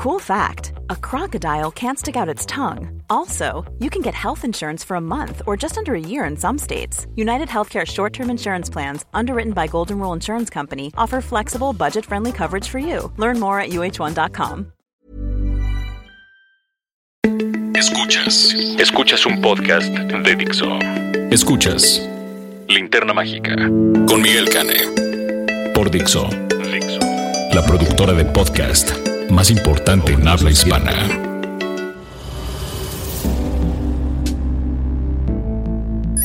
[0.00, 3.02] Cool fact a crocodile can't stick out its tongue.
[3.10, 6.38] Also, you can get health insurance for a month or just under a year in
[6.38, 7.06] some states.
[7.16, 12.06] United Healthcare short term insurance plans, underwritten by Golden Rule Insurance Company, offer flexible, budget
[12.06, 13.12] friendly coverage for you.
[13.18, 14.72] Learn more at uh1.com.
[17.76, 18.54] Escuchas.
[18.80, 20.78] Escuchas un podcast de Dixo.
[21.30, 22.00] Escuchas
[22.68, 23.54] Linterna Mágica
[24.08, 25.74] con Miguel Cane.
[25.74, 26.26] Por Dixo.
[26.72, 27.00] Dixo.
[27.52, 31.29] La productora de podcast más importante en habla hispana.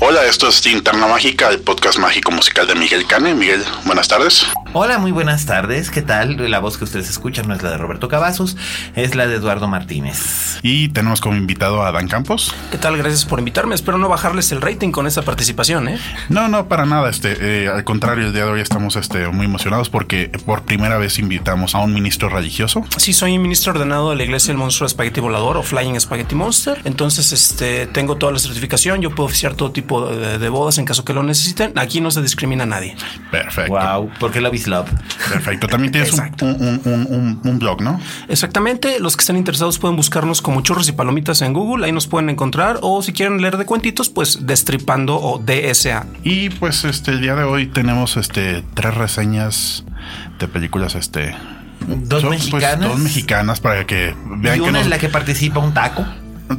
[0.08, 3.34] Hola, esto es Linterna Mágica, el podcast mágico musical de Miguel Cane.
[3.34, 4.46] Miguel, buenas tardes.
[4.74, 5.90] Hola, muy buenas tardes.
[5.90, 6.52] ¿Qué tal?
[6.52, 8.56] La voz que ustedes escuchan no es la de Roberto Cavazos,
[8.96, 10.60] es la de Eduardo Martínez.
[10.62, 12.54] Y tenemos como invitado a Dan Campos.
[12.70, 12.98] ¿Qué tal?
[12.98, 13.74] Gracias por invitarme.
[13.74, 16.00] Espero no bajarles el rating con esa participación, ¿eh?
[16.30, 17.10] No, no, para nada.
[17.10, 21.00] Este, eh, al contrario, el día de hoy estamos este, muy emocionados porque por primera
[21.00, 22.86] vez invitamos a un ministro religioso.
[22.98, 26.82] Sí, soy ministro ordenado de la Iglesia del Monstruo Spaghetti Volador o Flying Spaghetti Monster.
[26.84, 29.02] Entonces, este, tengo toda la certificación.
[29.02, 31.74] Yo puedo oficiar todo tipo de, de bodas en caso que lo necesiten.
[31.78, 32.96] Aquí no se discrimina a nadie.
[33.32, 33.74] Perfecto.
[33.74, 34.90] Wow, porque Love is Love.
[35.30, 35.68] Perfecto.
[35.68, 38.00] También tienes un, un, un, un, un blog, ¿no?
[38.28, 39.00] Exactamente.
[39.00, 41.86] Los que estén interesados pueden buscarnos como churros y palomitas en Google.
[41.86, 42.80] Ahí nos pueden encontrar.
[42.82, 46.06] O si quieren leer de cuentitos, pues Destripando o DSA.
[46.24, 49.84] Y pues este el día de hoy tenemos este tres reseñas
[50.40, 51.36] de películas este
[51.88, 52.90] Dos son, pues, mexicanas.
[52.90, 56.06] dos mexicanas para que vean y que una nos- en la que participa un taco.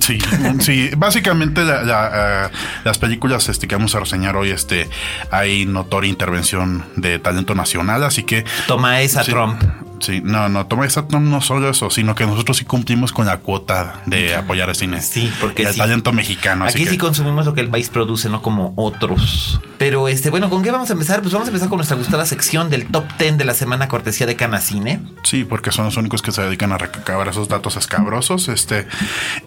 [0.00, 0.18] Sí,
[0.60, 0.90] sí.
[0.96, 2.10] Básicamente la- la,
[2.46, 2.50] eh,
[2.84, 4.88] las películas este, que vamos a reseñar hoy, este,
[5.30, 9.30] hay notoria intervención de talento nacional, así que Toma esa Sí.
[9.30, 9.62] Trump.
[10.00, 13.38] Sí, no, no, toma esa no, solo eso, sino que nosotros sí cumplimos con la
[13.38, 15.00] cuota de apoyar el cine.
[15.02, 15.78] Sí, porque Y el sí.
[15.78, 16.64] talento mexicano.
[16.64, 19.60] así Aquí que- sí consumimos lo que el país produce, no como otros.
[19.78, 21.20] Pero este, bueno, ¿con qué vamos a empezar?
[21.20, 24.26] Pues vamos a empezar con nuestra gustada sección del top 10 de la semana cortesía
[24.26, 25.00] de Canacine.
[25.22, 28.48] Sí, porque son los únicos que se dedican a recabar esos datos escabrosos.
[28.48, 28.86] Este,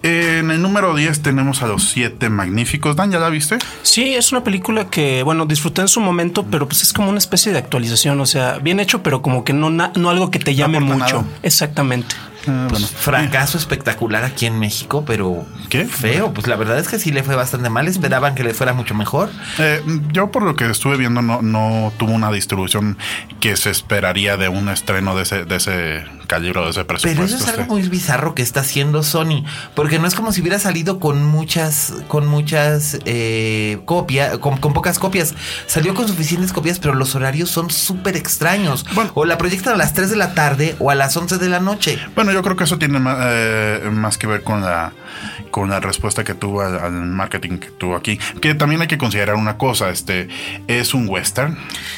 [0.04, 2.96] en el número 10 tenemos a los siete magníficos.
[2.96, 3.58] Dan, ¿ya la viste?
[3.82, 7.18] Sí, es una película que, bueno, disfruté en su momento, pero pues es como una
[7.18, 8.20] especie de actualización.
[8.22, 10.98] O sea, bien hecho, pero como que no, no algo que te llame mucho.
[10.98, 11.26] nada.
[11.44, 12.16] Exactamente.
[12.48, 12.88] Ah, bueno.
[12.88, 15.86] Fracaso espectacular aquí en México, pero ¿Qué?
[15.86, 16.34] feo.
[16.34, 17.88] Pues la verdad es que sí le fue bastante mal.
[17.88, 19.30] Esperaban que le fuera mucho mejor.
[19.58, 22.98] Eh, yo por lo que estuve viendo no, no tuvo una distribución
[23.40, 27.22] que se esperaría de un estreno de ese, de ese calibre, de ese presupuesto.
[27.22, 29.44] Pero eso es algo muy bizarro que está haciendo Sony,
[29.76, 34.74] porque no es como si hubiera salido con muchas, con muchas eh, copias, con, con
[34.74, 35.34] pocas copias.
[35.66, 38.86] Salió con suficientes copias, pero los horarios son súper extraños.
[38.94, 39.12] Bueno.
[39.14, 41.60] o la proyectan a las 3 de la tarde o a las 11 de la
[41.60, 42.00] noche.
[42.16, 44.92] Bueno, yo creo que eso tiene más, eh, más que ver con la
[45.50, 48.18] con la respuesta que tuvo al, al marketing que tuvo aquí.
[48.42, 50.28] Que también hay que considerar una cosa, este
[50.68, 51.58] es un western.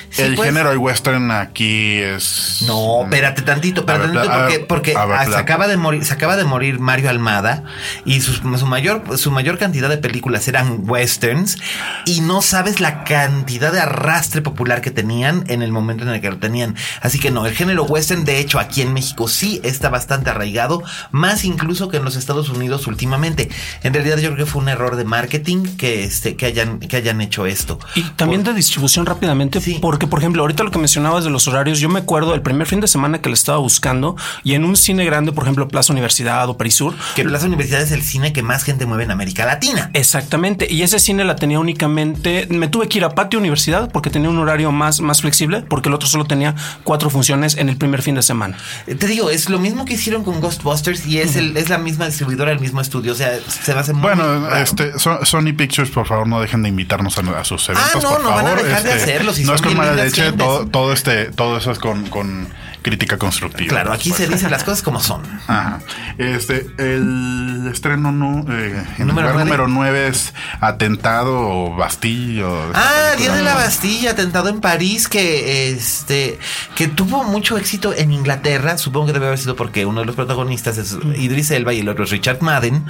[0.09, 0.49] Sí, el pues.
[0.49, 5.25] género del western aquí es No, espérate tantito, ver, espérate tantito, porque, porque ver, ah,
[5.25, 7.63] se acaba de morir, se acaba de morir Mario Almada
[8.05, 11.57] y su, su mayor, su mayor cantidad de películas eran westerns
[12.05, 16.21] y no sabes la cantidad de arrastre popular que tenían en el momento en el
[16.21, 16.75] que lo tenían.
[17.01, 20.83] Así que no, el género western, de hecho, aquí en México sí está bastante arraigado,
[21.11, 23.40] más incluso que en los Estados Unidos últimamente.
[23.83, 26.97] En realidad yo creo que fue un error de marketing que este, que hayan, que
[26.97, 27.79] hayan hecho esto.
[27.95, 29.77] Y también de distribución rápidamente, Sí.
[29.81, 32.67] porque por ejemplo, ahorita lo que mencionabas de los horarios, yo me acuerdo el primer
[32.67, 35.93] fin de semana que le estaba buscando y en un cine grande, por ejemplo, Plaza
[35.93, 39.45] Universidad o Perisur, Que Plaza Universidad es el cine que más gente mueve en América
[39.45, 39.89] Latina.
[39.93, 40.67] Exactamente.
[40.71, 42.47] Y ese cine la tenía únicamente.
[42.49, 45.89] Me tuve que ir a Patio Universidad porque tenía un horario más, más flexible, porque
[45.89, 48.57] el otro solo tenía cuatro funciones en el primer fin de semana.
[48.87, 51.77] Eh, Te digo, es lo mismo que hicieron con Ghostbusters y es, el, es la
[51.77, 53.11] misma distribuidora, el mismo estudio.
[53.11, 54.55] O sea, se va a hacer muy Bueno, raro.
[54.63, 57.91] este So- Sony Pictures, por favor, no dejen de invitarnos a, a sus eventos.
[57.95, 58.63] Ah, no, por no van a favor.
[58.63, 61.57] dejar de Este, hacerlo, si no son es con mala leche, todo, todo este, todo
[61.57, 62.47] eso es con, con
[62.81, 63.69] crítica constructiva.
[63.69, 65.21] Claro, aquí se dicen las cosas como son.
[65.47, 65.79] Ajá.
[66.17, 72.71] Este, el estreno no, eh, en Número lugar número 9 es atentado o bastillo.
[72.73, 76.39] Ah, Día de la Bastilla, atentado en París, que este
[76.75, 78.77] que tuvo mucho éxito en Inglaterra.
[78.77, 81.89] Supongo que debe haber sido porque uno de los protagonistas es Idris Elba y el
[81.89, 82.85] otro es Richard Madden.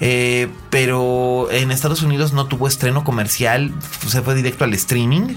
[0.00, 3.72] Eh, pero en Estados Unidos no tuvo estreno comercial,
[4.06, 5.34] se fue directo al streaming.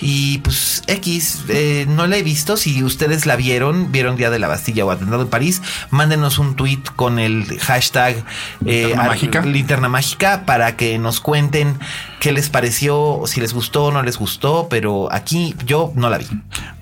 [0.00, 2.56] Y pues X, eh, no la he visto.
[2.56, 5.60] Si ustedes la vieron, vieron Día de la Bastilla o Atentado en París,
[5.90, 8.16] mándenos un tweet con el hashtag
[8.64, 9.40] eh, Linterna Mágica.
[9.42, 11.78] Linterna Mágica para que nos cuenten
[12.20, 16.18] qué les pareció, si les gustó o no les gustó, pero aquí yo no la
[16.18, 16.26] vi.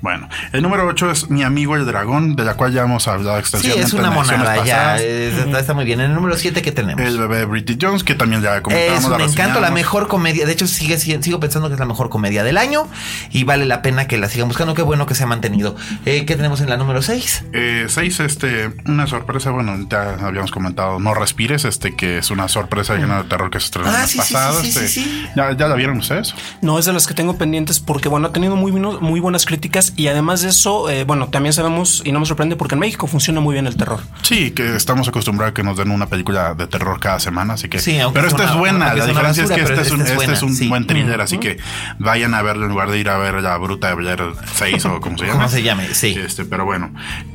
[0.00, 3.34] Bueno, el número 8 es Mi amigo el dragón, de la cual ya hemos hablado
[3.36, 3.86] Sí, extensivamente.
[3.88, 4.96] es una monada, ya.
[4.96, 6.00] es- está, está muy bien.
[6.00, 7.04] En el número 7 que tenemos.
[7.04, 9.04] El bebé Bridget Jones, que también ya comentábamos.
[9.04, 10.46] Es un la encanto, la mejor comedia.
[10.46, 12.86] De hecho, sigue, sigue- sigo pensando que es la mejor comedia del año
[13.30, 14.74] y vale la pena que la sigan buscando.
[14.74, 15.76] Qué bueno que se ha mantenido.
[16.04, 17.44] Eh, ¿Qué tenemos en la número 6?
[17.52, 22.48] Eh, seis, este, una sorpresa, bueno, ya habíamos comentado, No Respires, este, que es una
[22.48, 24.60] sorpresa de género de terror que se estrenó Ah, el sí, pasado.
[24.60, 25.26] sí, sí, este, sí, sí.
[25.36, 26.34] ¿Ya, ¿Ya la vieron ustedes?
[26.62, 29.46] No es de las que tengo pendientes porque, bueno, ha tenido muy, bueno- muy buenas
[29.46, 32.80] críticas y además de eso, eh, bueno, también sabemos y no me sorprende porque en
[32.80, 34.00] México funciona muy bien el terror.
[34.22, 37.68] Sí, que estamos acostumbrados a que nos den una película de terror cada semana, así
[37.68, 37.78] que.
[37.78, 38.94] Sí, aunque pero es esta es buena.
[38.94, 40.68] La diferencia basura, es que este es un, esta es este es buena, un sí.
[40.68, 41.58] buen thriller, así que
[41.98, 44.22] vayan a verlo en lugar de ir a ver la bruta de Blair
[44.54, 45.34] 6 o como se llama.
[45.38, 45.94] ¿Cómo se llame?
[45.94, 46.14] Sí.
[46.18, 46.92] Este, pero bueno.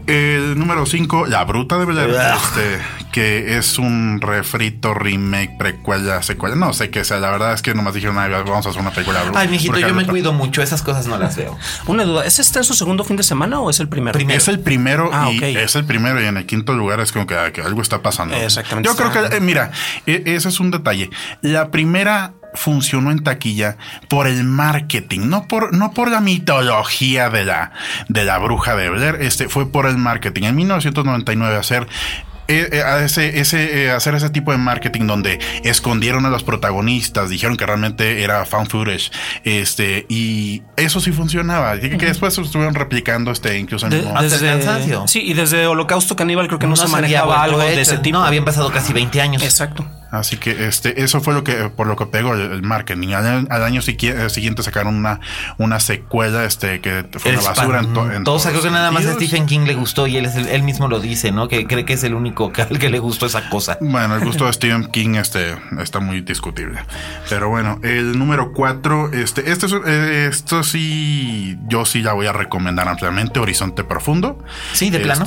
[0.07, 2.17] El número 5, La Bruta de Blair, Ugh.
[2.17, 2.79] este,
[3.11, 6.55] que es un refrito, remake, precuela, secuela.
[6.55, 7.19] No sé qué sea.
[7.19, 9.21] La verdad es que nomás dijeron, "Ay, vamos a hacer una película.
[9.35, 10.61] Ay, mijito, yo me cuido mucho.
[10.61, 11.57] Esas cosas no las veo.
[11.87, 14.13] Una duda, ¿es este en su segundo fin de semana o es el primero?
[14.13, 14.37] Primero.
[14.37, 15.43] Es el primero Ah, y ok.
[15.43, 18.35] es el primero y en el quinto lugar es como que, que algo está pasando.
[18.35, 18.89] Exactamente.
[18.89, 19.71] Yo creo que, eh, mira,
[20.05, 21.09] e- ese es un detalle.
[21.41, 23.77] La primera funcionó en taquilla
[24.09, 27.71] por el marketing, no por, no por la mitología de la,
[28.09, 30.43] de la bruja de Blair, este fue por el marketing.
[30.43, 31.87] En 1999 hacer
[32.47, 36.43] eh, eh, a ese, ese, eh, hacer ese tipo de marketing donde escondieron a los
[36.43, 39.09] protagonistas, dijeron que realmente era fan footage,
[39.45, 41.77] este, y eso sí funcionaba.
[41.77, 45.07] Y que, que después estuvieron replicando, este, incluso en De- el cansancio.
[45.07, 48.17] sí, y desde Holocausto Caníbal creo que no, se había manejaba algo de ese tipo.
[48.17, 49.43] No, habían pasado casi 20 años.
[49.43, 49.85] Exacto.
[50.11, 53.13] Así que este, eso fue lo que, por lo que pegó el, el marketing.
[53.13, 55.19] Al, al año eh, siguiente sacaron una,
[55.57, 59.05] una secuela, este, que fue una basura en, to- en Todos, creo que nada más
[59.05, 59.13] a.
[59.13, 61.47] Stephen King le gustó y él, es el- él mismo lo dice, ¿no?
[61.47, 63.77] Que cree que es el único que, al que le gustó esa cosa.
[63.79, 66.79] Bueno, el gusto de Stephen King este, está muy discutible.
[67.29, 72.27] Pero bueno, el número cuatro, este, este es, eh, esto sí, yo sí la voy
[72.27, 74.43] a recomendar ampliamente, Horizonte Profundo.
[74.73, 75.25] Sí, de plano.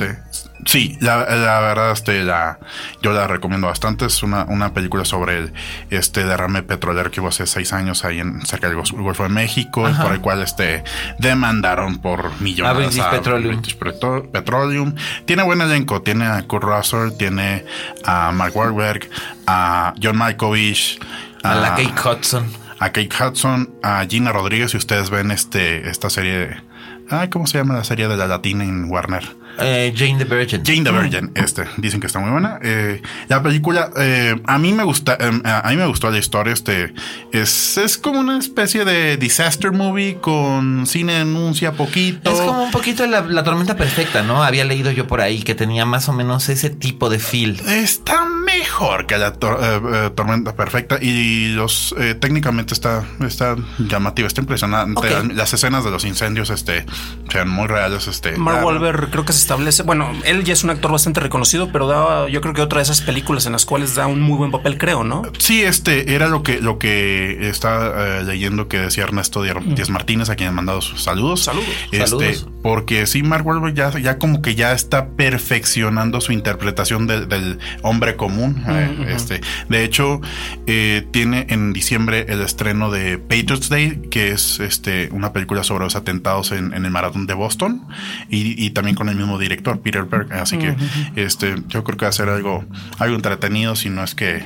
[0.67, 2.59] Sí, la, la verdad, este, la,
[3.03, 4.07] yo la recomiendo bastante.
[4.07, 5.53] Es una, una película sobre el,
[5.91, 9.89] este derrame petrolero que hubo hace seis años ahí en cerca del Golfo de México,
[9.89, 10.83] y por el cual este
[11.19, 13.57] demandaron por millones A British Petroleum.
[13.57, 14.95] British Petro- Petroleum.
[15.27, 17.65] Tiene buen elenco, tiene a Kurt Russell, tiene
[18.05, 19.09] a Mark Wahlberg,
[19.47, 20.99] a John Malkovich,
[21.43, 22.51] A la Kate Hudson.
[22.81, 24.71] a Kate Hudson, a Gina Rodríguez.
[24.71, 26.63] Si ustedes ven este, esta serie,
[27.11, 29.44] ah, ¿cómo se llama la serie de la latina en Warner?
[29.59, 30.63] Eh, Jane the Virgin.
[30.65, 32.59] Jane the Virgin, este, dicen que está muy buena.
[32.63, 36.53] Eh, la película, eh, a mí me gusta, eh, a mí me gustó la historia,
[36.53, 36.93] este,
[37.33, 42.31] es, es como una especie de disaster movie con cine denuncia poquito.
[42.31, 44.43] Es como un poquito la, la tormenta perfecta, ¿no?
[44.43, 47.61] Había leído yo por ahí que tenía más o menos ese tipo de feel.
[47.69, 53.57] Está mejor que la tor- eh, eh, tormenta perfecta y los eh, técnicamente está, está
[53.79, 54.99] llamativo, está impresionante.
[54.99, 55.05] Ok.
[55.29, 56.85] Las, las escenas de los incendios, este,
[57.31, 58.37] sean muy reales, este.
[58.37, 61.87] Mark Wahlberg creo que se establece, bueno, él ya es un actor bastante reconocido, pero
[61.87, 64.51] da, yo creo que otra de esas películas en las cuales da un muy buen
[64.51, 65.23] papel, creo, ¿no?
[65.39, 69.91] Sí, este era lo que lo que está eh, leyendo que decía Ernesto Dier- Díaz
[69.91, 71.43] Martínez, a quien he mandado sus saludos.
[71.45, 71.69] Saludos.
[71.93, 72.47] Este, Saludos.
[72.65, 77.59] Porque sí, Mark Wahlberg ya, ya como que ya está perfeccionando su interpretación del- del
[77.83, 78.65] hombre común.
[78.67, 80.23] eh, este, de hecho,
[80.67, 85.85] eh, tiene en diciembre el estreno de Patriots Day, que es este una película sobre
[85.85, 87.87] los atentados en, en el maratón de Boston
[88.31, 90.33] y, y también con el mismo director, Peter Berg.
[90.33, 90.75] Así que
[91.17, 92.65] este, yo creo que va a ser algo,
[92.99, 94.43] algo entretenido, si no es que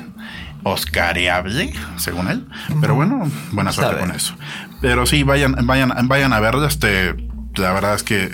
[0.65, 2.45] oscareable, según él.
[2.81, 4.35] Pero bueno, buena suerte con eso.
[4.81, 6.67] Pero sí, vayan, vayan, vayan a verlo.
[6.67, 7.15] Este,
[7.57, 8.31] la verdad es que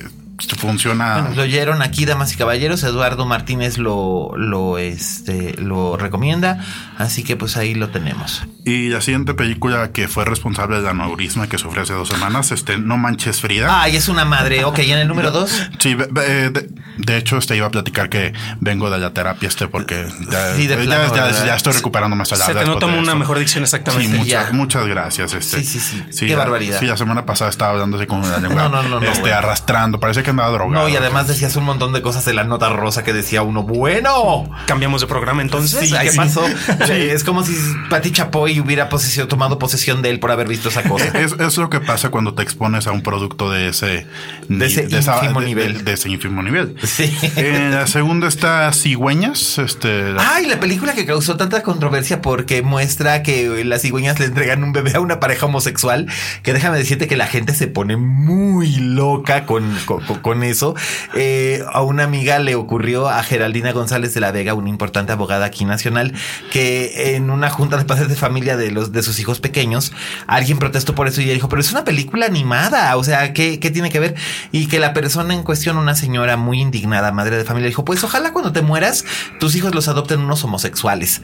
[0.57, 1.15] funciona.
[1.21, 2.83] Bueno, lo oyeron aquí, damas y caballeros.
[2.83, 6.59] Eduardo Martínez lo, lo, este, lo recomienda.
[6.99, 8.43] Así que pues ahí lo tenemos.
[8.65, 12.79] Y la siguiente película que fue responsable del aneurisma que sufrió hace dos semanas, este,
[12.79, 13.83] No Manches Frida.
[13.83, 14.65] Ay, es una madre.
[14.65, 15.51] Ok, en el número dos.
[15.79, 19.69] Sí, be- de, de hecho, este iba a platicar que vengo de la terapia, este,
[19.69, 21.47] porque ya, Sí, de ya- plano, ya- ¿verdad?
[21.47, 24.17] ya estoy recuperando más Se te nota una mejor dicción Sí, exactamente.
[24.17, 24.53] muchas, Ya.
[24.53, 25.35] muchas gracias.
[25.35, 25.63] Este.
[25.63, 26.27] Sí, sí, sí.
[26.27, 26.81] Qué barbaridad.
[26.81, 29.21] Sí, la semana pasada estaba hablando así con la lengua No, no, no, no, este,
[29.21, 29.37] bueno.
[29.37, 30.01] arrastrando.
[30.01, 30.83] Parece que andaba drogado.
[30.83, 33.63] No, y además decías un montón de cosas de la nota rosa que decía uno,
[33.63, 34.51] bueno.
[34.67, 35.89] Cambiamos de programa entonces.
[35.89, 36.17] Sí, ¿qué sí.
[36.17, 36.45] pasó?
[36.91, 37.55] Es como si
[37.91, 41.07] Pati Chapoy hubiera posesión- tomado posesión de él por haber visto esa cosa.
[41.19, 44.07] Es, es lo que pasa cuando te expones a un producto de ese,
[44.49, 45.79] De ese esa- ínfimo de- nivel.
[45.79, 46.75] De, de ese ínfimo nivel.
[46.83, 47.17] Sí.
[47.37, 49.59] En la segunda está Cigüeñas.
[49.59, 54.27] Este, la- Ay, la película que causó tanta controversia porque muestra que las cigüeñas le
[54.27, 56.07] entregan un bebé a una pareja homosexual,
[56.43, 60.75] que déjame decirte que la gente se pone muy loca con, con, con, con eso.
[61.15, 65.47] Eh, a una amiga le ocurrió a Geraldina González de la Vega, una importante abogada
[65.47, 66.13] aquí nacional,
[66.53, 69.93] que en una junta de padres de familia de los de sus hijos pequeños,
[70.27, 73.59] alguien protestó por eso y ella dijo, pero es una película animada, o sea, ¿qué,
[73.61, 74.15] qué tiene que ver?
[74.53, 78.03] Y que la persona en cuestión, una señora muy indignada, madre de familia, dijo, pues
[78.05, 79.05] ojalá cuando te mueras,
[79.41, 81.23] tus hijos los adopten unos homosexuales.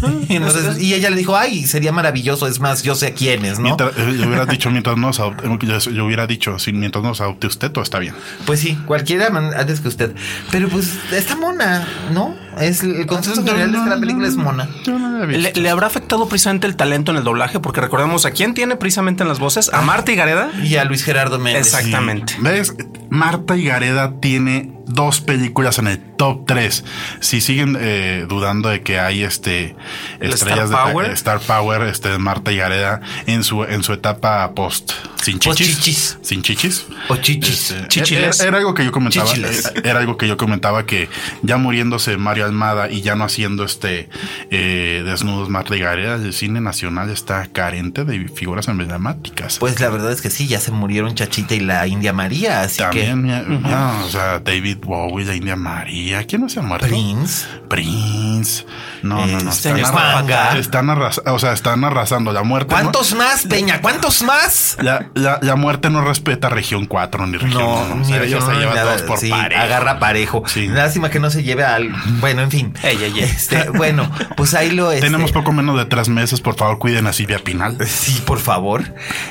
[0.28, 3.58] Y, entonces- y ella le dijo, ay, sería maravilloso, es más, yo sé a quiénes,
[3.58, 3.64] ¿no?
[3.64, 5.44] Mientras- eh, yo hubiera dicho mientras nos adopte,
[5.92, 8.14] yo, hubiera dicho si mientras nos adopte usted todo está bien.
[8.46, 10.14] Pues sí, cualquiera antes que usted.
[10.50, 12.34] Pero pues está mona, ¿no?
[12.60, 14.68] Es el consenso general es que la película es mona.
[14.84, 15.42] Yo no la he visto.
[15.54, 17.60] ¿Le, le habrá afectado precisamente el talento en el doblaje?
[17.60, 20.50] Porque recordemos a quién tiene precisamente en las voces, a Marta y Gareda.
[20.62, 21.66] Y a Luis Gerardo Méndez.
[21.66, 22.34] Exactamente.
[22.40, 22.74] ¿Ves?
[23.10, 26.84] Marta y Gareda tiene dos películas en el top 3.
[27.20, 29.76] Si siguen eh, dudando de que hay este
[30.20, 31.10] El estrellas Star de Power.
[31.10, 34.92] eh, Star Power, este Marta y Gareda en su en su etapa post
[35.22, 36.18] sin chichis, chichis.
[36.22, 36.86] sin chichis.
[37.08, 37.70] O chichis.
[37.70, 38.40] Este, Chichiles.
[38.40, 39.26] Era, era algo que yo comentaba.
[39.26, 39.70] Chichiles.
[39.76, 41.08] Era, era algo que yo comentaba que
[41.42, 44.08] ya muriéndose Mario Almada y ya no haciendo este
[44.50, 49.58] eh, desnudos Gareda, el cine nacional está carente de figuras emblemáticas.
[49.58, 52.78] Pues la verdad es que sí, ya se murieron Chachita y la India María, así
[52.78, 56.86] También, que no, o sea, David Bowie, la India María, ¿quién no se ha muerto?
[56.86, 57.46] Prince.
[57.68, 58.64] Prince.
[59.02, 59.50] No, no, no.
[59.50, 60.50] Este, Están, Juanga.
[60.52, 62.74] arras- están arras- o sea, están arrasando la muerte.
[62.74, 62.80] ¿no?
[62.80, 63.80] ¿Cuántos más, Peña?
[63.80, 64.76] ¿Cuántos más?
[64.80, 67.94] La, la, la muerte no respeta región 4 ni región No, 1.
[67.96, 69.60] ni ella región, se no, lleva nada, todos por sí, parejo.
[69.62, 70.42] agarra parejo.
[70.46, 70.68] Sí.
[70.68, 71.90] Lástima que no se lleve al.
[72.34, 72.74] Bueno, en fin.
[72.82, 73.24] Ey, ey, ey.
[73.24, 77.06] Este, bueno, pues ahí lo este, Tenemos poco menos de tres meses, por favor, cuiden
[77.06, 77.76] a Silvia Pinal.
[77.86, 78.82] Sí, por favor.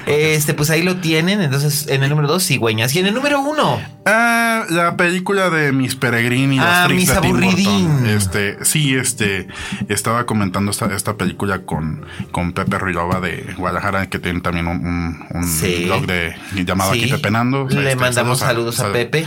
[0.06, 1.42] Este, pues ahí lo tienen.
[1.42, 2.94] Entonces, en el número dos, cigüeñas.
[2.96, 7.02] Y en el número uno, Ah, la película de Miss Peregrini y los Ah, tricks
[7.02, 8.06] Miss de Tim Aburridín.
[8.08, 9.48] Este, sí, este,
[9.90, 14.86] estaba comentando esta, esta película con, con Pepe Ruilova de Guadalajara, que tiene también un,
[14.86, 15.84] un, un Sí.
[15.86, 17.02] blog de llamado Sí.
[17.04, 17.68] Aquí Pepenando.
[17.70, 19.26] Le mandamos saludos a Pepe.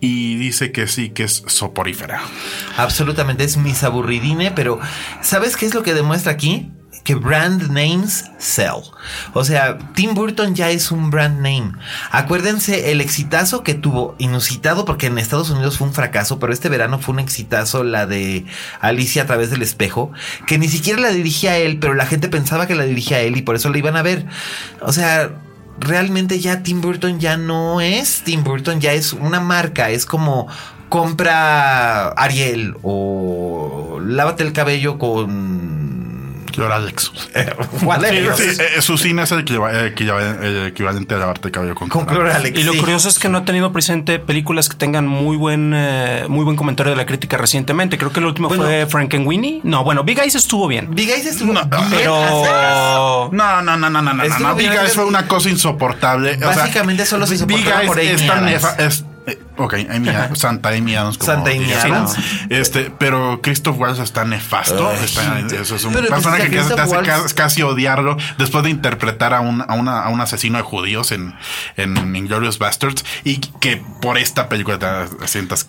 [0.00, 2.20] Y dice que sí, que es soporífera.
[2.76, 4.80] absolutamente es mis aburridine, pero
[5.22, 6.70] ¿sabes qué es lo que demuestra aquí?
[7.04, 8.82] Que brand names sell.
[9.34, 11.72] O sea, Tim Burton ya es un brand name.
[12.10, 16.70] Acuérdense el exitazo que tuvo, inusitado, porque en Estados Unidos fue un fracaso, pero este
[16.70, 18.46] verano fue un exitazo la de
[18.80, 20.12] Alicia a través del espejo,
[20.46, 23.42] que ni siquiera la dirigía él, pero la gente pensaba que la dirigía él y
[23.42, 24.26] por eso la iban a ver.
[24.80, 25.30] O sea,
[25.78, 30.48] realmente ya Tim Burton ya no es Tim Burton, ya es una marca, es como
[30.88, 35.93] compra Ariel o lávate el cabello con
[37.82, 38.34] Whatever.
[38.36, 38.44] Sí,
[38.76, 39.94] eh, su cine es el, equiva- el
[40.44, 42.06] el equivalente a lavarte el cabello con, con.
[42.54, 46.24] Y lo curioso es que no ha tenido presente películas que tengan muy buen eh,
[46.28, 47.98] muy buen comentario de la crítica recientemente.
[47.98, 48.64] Creo que el último Bueno.
[48.64, 49.60] fue Frankenweenie.
[49.64, 50.94] No, bueno, Big Eyes estuvo bien.
[50.94, 51.84] Big Eyes estuvo No, bien.
[51.90, 56.34] Pero No, no, no, no, no, no, Big Eyes fue una cosa insoportable.
[56.34, 59.74] O sea, Básicamente solo se Big soportaba Eyes por Amy es tan es- eh, Ok,
[59.88, 61.16] Amy Adams, Santa Amy Adams.
[61.18, 62.16] como Santa Amy Adams.
[62.50, 64.88] Este, pero Christoph Waltz está nefasto.
[64.88, 65.56] Ay, está- sí.
[65.56, 68.64] eso es un Pero, pues, personaje es que que te hace Waltz- casi odiarlo después
[68.64, 71.34] de interpretar a un, a una- a un asesino de judíos en,
[71.76, 75.68] en Inglorious Bastards y que por esta película te sientas.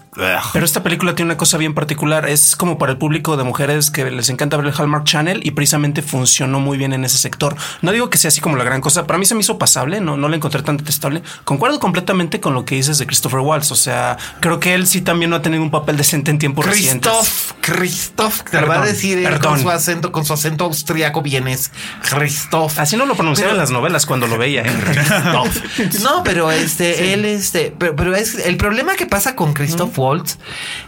[0.54, 2.28] Pero esta película tiene una cosa bien particular.
[2.28, 5.52] Es como para el público de mujeres que les encanta ver el Hallmark Channel y
[5.52, 7.56] precisamente funcionó muy bien en ese sector.
[7.82, 9.06] No digo que sea así como la gran cosa.
[9.06, 10.02] Para mí se me hizo pasable.
[10.02, 11.22] No, no la encontré tan detestable.
[11.44, 13.75] Concuerdo completamente con lo que dices de Christopher Waltz.
[13.76, 16.66] O sea, creo que él sí también no ha tenido un papel decente en tiempos
[16.66, 17.12] recientes.
[17.12, 19.42] Christoph, Christoph, te lo va a Perdón, decir él perdón.
[19.42, 21.72] con su acento, con su acento austriaco vienes.
[22.10, 22.80] Christoph.
[22.80, 24.62] Así no lo pronunciaba en las novelas cuando lo veía.
[24.62, 24.74] ¿eh?
[24.86, 26.02] Christoph.
[26.06, 30.38] No, pero este, él, este, pero, pero es el problema que pasa con Christoph Waltz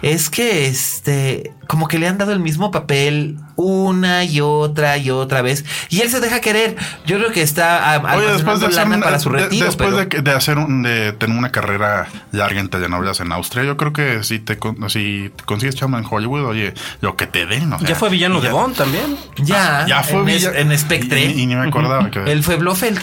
[0.01, 5.09] es que este, como que le han dado el mismo papel una y otra y
[5.09, 6.75] otra vez y él se deja querer.
[7.05, 9.65] Yo creo que está ah, Oye, después de, lana para su de- retiro.
[9.65, 13.31] después pero- de, que- de hacer un- de tener una carrera larga en telenovelas en
[13.31, 17.15] Austria, yo creo que si te con- si te consigues chamba en Hollywood, oye, lo
[17.15, 17.73] que te den.
[17.73, 19.17] o sea, Ya fue villano de ya- Bond también.
[19.37, 21.25] ya, Ya fue en, villa- es- en Spectre.
[21.25, 22.99] Y, y ni me acordaba que Él fue Blofeld.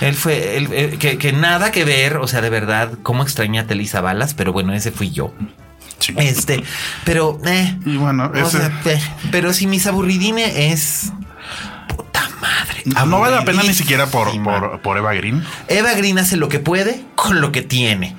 [0.00, 3.60] Él fue, él, eh, que, que nada que ver, o sea, de verdad, cómo extrañé
[3.60, 5.32] a Telisa Balas, pero bueno, ese fui yo.
[5.98, 6.14] Sí.
[6.18, 6.62] Este,
[7.04, 9.00] pero, eh, Y bueno, o ese- sea, eh,
[9.30, 11.10] pero si mis aburridine es
[11.88, 12.82] puta madre.
[13.08, 15.42] no vale la pena ni siquiera por, por, por Eva Green.
[15.68, 18.14] Eva Green hace lo que puede con lo que tiene.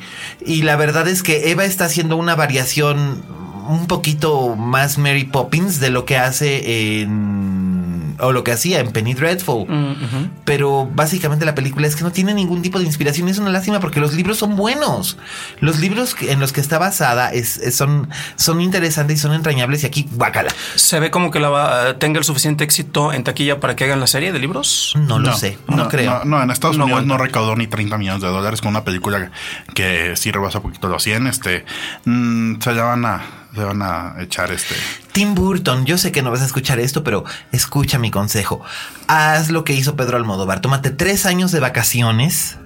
[0.45, 3.23] Y la verdad es que Eva está haciendo una variación
[3.67, 7.76] un poquito más Mary Poppins de lo que hace en
[8.19, 9.67] o lo que hacía en Penny Dreadful.
[9.67, 13.27] Mm, Pero básicamente la película es que no tiene ningún tipo de inspiración.
[13.27, 15.17] Es una lástima porque los libros son buenos.
[15.59, 19.83] Los libros en los que está basada es, es- son, son interesantes y son entrañables.
[19.83, 20.49] Y aquí, guácala.
[20.75, 23.99] ¿Se ve como que la va- tenga el suficiente éxito en taquilla para que hagan
[23.99, 24.93] la serie de libros?
[24.97, 26.19] No lo sé, no, creo.
[26.19, 28.83] No, no, en Estados No Unidos no recaudó ni 30 millones de dólares con una
[28.83, 29.31] película
[29.73, 31.27] que sí rebasa poquito los 100.
[31.27, 31.65] Este,
[32.05, 33.21] mm, se le van a,
[33.57, 34.75] le van a echar este.
[35.11, 38.61] Tim Burton, yo sé que no vas a escuchar esto, pero escucha mi consejo.
[39.07, 40.61] Haz lo que hizo Pedro Almodóvar.
[40.61, 42.57] Tómate tres años de vacaciones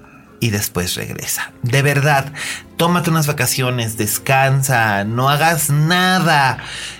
[0.42, 1.52] y después regresa.
[1.62, 2.32] De verdad,
[2.76, 6.58] tómate unas vacaciones, descansa, no hagas nada.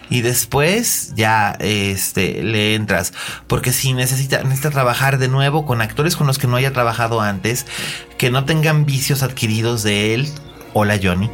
[0.09, 3.13] Y después ya este, le entras.
[3.49, 7.21] Porque si necesita, necesita trabajar de nuevo con actores con los que no haya trabajado
[7.21, 7.67] antes,
[8.17, 10.29] que no tengan vicios adquiridos de él.
[10.73, 11.29] Hola Johnny.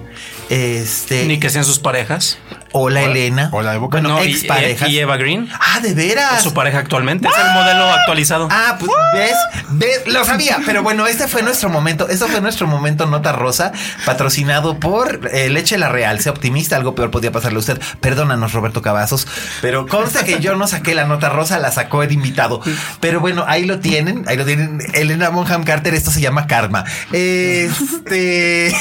[0.50, 1.26] Este.
[1.26, 2.38] Ni que sean sus parejas.
[2.72, 3.48] Hola Elena.
[3.52, 3.98] Hola, Evoca.
[4.00, 4.88] Bueno, No, y- exparejas.
[4.88, 5.48] y Eva Green.
[5.58, 6.38] Ah, de veras.
[6.38, 7.26] Es su pareja actualmente.
[7.28, 8.48] Es el modelo actualizado.
[8.50, 9.34] Ah, pues ves,
[9.70, 13.72] ves, lo sabía, pero bueno, este fue nuestro momento, esto fue nuestro momento nota rosa,
[14.04, 16.20] patrocinado por eh, Leche La Real.
[16.20, 17.80] Sea optimista, algo peor podía pasarle a usted.
[18.00, 19.26] Perdónanos, Roberto Cavazos,
[19.62, 22.60] pero consta que yo no saqué la nota rosa, la sacó el invitado.
[23.00, 24.78] Pero bueno, ahí lo tienen, ahí lo tienen.
[24.94, 26.84] Elena Bonham Carter, esto se llama karma.
[27.12, 28.74] Este.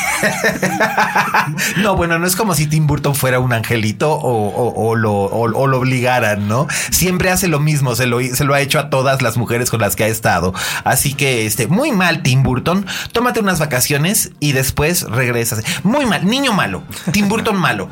[1.78, 6.48] no, bueno, no es como si Tim Burton fuera un angelito o, lo, o- obligaran,
[6.48, 6.68] ¿no?
[6.92, 9.80] Siempre hace lo mismo, se lo, se lo ha hecho a todas las mujeres con
[9.82, 10.54] las que ha estado.
[10.84, 12.86] Así que, este, muy mal, Tim Burton.
[13.12, 15.64] Tómate unas vacaciones y después regresas.
[15.84, 16.82] Muy mal, niño malo,
[17.12, 17.90] Tim Burton malo.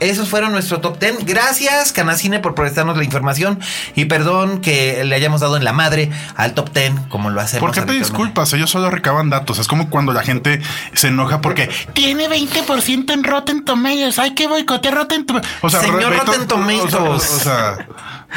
[0.00, 1.24] Esos fueron nuestro top 10.
[1.24, 3.58] Gracias, Canacine, por prestarnos la información.
[3.94, 7.60] Y perdón que le hayamos dado en la madre al top 10, como lo hacemos.
[7.60, 8.52] ¿Por qué te disculpas?
[8.52, 9.58] Ellos solo recaban datos.
[9.58, 10.60] Es como cuando la gente
[10.92, 14.18] se enoja porque tiene 20% en Rotten Tomatoes.
[14.18, 15.52] Hay que boicotear Rotten Tomatoes.
[15.62, 16.84] O sea, Señor Rotten Tomatoes.
[16.84, 17.86] O sea, o sea,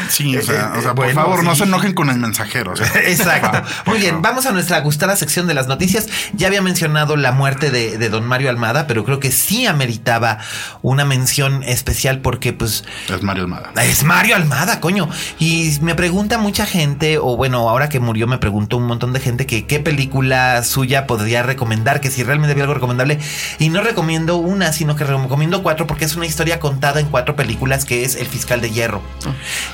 [0.10, 2.72] sí, o sea, o sea, por Bueno, favor, no se enojen con el mensajero.
[2.74, 2.88] o sea.
[3.08, 3.62] Exacto.
[3.86, 6.08] Muy bien, vamos a nuestra gustada sección de las noticias.
[6.34, 10.40] Ya había mencionado la muerte de, de don Mario Almada, pero creo que sí ameritaba
[10.82, 13.72] una mención especial porque pues Es Mario Almada.
[13.84, 15.10] es Mario Almada, coño.
[15.40, 19.20] Y me pregunta mucha gente, o bueno, ahora que murió me preguntó un montón de
[19.20, 23.20] gente que qué película suya podría recomendar, que si realmente había algo recomendable.
[23.60, 27.36] Y no recomiendo una, sino que recomiendo cuatro porque es una historia contada en cuatro
[27.36, 29.02] películas que es El Fiscal de Hierro.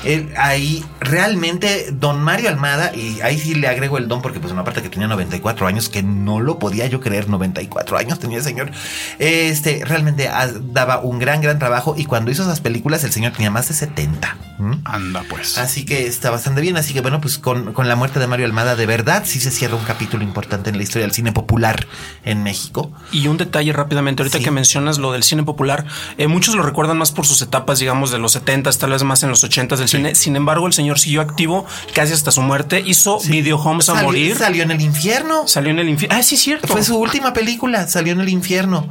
[0.08, 4.52] Él- ahí realmente don Mario Almada, y ahí sí le agrego el don porque pues
[4.52, 8.38] una parte que tenía 94 años, que no lo podía yo creer, 94 años tenía
[8.38, 8.70] el señor.
[9.18, 10.30] Este realmente
[10.72, 13.74] daba un gran, gran trabajo y cuando hizo esas películas el señor tenía más de
[13.74, 14.36] 70.
[14.58, 14.78] ¿m?
[14.84, 15.58] Anda, pues.
[15.58, 16.76] Así que está bastante bien.
[16.76, 19.50] Así que bueno, pues con, con la muerte de Mario Almada, de verdad, sí se
[19.50, 21.86] cierra un capítulo importante en la historia del cine popular
[22.24, 22.90] en México.
[23.12, 24.44] Y un detalle rápidamente, ahorita Sí.
[24.44, 25.84] que mencionas lo del cine popular,
[26.16, 29.22] eh, muchos lo recuerdan más por sus etapas, digamos, de los 70, tal vez más
[29.22, 29.97] en los 80 del cine.
[30.14, 34.36] Sin embargo, el señor siguió activo casi hasta su muerte, hizo Video Homes a morir,
[34.36, 35.46] Salió en el infierno.
[35.46, 36.16] salió en el infierno.
[36.18, 36.68] Ah, sí, es cierto.
[36.68, 38.88] Fue su última película, salió en el infierno.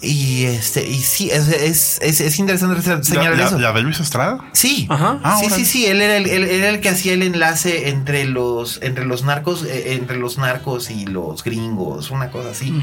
[0.00, 3.58] Y este, y sí, es, es, es, es interesante ¿La, señalar la- eso.
[3.58, 4.38] la de Luis Estrada?
[4.52, 5.20] Sí, Ajá.
[5.22, 5.86] Ah, sí, sí, sí.
[5.86, 9.62] Él era el, él era el que hacía el enlace entre los, entre los narcos,
[9.64, 12.74] eh, entre los narcos y los gringos, una cosa así.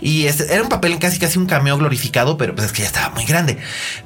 [0.00, 2.86] Y este era un papel casi casi un cameo glorificado, pero pues es que ya
[2.88, 3.58] estaba muy grande.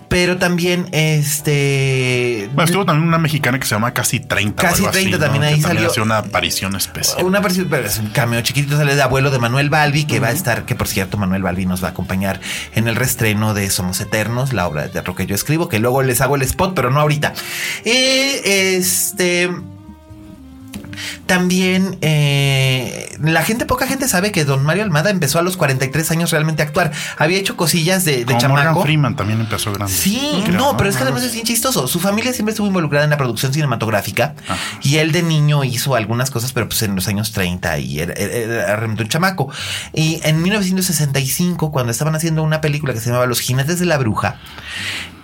[0.09, 4.63] Pero también, este, Bueno, estuvo también una mexicana que se llama Casi 30.
[4.63, 5.25] o Casi algo así, 30 ¿no?
[5.25, 5.89] también Que ahí salió.
[5.89, 7.25] hacía una aparición especial.
[7.25, 7.69] Una aparición,
[8.01, 10.87] un cameo chiquitito, sale de abuelo de Manuel Balbi, que va a estar, que por
[10.87, 12.39] cierto, Manuel Balbi nos va a acompañar
[12.75, 16.03] en el reestreno de Somos Eternos, la obra de teatro que yo escribo, que luego
[16.03, 17.33] les hago el spot, pero no ahorita.
[17.85, 17.91] Y
[18.45, 19.51] este.
[21.27, 26.11] También eh, la gente, poca gente sabe que don Mario Almada empezó a los 43
[26.11, 26.93] años realmente a actuar.
[27.19, 28.65] Había hecho cosillas de, de Como chamaco.
[28.65, 29.93] Morgan Freeman también empezó grande.
[29.93, 31.89] Sí, no, pero es que además es bien chistoso.
[31.89, 34.57] Su familia siempre estuvo involucrada en la producción cinematográfica Ajá.
[34.83, 38.13] y él de niño hizo algunas cosas, pero pues en los años 30 y era,
[38.15, 39.51] era- un chamaco.
[39.93, 43.99] Y en 1965, cuando estaban haciendo una película que se llamaba Los Jinetes de la
[43.99, 44.37] Bruja,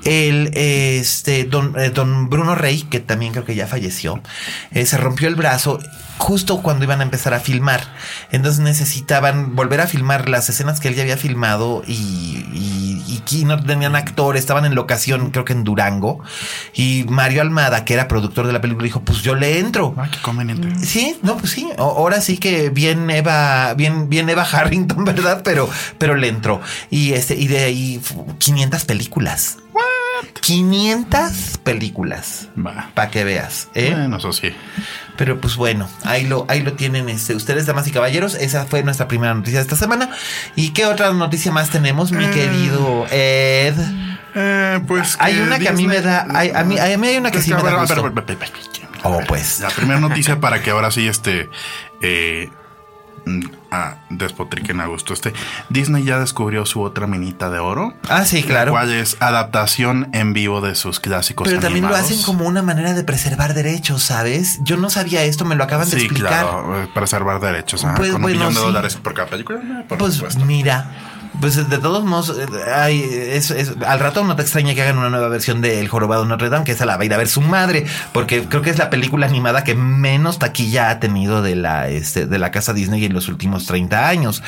[0.04, 4.20] el este don, eh, don Bruno Rey, que también creo que ya falleció,
[4.72, 5.78] eh, se rompió el brazo
[6.18, 7.82] justo cuando iban a empezar a filmar.
[8.30, 12.82] Entonces necesitaban volver a filmar las escenas que él ya había filmado y, y,
[13.46, 16.20] no tenían actor, estaban en locación, creo que en Durango.
[16.74, 19.94] Y Mario Almada, que era productor de la película, dijo: Pues yo le entro.
[19.96, 20.68] Ah, qué conveniente.
[20.84, 21.70] Sí, no, pues sí.
[21.78, 25.40] Ahora sí que bien Eva, bien, bien Eva Harrington, ¿verdad?
[25.44, 26.60] Pero, pero le entró.
[26.90, 29.56] Y este, y de ahí fu- 500 películas.
[30.40, 32.48] 500 películas.
[32.58, 32.90] Va.
[32.94, 33.90] Para que veas, ¿eh?
[33.96, 34.54] Bueno, eso sí.
[35.16, 38.34] Pero pues bueno, ahí lo, ahí lo tienen este, ustedes, damas y caballeros.
[38.34, 40.10] Esa fue nuestra primera noticia de esta semana.
[40.56, 43.74] ¿Y qué otra noticia más tenemos, mi querido Ed?
[44.34, 45.16] Eh, pues.
[45.20, 47.38] Hay una que a mí me da- hay- a mí- a mí hay una que
[47.38, 47.94] Es sí me da gusto.
[49.04, 49.60] Oh, pues.
[49.60, 51.50] La primera noticia para que ahora sí este
[52.00, 52.50] eh,
[53.70, 55.14] ah, despotriquen a gusto.
[55.14, 55.32] Este
[55.68, 57.94] Disney ya descubrió su otra minita de oro.
[58.08, 58.72] Ah, sí, La claro.
[58.72, 61.48] cual es adaptación en vivo de sus clásicos.
[61.48, 64.58] Pero también lo hacen como una manera de preservar derechos, ¿sabes?
[64.62, 66.42] Yo no sabía esto, me lo acaban de Sí, explicar.
[66.44, 67.84] claro, eh, preservar derechos.
[67.84, 68.66] ajá, Pues, con un millón de sí.
[68.66, 69.58] dólares por cada película.
[69.60, 70.44] eh, por Pues supuesto.
[70.44, 70.90] mira,
[71.40, 74.98] pues de todos modos, eh, hay, es, es- al rato no te extraña que hagan
[74.98, 77.16] una nueva versión de El Jorobado Notre Dame, que esa la va a ir a
[77.16, 81.42] ver su madre, porque creo que es la película animada que menos taquilla ha tenido
[81.42, 84.42] de la, este, de la casa Disney en los últimos 30 años.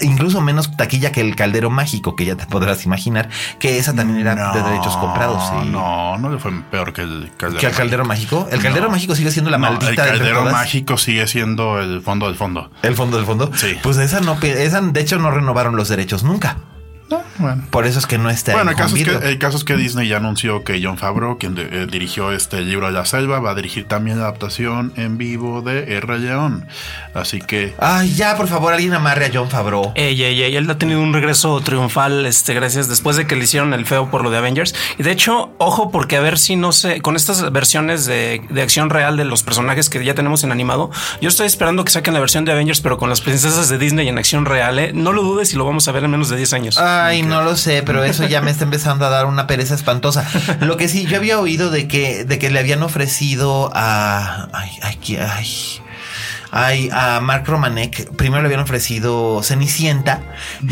[0.00, 4.20] Incluso menos taquilla que El Caldero Mágico, que ya te podrás imaginar, que esa también
[4.20, 5.42] era de derechos comprados.
[5.48, 5.68] sí.
[5.70, 7.60] No, no le fue peor que el caldero.
[7.60, 8.48] ¿Que el Caldero Mágico?
[8.50, 8.92] El Caldero No.
[8.92, 12.70] Mágico sigue siendo la No, maldita El caldero mágico sigue siendo el fondo del fondo.
[12.82, 13.50] El fondo del fondo.
[13.54, 13.76] Sí.
[13.82, 16.71] Pues esa no, esa de hecho no renovaron los derechos nunca.
[17.12, 17.62] No, bueno.
[17.70, 19.64] Por eso es que no está Bueno, en el caso, es que, el caso es
[19.64, 23.04] que Disney ya anunció que John Favreau, quien de- eh, dirigió este libro de la
[23.04, 26.66] selva, va a dirigir también la adaptación en vivo de El Rey León.
[27.14, 29.92] Así que Ay, ya, por favor, alguien amarre a John Favreau.
[29.94, 33.44] Ey, ey, ey, él ha tenido un regreso triunfal, este, gracias, después de que le
[33.44, 34.74] hicieron el feo por lo de Avengers.
[34.98, 38.62] Y de hecho, ojo, porque a ver si no sé, con estas versiones de, de
[38.62, 42.14] acción real de los personajes que ya tenemos en animado, yo estoy esperando que saquen
[42.14, 44.92] la versión de Avengers, pero con las princesas de Disney en acción real, ¿eh?
[44.94, 46.78] No lo dudes y lo vamos a ver en menos de 10 años.
[47.06, 50.26] Ay, no lo sé, pero eso ya me está empezando a dar una pereza espantosa.
[50.60, 54.48] Lo que sí, yo había oído de que, de que le habían ofrecido a.
[54.52, 55.81] Ay, ay, ay.
[56.54, 60.20] Ay, a Mark Romanek, primero le habían ofrecido Cenicienta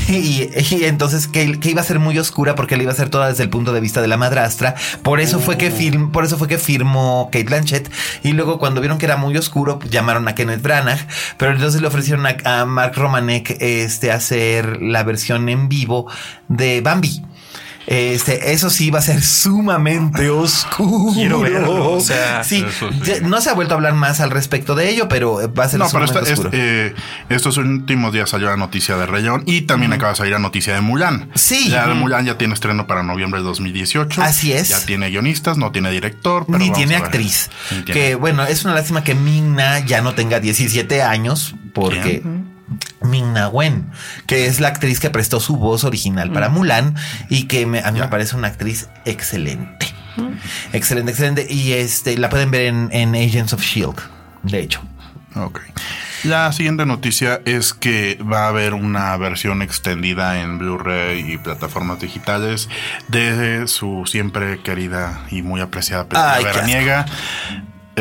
[0.08, 3.08] y, y entonces que, que iba a ser muy oscura porque le iba a ser
[3.08, 4.74] toda desde el punto de vista de la madrastra.
[5.02, 7.90] Por eso fue que film, por eso fue que firmó Kate Blanchett
[8.22, 11.00] y luego cuando vieron que era muy oscuro pues, llamaron a Kenneth Branagh,
[11.38, 16.06] pero entonces le ofrecieron a, a Mark Romanek este hacer la versión en vivo
[16.48, 17.22] de Bambi.
[17.86, 21.12] Este, eso sí va a ser sumamente oscuro.
[21.14, 23.00] Quiero verlo, o sea, sí, eso sí.
[23.04, 25.68] ya no se ha vuelto a hablar más al respecto de ello, pero va a
[25.68, 26.50] ser No, pero sumamente esta- es- oscuro.
[26.52, 26.94] eh,
[27.30, 30.38] estos últimos días salió la noticia de Rey León y también acaba de salir la
[30.38, 31.30] noticia de Mulan.
[31.34, 31.68] Sí.
[31.70, 31.94] Ya de.
[31.94, 34.22] Mulan ya tiene estreno para noviembre de 2018.
[34.22, 34.68] Así es.
[34.68, 36.44] Ya tiene guionistas, no tiene director.
[36.46, 37.50] Pero Ni tiene actriz.
[37.70, 38.00] Ni tiene.
[38.00, 42.22] Que bueno, es una lástima que Mingna ya no tenga 17 años porque
[43.52, 43.90] Wen,
[44.26, 46.94] que es la actriz que prestó su voz original para Mulan
[47.28, 49.86] y que me- a mí me parece una actriz excelente.
[50.72, 51.46] Excelente, excelente.
[51.48, 53.96] Y este la pueden ver en, en Agents of Shield,
[54.42, 54.82] de hecho.
[55.36, 55.60] Ok.
[56.24, 61.98] La siguiente noticia es que va a haber una versión extendida en Blu-ray y plataformas
[62.00, 62.68] digitales
[63.08, 67.06] de su siempre querida y muy apreciada película Ay, veraniega,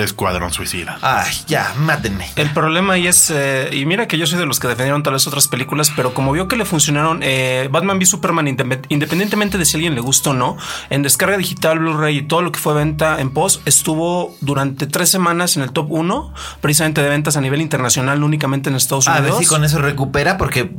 [0.04, 0.98] Escuadrón Suicida.
[1.02, 2.30] Ay, ya, mátenme.
[2.36, 5.14] El problema ahí es, eh, y mira que yo soy de los que defendieron tal
[5.14, 9.58] vez otras películas, pero como vio que le funcionaron eh, Batman v Superman, indep- independientemente
[9.58, 10.58] de si a alguien le gusta o no,
[10.90, 15.10] en descarga digital, Blu-ray y todo lo que fue venta en post, estuvo durante tres
[15.10, 19.08] semanas en el top 1, precisamente de ventas a nivel internacional, no únicamente en Estados
[19.08, 19.38] A Unidos.
[19.38, 20.72] ver si con eso recupera porque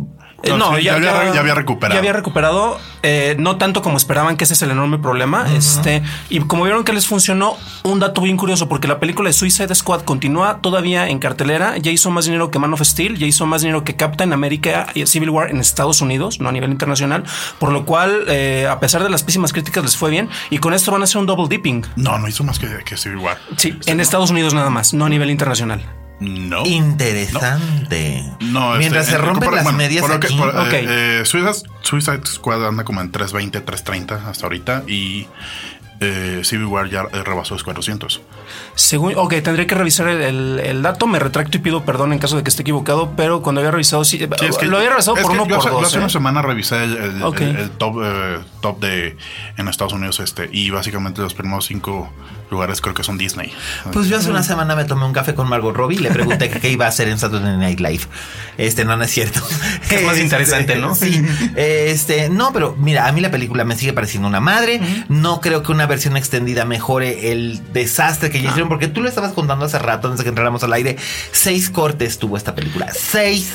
[0.56, 1.94] No, sí, ya había- ya había recuperado.
[1.94, 5.46] Ya había recuperado, eh, no tanto como esperaban, que ese es el enorme problema.
[5.54, 9.32] Este, y como vieron que les funcionó, un dato bien curioso, porque la película de
[9.32, 13.26] Suicide Squad continúa todavía en cartelera, ya hizo más dinero que Man of Steel, ya
[13.26, 16.70] hizo más dinero que Captain America y Civil War en Estados Unidos, no a nivel
[16.70, 17.24] internacional,
[17.58, 20.28] por lo cual, eh, a pesar de las pésimas críticas, les fue bien.
[20.50, 21.84] Y con esto van a hacer un double dipping.
[21.96, 23.38] No, no hizo más que, que Civil War.
[23.56, 25.82] Sí, en Estados Unidos nada más, no a nivel internacional.
[26.20, 26.64] No.
[26.66, 28.24] interesante.
[28.40, 30.34] No, Mientras este, se eh, rompen por- las bueno, medias por aquí.
[30.36, 30.72] por, eh, Ok.
[30.72, 35.26] eh, Suicide, Suicide Squad anda como en 320, 330 hasta ahorita y
[36.02, 38.22] eh, Civil War ya eh, rebasó los 400.
[38.74, 41.06] Según, ok, tendría que revisar el, el- el dato.
[41.06, 44.02] Me retracto y pido perdón en caso de que esté equivocado, pero cuando había revisado,
[44.04, 45.86] sí, Sí, es que- lo había revisado es por uno yo por hace, dos.
[45.86, 46.00] hace ¿eh?
[46.00, 47.40] una semana revisé el, el- Ok.
[47.42, 49.16] el- el top, eh, top de
[49.58, 52.10] en Estados Unidos este y básicamente los primeros cinco
[52.50, 53.52] lugares creo que son Disney.
[53.92, 56.50] Pues yo hace una semana me tomé un café con Margot Robbie y le pregunté
[56.50, 58.04] qué iba a hacer en Saturday Night Live.
[58.58, 59.40] Este, no, no es cierto.
[59.90, 60.94] Es más Este, interesante, ¿no?
[60.94, 61.20] Sí.
[61.56, 64.80] Este, no, pero mira, a mí la película me sigue pareciendo una madre.
[65.08, 69.08] No creo que una versión extendida mejore el desastre que ya hicieron, porque tú lo
[69.08, 70.96] estabas contando hace rato, antes de que entráramos al aire.
[71.32, 72.88] Seis cortes tuvo esta película.
[72.92, 73.52] Seis.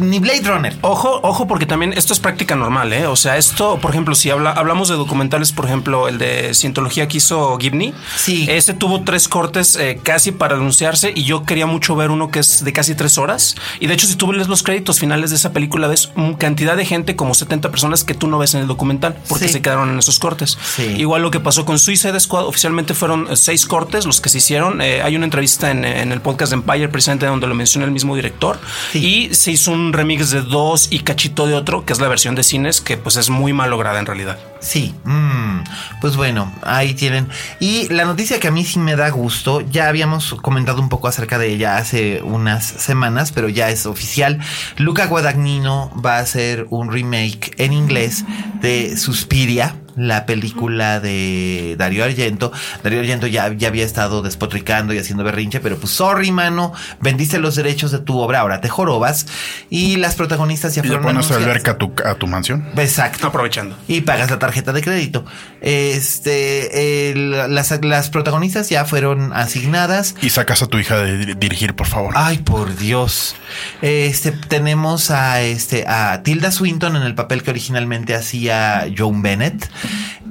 [0.00, 0.76] Ni Blade Runner.
[0.82, 3.06] Ojo, ojo, porque también esto es práctica normal, ¿eh?
[3.06, 7.08] O sea, esto, por ejemplo, si habla, hablamos de documentales, por ejemplo, el de Cientología
[7.08, 7.94] que hizo Gibney.
[8.24, 8.46] Sí.
[8.48, 12.38] Este tuvo tres cortes eh, casi para anunciarse y yo quería mucho ver uno que
[12.38, 13.54] es de casi tres horas.
[13.80, 16.86] Y de hecho, si tú ves los créditos finales de esa película, ves cantidad de
[16.86, 19.52] gente, como 70 personas que tú no ves en el documental porque Sí.
[19.54, 20.56] se quedaron en esos cortes.
[20.76, 20.84] Sí.
[20.96, 24.38] Igual lo que pasó con Suicide Squad, oficialmente fueron eh, seis cortes los que se
[24.38, 24.80] hicieron.
[24.80, 27.90] Eh, hay una entrevista en, en el podcast de Empire, precisamente donde lo menciona el
[27.92, 28.58] mismo director.
[28.92, 28.98] Sí.
[29.30, 32.34] Y se hizo un remix de dos y cachito de otro, que es la versión
[32.34, 34.38] de cines, que pues es muy mal lograda en realidad.
[34.60, 35.58] Sí, mm,
[36.00, 37.28] pues bueno, ahí tienen.
[37.60, 41.08] Y la noticia que a mí sí me da gusto, ya habíamos comentado un poco
[41.08, 44.38] acerca de ella hace unas semanas, pero ya es oficial.
[44.78, 48.24] Luca Guadagnino va a hacer un remake en inglés
[48.60, 52.52] de Suspiria la película de Darío Argento.
[52.82, 57.38] Darío Argento ya, ya había estado despotricando y haciendo berrinche, pero pues sorry, mano, vendiste
[57.38, 59.26] los derechos de tu obra, ahora te jorobas.
[59.70, 61.44] Y las protagonistas ya Y le fueron pones anunciadas.
[61.44, 62.66] alberca a tu, a tu mansión.
[62.76, 63.26] Exacto.
[63.26, 63.76] Aprovechando.
[63.88, 65.24] Y pagas la tarjeta de crédito.
[65.60, 70.14] Este, las, las protagonistas ya fueron asignadas.
[70.22, 72.14] Y sacas a tu hija de dir- dirigir, por favor.
[72.16, 73.34] Ay, por Dios.
[73.82, 79.68] Este, tenemos a este, a Tilda Swinton en el papel que originalmente hacía Joan Bennett.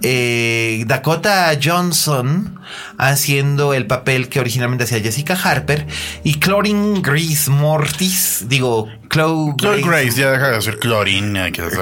[0.02, 2.60] Eh, Dakota Johnson
[2.98, 5.88] haciendo el papel que originalmente hacía Jessica Harper.
[6.24, 10.80] Y Clorin Grace Mortis, digo, Chloe Chloe Grace, ya deja de decir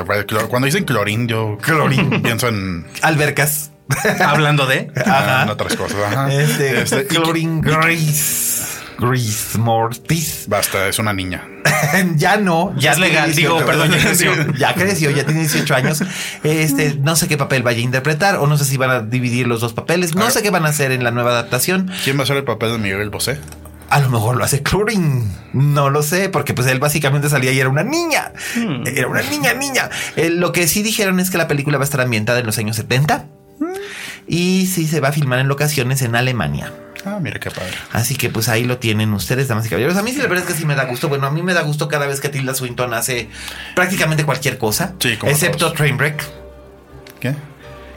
[0.05, 3.71] puede clor- Cuando dicen clorín, yo clorín pienso en, Albercas.
[4.25, 4.89] Hablando de.
[5.05, 5.43] Ajá.
[5.43, 5.97] en otras cosas.
[6.05, 6.31] Ajá.
[6.31, 8.80] Este, Este, y- Clorin Grace.
[9.01, 10.45] Grace Mortis.
[10.47, 11.43] Basta, es una niña.
[12.15, 14.31] ya no, ya Es legal, digo, perdón, ya creció.
[14.57, 16.03] ya creció, ya tiene 18 años.
[16.43, 19.47] Este, no sé qué papel vaya a interpretar, o no sé si van a dividir
[19.47, 20.31] los dos papeles, no Ah.
[20.31, 21.89] sé qué van a hacer en la nueva adaptación.
[22.03, 23.39] ¿Quién va a ser el papel de Miguel Bosé?
[23.89, 25.29] A lo mejor lo hace Clorin.
[25.51, 28.31] No lo sé, porque pues él básicamente salía y era una niña.
[28.85, 29.89] Era una niña, niña.
[30.15, 32.57] Eh, lo que sí dijeron es que la película va a estar ambientada en los
[32.57, 33.25] años 70.
[34.27, 36.71] Y sí se va a filmar en locaciones en Alemania.
[37.05, 37.73] Ah, mira qué padre.
[37.91, 39.97] Así que pues ahí lo tienen ustedes, damas y caballeros.
[39.97, 41.09] A mí sí la verdad es que sí me da gusto.
[41.09, 43.29] Bueno, a mí me da gusto cada vez que Tilda Swinton hace
[43.75, 44.93] prácticamente cualquier cosa.
[44.99, 45.73] Sí, como excepto todos.
[45.73, 46.23] Trainwreck.
[47.19, 47.35] ¿Qué?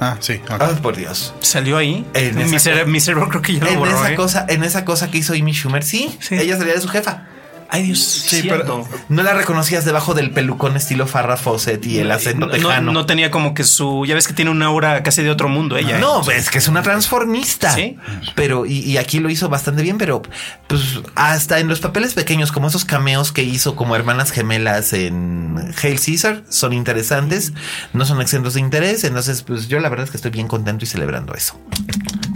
[0.01, 0.41] Ah, sí.
[0.49, 0.61] ok.
[0.61, 1.35] Ay, por Dios.
[1.41, 2.05] Salió ahí.
[2.15, 3.97] En mi, esa- cere- mi cerebro creo que ya lo En borró.
[3.97, 4.17] esa ¿eh?
[4.17, 6.35] cosa, en esa cosa que hizo Amy Schumer, sí, Sí.
[6.37, 7.29] ella salía de su jefa.
[7.69, 7.99] Ay, Dios.
[7.99, 8.87] Sí, cierto.
[9.09, 12.93] No la reconocías debajo del pelucón estilo Farrah Fawcett y el acento no, tejano.
[12.93, 14.05] no tenía como que su.
[14.07, 15.99] Ya ves que tiene una aura casi de otro mundo ella.
[15.99, 16.01] ¿eh?
[16.01, 17.75] No, es que es una transformista.
[17.75, 17.97] Sí.
[18.35, 20.23] Pero, y, y aquí lo hizo bastante bien, pero
[20.67, 25.73] pues hasta en los papeles pequeños, como esos cameos que hizo como hermanas gemelas en
[25.83, 27.53] Hail Caesar, son interesantes,
[27.93, 29.05] no son exentos de interés.
[29.05, 31.59] Entonces, pues yo la verdad es que estoy bien contento y celebrando eso.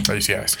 [0.09, 0.57] Felicidades.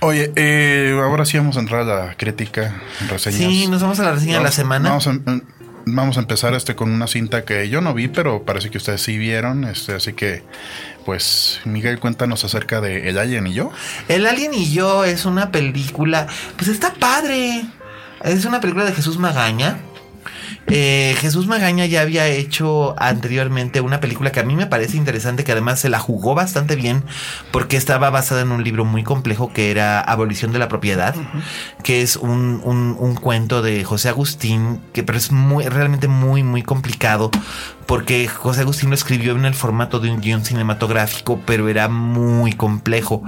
[0.00, 3.38] Oye, eh, ahora sí vamos a entrar a la crítica, reseñas.
[3.38, 4.88] Sí, nos vamos a la reseña de la semana.
[4.88, 5.18] Vamos a,
[5.86, 9.02] vamos a empezar este con una cinta que yo no vi, pero parece que ustedes
[9.02, 9.64] sí vieron.
[9.64, 10.42] Este, así que,
[11.04, 13.70] pues, Miguel, cuéntanos acerca de El Alien y yo.
[14.08, 17.64] El Alien y yo es una película, pues está padre.
[18.24, 19.78] Es una película de Jesús Magaña.
[20.70, 25.44] Eh, Jesús Magaña ya había hecho anteriormente una película que a mí me parece interesante,
[25.44, 27.04] que además se la jugó bastante bien
[27.50, 31.14] porque estaba basada en un libro muy complejo que era Abolición de la Propiedad,
[31.82, 36.42] que es un, un- un cuento de José Agustín, que pero es muy, realmente muy,
[36.42, 37.30] muy complicado
[37.86, 42.52] porque José Agustín lo escribió en el formato de un guion cinematográfico, pero era muy
[42.52, 43.22] complejo.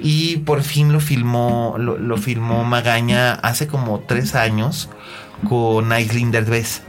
[0.00, 4.88] Y por fin lo filmó, lo, lo filmó Magaña hace como tres años
[5.48, 6.82] con Aislinn Derbez.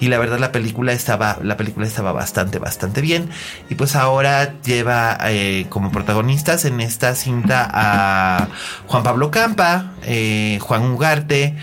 [0.00, 3.30] Y la verdad la película estaba, la película estaba bastante, bastante bien.
[3.68, 8.48] Y pues ahora lleva eh, como protagonistas en esta cinta a
[8.86, 11.56] Juan Pablo Campa, eh, Juan Ugarte,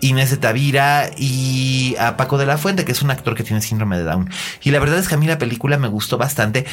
[0.00, 3.60] Inés de Tavira y a Paco de la Fuente, que es un actor que tiene
[3.62, 4.30] síndrome de Down.
[4.62, 6.66] Y la verdad es que a mí la película me gustó bastante.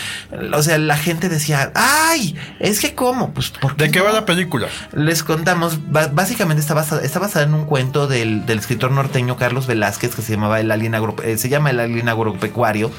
[0.53, 2.35] O sea, la gente decía, ¡ay!
[2.59, 4.05] Es que cómo, pues ¿por ¿De qué no?
[4.05, 4.67] va la película?
[4.93, 9.67] Les contamos, básicamente está basada, está basada en un cuento del, del escritor norteño Carlos
[9.67, 12.91] Velázquez que se llamaba el alien agro- eh, se llama el alien agropecuario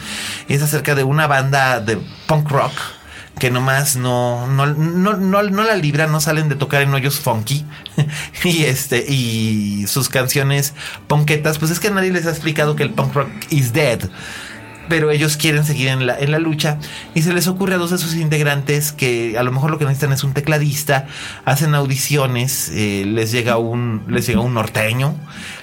[0.49, 2.73] y es acerca de una banda de punk rock
[3.39, 7.21] que nomás no, no, no, no, no la libran, no salen de tocar en hoyos
[7.21, 7.65] funky.
[8.45, 10.75] Y este y sus canciones
[11.09, 14.09] punketas, pues es que nadie les ha explicado que el punk rock is dead
[14.89, 16.79] pero ellos quieren seguir en la, en la lucha
[17.15, 19.85] y se les ocurre a dos de sus integrantes que a lo mejor lo que
[19.85, 21.07] necesitan es un tecladista,
[21.45, 25.15] hacen audiciones, eh, les llega un les llega un norteño,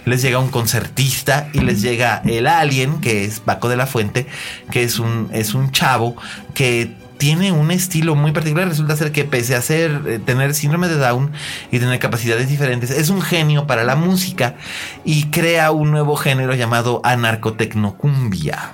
[0.05, 4.27] les llega un concertista y les llega el alien que es Paco de la Fuente,
[4.71, 6.15] que es un es un chavo
[6.53, 8.67] que tiene un estilo muy particular.
[8.67, 11.31] Resulta ser que pese a ser, eh, tener síndrome de Down
[11.71, 14.57] y tener capacidades diferentes, es un genio para la música
[15.05, 18.73] y crea un nuevo género llamado anarcotecnocumbia.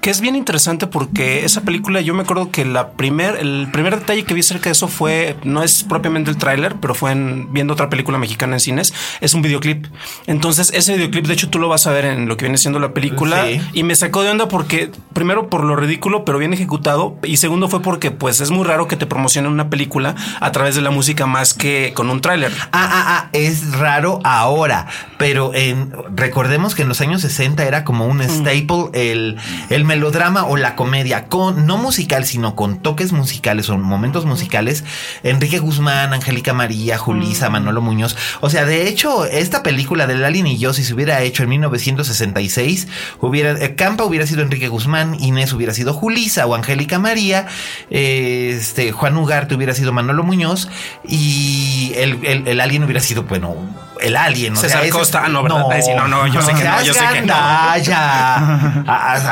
[0.00, 3.98] Que es bien interesante porque esa película, yo me acuerdo que la primer, el primer
[3.98, 7.52] detalle que vi acerca de eso fue, no es propiamente el tráiler, pero fue en,
[7.52, 9.86] viendo otra película mexicana en cines, es un videoclip.
[10.26, 12.78] Entonces, ese videoclip, de hecho, tú lo vas a ver en lo que viene siendo
[12.78, 13.44] la película.
[13.46, 13.60] Sí.
[13.72, 17.16] Y me sacó de onda porque, primero, por lo ridículo, pero bien ejecutado.
[17.22, 20.74] Y segundo, fue porque, pues, es muy raro que te promocionen una película a través
[20.74, 22.52] de la música más que con un tráiler.
[22.72, 24.86] Ah, ah, ah, es raro ahora.
[25.20, 29.36] Pero en, recordemos que en los años 60 era como un staple el,
[29.68, 34.82] el melodrama o la comedia, con, no musical, sino con toques musicales o momentos musicales.
[35.22, 38.16] Enrique Guzmán, Angélica María, Julisa, Manolo Muñoz.
[38.40, 41.50] O sea, de hecho, esta película de Lalin y yo, si se hubiera hecho en
[41.50, 42.88] 1966,
[43.20, 47.46] hubiera, eh, Campa hubiera sido Enrique Guzmán, Inés hubiera sido Julisa o Angélica María,
[47.90, 50.70] este, Juan Ugarte hubiera sido Manolo Muñoz
[51.06, 53.54] y el, el, el alien hubiera sido, bueno,
[54.02, 54.56] el alien.
[54.56, 55.68] César Costa, ah, no, ¿verdad?
[55.96, 57.34] No, no, yo sé que no, yo sé que no.
[57.34, 57.76] A,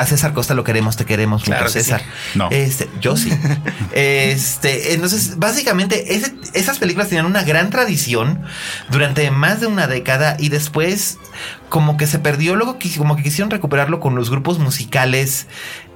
[0.07, 2.03] César Costa lo queremos, te queremos claro César.
[2.35, 2.49] No.
[2.51, 3.33] Este, yo sí.
[3.93, 6.21] este, entonces, básicamente,
[6.55, 8.43] esas películas tenían una gran tradición
[8.91, 11.19] durante más de una década y después
[11.69, 15.47] como que se perdió, luego como que quisieron recuperarlo con los grupos musicales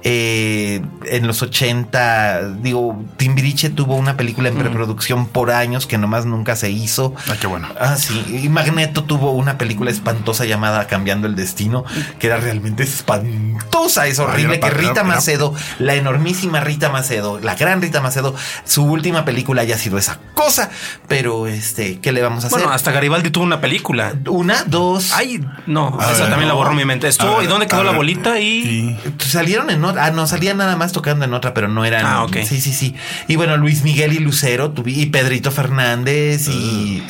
[0.05, 4.59] eh, en los 80, digo, Timbiriche tuvo una película en mm.
[4.59, 7.15] preproducción por años que nomás nunca se hizo.
[7.29, 7.69] Ah, qué bueno.
[7.79, 8.41] Ah, sí.
[8.43, 11.85] Y Magneto tuvo una película espantosa llamada Cambiando el Destino,
[12.19, 14.59] que era realmente espantosa, es horrible.
[14.59, 19.77] que Rita Macedo, la enormísima Rita Macedo, la gran Rita Macedo, su última película haya
[19.77, 20.69] sido esa cosa.
[21.07, 22.59] Pero, este, ¿qué le vamos a hacer?
[22.59, 24.15] Bueno, hasta Garibaldi tuvo una película.
[24.27, 25.13] Una, dos.
[25.13, 27.07] Ay, no, esa también la borró mi mente.
[27.07, 28.39] Estuvo, ¿y dónde quedó la bolita?
[28.39, 32.05] Y salieron en Ah, no, salía nada más tocando en otra, pero no eran.
[32.05, 32.37] Ah, ok.
[32.43, 32.95] Sí, sí, sí.
[33.27, 37.03] Y bueno, Luis Miguel y Lucero, y Pedrito Fernández y.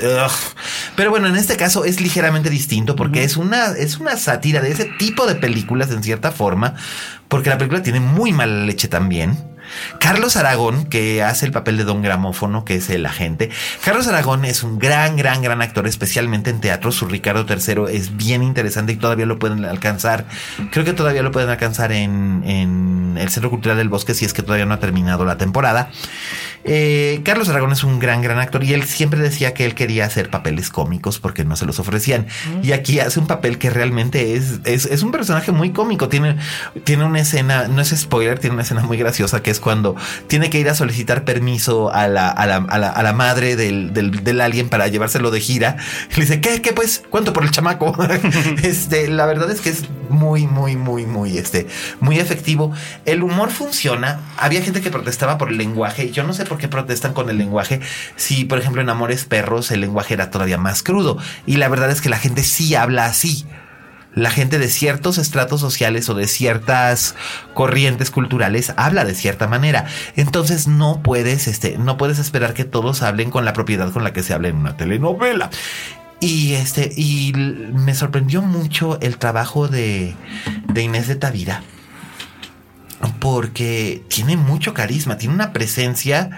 [0.95, 4.71] Pero bueno, en este caso es ligeramente distinto porque es una, es una sátira de
[4.71, 6.75] ese tipo de películas en cierta forma,
[7.27, 9.52] porque la película tiene muy mala leche también.
[9.99, 13.49] Carlos Aragón, que hace el papel de Don Gramófono, que es el agente.
[13.83, 16.91] Carlos Aragón es un gran, gran, gran actor, especialmente en teatro.
[16.91, 20.25] Su Ricardo III es bien interesante y todavía lo pueden alcanzar.
[20.71, 24.33] Creo que todavía lo pueden alcanzar en, en el Centro Cultural del Bosque, si es
[24.33, 25.89] que todavía no ha terminado la temporada.
[26.65, 30.05] Eh, Carlos Aragón es un gran, gran actor y él siempre decía que él quería
[30.05, 32.27] hacer papeles cómicos porque no se los ofrecían.
[32.61, 36.09] Y aquí hace un papel que realmente es, es, es, un personaje muy cómico.
[36.09, 36.37] Tiene,
[36.83, 39.95] tiene una escena, no es spoiler, tiene una escena muy graciosa que es cuando
[40.27, 44.23] tiene que ir a solicitar permiso a la, a la, a la, madre del, del,
[44.23, 45.77] del, alien para llevárselo de gira.
[46.11, 46.61] Y le dice, ¿qué?
[46.61, 47.03] ¿Qué pues?
[47.09, 47.95] ¿Cuánto por el chamaco?
[48.63, 51.67] este, la verdad es que es muy, muy, muy, muy, este,
[51.99, 52.71] muy efectivo.
[53.05, 54.21] El humor funciona.
[54.37, 56.11] Había gente que protestaba por el lenguaje.
[56.11, 57.79] Yo no sé por qué protestan con el lenguaje.
[58.15, 61.17] Si, por ejemplo, en Amores Perros el lenguaje era todavía más crudo.
[61.45, 63.45] Y la verdad es que la gente sí habla así.
[64.15, 67.15] La gente de ciertos estratos sociales o de ciertas
[67.55, 69.85] corrientes culturales habla de cierta manera.
[70.15, 74.13] Entonces no puedes, este, no puedes esperar que todos hablen con la propiedad con la
[74.13, 75.49] que se habla en una telenovela.
[76.19, 80.15] Y este, y me sorprendió mucho el trabajo de,
[80.71, 81.63] de Inés de Tavira
[83.23, 86.29] porque tiene mucho carisma, tiene una presencia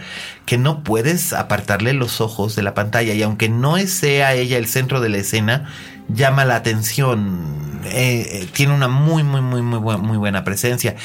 [0.45, 4.67] que no puedes apartarle los ojos de la pantalla y aunque no sea ella el
[4.67, 5.67] centro de la escena,
[6.09, 7.81] llama la atención.
[7.85, 10.95] Eh, eh, tiene una muy, muy, muy, muy, buena, muy buena presencia.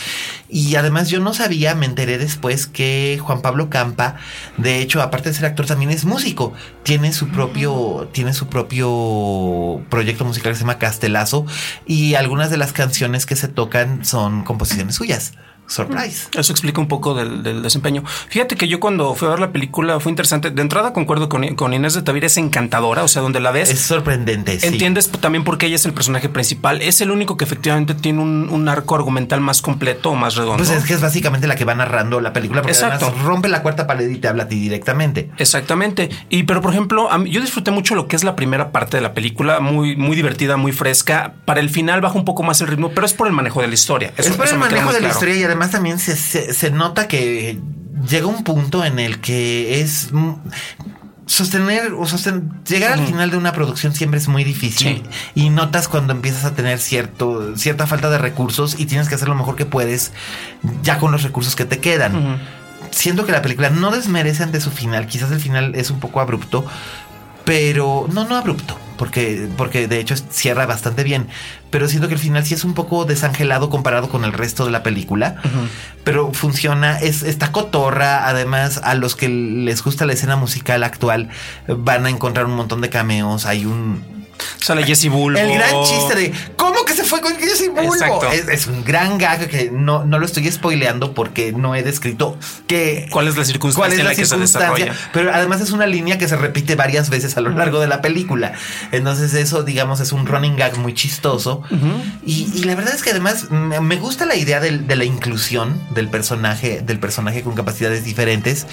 [0.51, 4.17] Y además yo no sabía, me enteré después que Juan Pablo Campa,
[4.59, 6.53] de hecho, aparte de ser actor, también es músico.
[6.83, 11.47] Tiene su propio, tiene su propio proyecto musical que se llama Castelazo
[11.87, 15.33] y algunas de las canciones que se tocan son composiciones suyas.
[15.71, 16.29] Surprise.
[16.37, 18.03] Eso explica un poco del, desempeño.
[18.29, 20.51] Fíjate que yo cuando fui a ver la película fue interesante.
[20.51, 23.71] De entrada concuerdo con, con Inés de Tavira, es encantadora, o sea, donde la ves.
[23.71, 24.59] Es sorprendente.
[24.63, 26.83] Entiendes también por qué ella es el personaje principal.
[26.83, 30.63] Es el único que efectivamente tiene un, arco argumental más completo o más redondo.
[30.63, 33.13] Pues es que es básicamente la que va narrando la película, porque Exacto.
[33.25, 35.31] rompe la cuarta pared y te habla a ti directamente.
[35.39, 36.11] Exactamente.
[36.29, 39.15] Y pero por ejemplo, yo disfruté mucho lo que es la primera parte de la
[39.15, 41.35] película, muy, muy divertida, muy fresca.
[41.45, 43.69] Para el final baja un poco más el ritmo, pero es por el manejo de
[43.69, 44.13] la historia.
[44.17, 47.59] es por el manejo de la historia y además también se, se, nota que
[48.09, 50.11] llega un punto en el que es
[51.27, 55.03] sostener o sostener, llegar al final de una producción siempre es muy difícil
[55.35, 59.29] y notas cuando empiezas a tener cierto cierta falta de recursos y tienes que hacer
[59.29, 60.13] lo mejor que puedes
[60.83, 62.41] ya con los recursos que te quedan.
[62.91, 66.21] Siento que la película no desmerece ante su final, quizás el final es un poco
[66.21, 66.65] abrupto,
[67.51, 71.27] pero no no abrupto porque, porque de hecho cierra bastante bien.
[71.71, 74.71] Pero siento que el final sí es un poco desangelado comparado con el resto de
[74.71, 75.41] la película.
[76.05, 78.29] Pero funciona, es, está cotorra.
[78.29, 81.31] Además, a los que les gusta la escena musical actual
[81.67, 83.47] van a encontrar un montón de cameos.
[83.47, 84.20] Hay un
[84.59, 85.39] Sale Jesse Bulbo.
[85.39, 88.25] El gran chiste de ¿cómo que se fue con Jesse Bulbo?
[88.51, 93.09] Es, un gran gag que no, no lo estoy spoileando porque no he descrito que,
[93.11, 94.95] cuál es la circunstancia en la, que se desarrolla.
[95.13, 98.01] Pero además es una línea que se repite varias veces a lo largo de la
[98.01, 98.53] película.
[98.93, 101.63] Entonces, eso, digamos, es un running gag muy chistoso.
[102.25, 106.83] y, la verdad es que además me gusta la idea de, la inclusión del personaje,
[106.83, 108.67] del personaje con capacidades diferentes,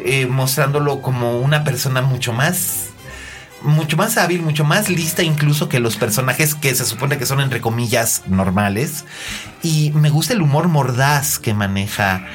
[0.00, 2.93] eh, mostrándolo como una persona mucho más
[3.64, 7.40] mucho más hábil, mucho más lista incluso que los personajes que se supone que son
[7.40, 9.04] entre comillas normales.
[9.62, 12.26] Y me gusta el humor mordaz que maneja.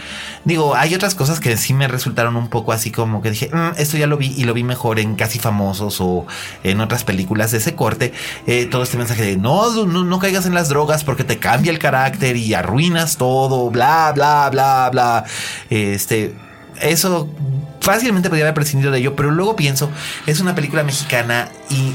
[0.45, 3.73] Digo, hay otras cosas que sí me resultaron un poco así como que dije, "Mm,
[3.77, 6.25] esto ya lo vi y lo vi mejor en Casi Famosos o
[6.63, 8.13] en otras películas de ese corte.
[8.47, 11.71] Eh, todo este mensaje de no, no, no caigas en las drogas porque te cambia
[11.71, 15.25] el carácter y arruinas todo, bla, bla, bla, bla.
[15.69, 16.33] Este,
[16.81, 17.29] eso
[17.89, 19.89] fácilmente podría haber prescindido de ello, pero luego pienso,
[20.27, 21.93] es una película mexicana y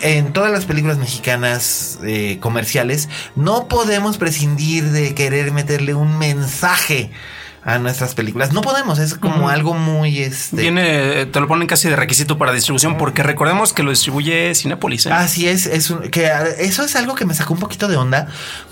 [0.00, 7.10] en todas las películas mexicanas eh, comerciales no podemos prescindir de querer meterle un mensaje
[7.62, 8.52] a nuestras películas.
[8.54, 10.56] No podemos, es como algo muy este.
[10.56, 15.06] Viene, te lo ponen casi de requisito para distribución, porque recordemos que lo distribuye Cinepolis.
[15.06, 15.12] ¿eh?
[15.12, 18.28] Así es, es un- que eso es algo que me sacó un poquito de onda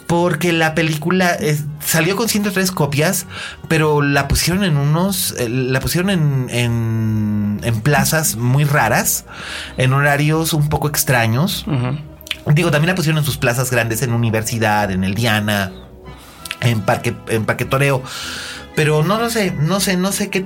[0.06, 3.26] porque la película es- salió con 103 copias,
[3.68, 9.26] pero la pusieron en unos, eh, la pusieron en, en, en plazas muy raras,
[9.76, 11.66] en horarios un poco extraños.
[12.46, 15.72] Digo, también la pusieron en sus plazas grandes, en Universidad, en el Diana,
[16.62, 18.02] en Parque, en Parque Toreo.
[18.78, 20.44] Pero no lo sé, no sé, no sé qué.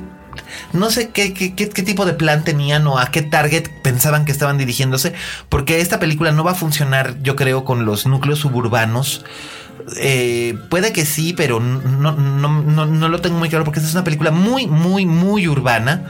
[0.72, 4.24] No sé qué, qué, qué- qué tipo de plan tenían o a qué target pensaban
[4.24, 5.12] que estaban dirigiéndose,
[5.51, 9.22] porque esta película no va a funcionar, yo creo, con los núcleos suburbanos.
[9.97, 13.89] Eh, puede que sí, pero no, no, no, no lo tengo muy claro porque esta
[13.89, 16.07] es una película muy, muy, muy urbana.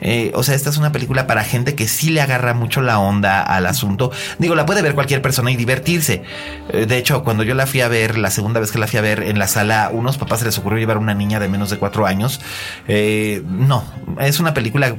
[0.00, 2.98] Eh, o sea, esta es una película para gente que sí le agarra mucho la
[2.98, 4.10] onda al asunto.
[4.38, 6.22] Digo, la puede ver cualquier persona y divertirse.
[6.70, 8.98] Eh, de hecho, cuando yo la fui a ver, la segunda vez que la fui
[8.98, 11.70] a ver en la sala, unos papás se les ocurrió llevar una niña de menos
[11.70, 12.40] de cuatro años.
[12.88, 13.84] Eh, no,
[14.20, 14.96] es una película,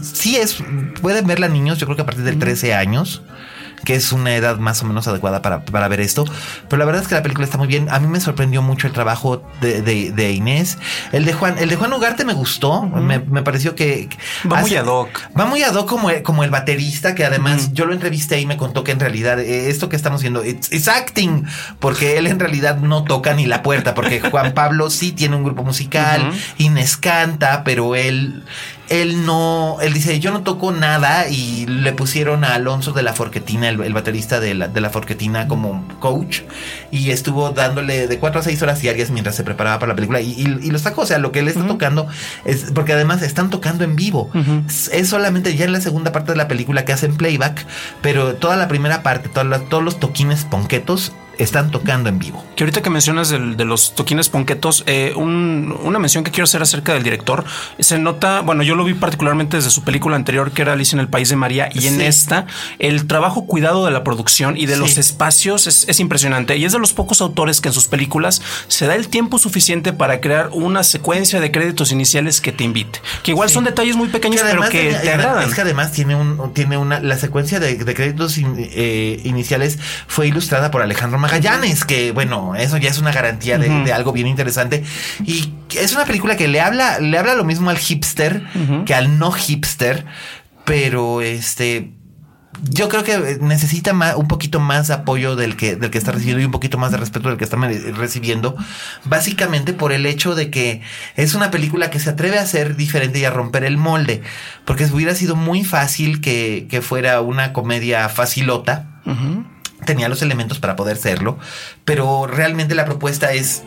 [0.00, 0.58] sí es,
[1.02, 3.22] pueden verla niños, yo creo que a partir de 13 años
[3.84, 6.24] que es una edad más o menos adecuada para, para ver esto.
[6.68, 7.88] Pero la verdad es que la película está muy bien.
[7.90, 10.78] A mí me sorprendió mucho el trabajo de, de- de Inés.
[11.12, 12.82] El de Juan, el de Juan Ugarte me gustó.
[12.82, 14.08] me, me pareció que
[14.50, 15.08] Va muy ad hoc.
[15.38, 18.46] Va muy ad hoc como, el- como el baterista, que además yo lo entrevisté y
[18.46, 21.44] me contó que en realidad eh, esto que estamos viendo it's acting,
[21.78, 25.44] porque él en realidad no toca ni la puerta, porque Juan Pablo sí tiene un
[25.44, 26.32] grupo musical.
[26.58, 28.42] Inés canta, pero él
[28.88, 33.12] él no, él dice, yo no toco nada y le pusieron a Alonso de la
[33.14, 36.42] Forquetina, el, el baterista de la, de la Forquetina como coach
[36.90, 40.20] y estuvo dándole de cuatro a seis horas diarias mientras se preparaba para la película
[40.20, 42.06] y, y- y lo sacó, o sea, lo que él está tocando
[42.44, 44.30] es, porque además están tocando en vivo,
[44.68, 47.66] es, es solamente ya en la segunda parte de la película que hacen playback,
[48.02, 52.44] pero toda la primera parte, la- todos los toquines ponquetos están tocando en vivo.
[52.56, 56.44] Que ahorita que mencionas del- de los toquines ponquetos, eh, un- una mención que quiero
[56.44, 57.44] hacer acerca del director,
[57.78, 61.00] se nota, bueno, yo lo vi particularmente desde su película anterior, que era Alicia en
[61.00, 62.46] el País de María, y en esta,
[62.78, 64.80] el trabajo cuidado de la producción y de Sí.
[64.80, 66.56] los espacios es, es impresionante.
[66.56, 69.92] Y es de los pocos autores que en sus películas se da el tiempo suficiente
[69.92, 73.00] para crear una secuencia de créditos iniciales que te invite.
[73.22, 75.48] Que igual son detalles muy pequeños, pero que te agradan.
[75.48, 79.78] Es que además tiene un, tiene una, la secuencia de, de créditos in- eh, iniciales
[80.06, 84.26] fue ilustrada por Alejandro Magallanes, que bueno, eso ya es una garantía de, algo bien
[84.26, 84.84] interesante.
[85.24, 88.42] Y es una película que le habla, le habla lo mismo al hipster
[88.84, 90.04] que al no hipster,
[90.64, 91.92] pero este
[92.70, 96.12] yo creo que necesita ma- un poquito más de apoyo del que, del que está
[96.12, 98.56] recibiendo y un poquito más de respeto del que está recibiendo.
[99.04, 100.80] Básicamente por el hecho de que
[101.16, 104.22] es una película que se atreve a ser diferente y a romper el molde.
[104.64, 108.86] Porque hubiera sido muy fácil que, que fuera una comedia facilota.
[109.84, 111.38] Tenía los elementos para poder serlo.
[111.84, 113.62] Pero realmente la propuesta es.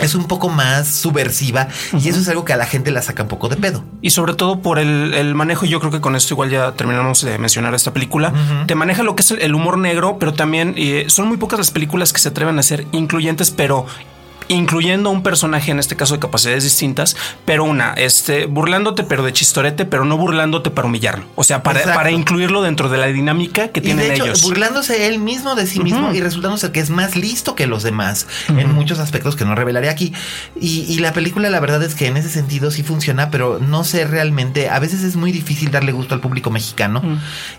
[0.00, 3.22] Es un poco más subversiva y eso es algo que a la gente la saca
[3.22, 3.84] un poco de pedo.
[4.00, 7.22] Y sobre todo por el, el manejo, yo creo que con esto igual ya terminamos
[7.22, 8.32] de mencionar esta película.
[8.66, 11.60] Te maneja lo que es el, el humor negro, pero también eh, son muy pocas
[11.60, 13.86] las películas que se atreven a ser incluyentes, pero
[14.52, 19.32] incluyendo un personaje, en este caso de capacidades distintas, pero una, este, burlándote, pero de
[19.32, 21.24] chistorete, pero no burlándote para humillarlo.
[21.34, 21.98] O sea, para, Exacto.
[21.98, 24.42] para incluirlo dentro de la dinámica que Y tienen de hecho, ellos.
[24.42, 28.26] burlándose él mismo de sí mismo y resultándose que es más listo que los demás
[28.48, 30.12] en muchos aspectos que no revelaré aquí.
[30.60, 33.84] Y, y la película, la verdad es que en ese sentido sí funciona, pero no
[33.84, 34.68] sé realmente.
[34.68, 37.02] A veces es muy difícil darle gusto al público mexicano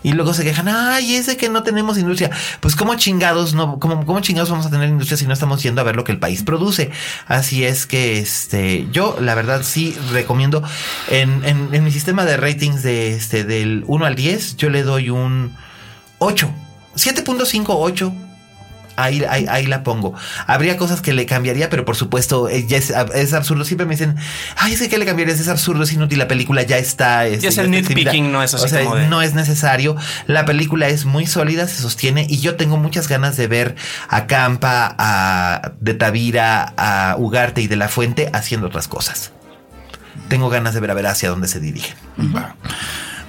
[0.02, 2.30] y luego se quejan, ay, ese que no tenemos industria.
[2.60, 5.80] Pues, ¿cómo chingados no, cómo, cómo chingados vamos a tener industria si no estamos yendo
[5.80, 6.83] a ver lo que el país produce?
[7.26, 10.62] Así es que este, yo, la verdad, sí recomiendo
[11.10, 15.56] en, mi sistema de ratings de este, del 1 al 10, yo le doy un
[16.18, 16.50] 8.
[16.96, 18.33] 7.58.
[18.96, 20.14] Ahí, ahí, ahí la pongo.
[20.46, 23.64] Habría cosas que le cambiaría, pero por supuesto eh, ya es, es absurdo.
[23.64, 24.16] Siempre me dicen,
[24.56, 27.26] ay, sé que le cambiarías, es absurdo, es inútil, la película ya está.
[27.26, 28.12] este, Ya es el está exhibida".
[28.12, 29.96] nitpicking, no es así O sea, como de- no es necesario.
[30.26, 33.74] La película es muy sólida, se sostiene y yo tengo muchas ganas de ver
[34.08, 39.32] a Campa, a De Tavira, a Ugarte y de la Fuente haciendo otras cosas.
[40.28, 41.96] Tengo ganas de ver a ver hacia dónde se dirigen.
[42.34, 42.54] Va.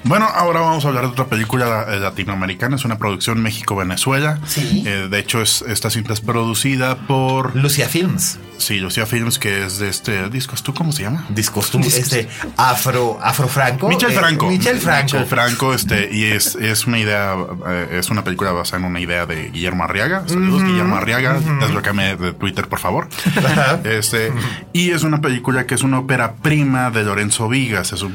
[0.06, 2.76] Bueno, ahora vamos a hablar de otra película eh, latinoamericana.
[2.76, 4.40] Es una producción México-Venezuela.
[4.46, 4.84] Sí.
[4.86, 7.56] Eh, de hecho, es, esta cinta es producida por.
[7.56, 8.38] Lucia Films.
[8.58, 10.64] Sí, Lucia Films, que es de este discos.
[10.64, 11.26] ¿Tú cómo se llama?
[11.30, 12.28] Discos, este
[12.58, 13.90] Afro, Afro Franco.
[13.90, 14.48] Michel eh, Franco.
[14.48, 15.14] Michel Franco.
[15.14, 17.36] Michel Franco, este, y es, es una idea,
[17.68, 20.24] eh, es una película basada en una idea de Guillermo Arriaga.
[20.28, 21.40] Saludos, Guillermo Arriaga.
[21.60, 23.10] Deslócame de Twitter, por favor.
[23.84, 24.32] este,
[24.72, 27.92] y es una película que es una ópera prima de Lorenzo Vigas.
[27.92, 28.14] Es un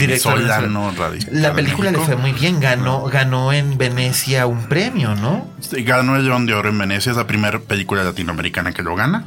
[0.00, 0.92] Director venezolano.
[0.96, 5.48] radical La película le fue muy bien, ganó, ganó en Venecia un premio, ¿no?
[5.70, 9.24] Ganó el León de Oro en Venecia, es la primera película latinoamericana que lo gana.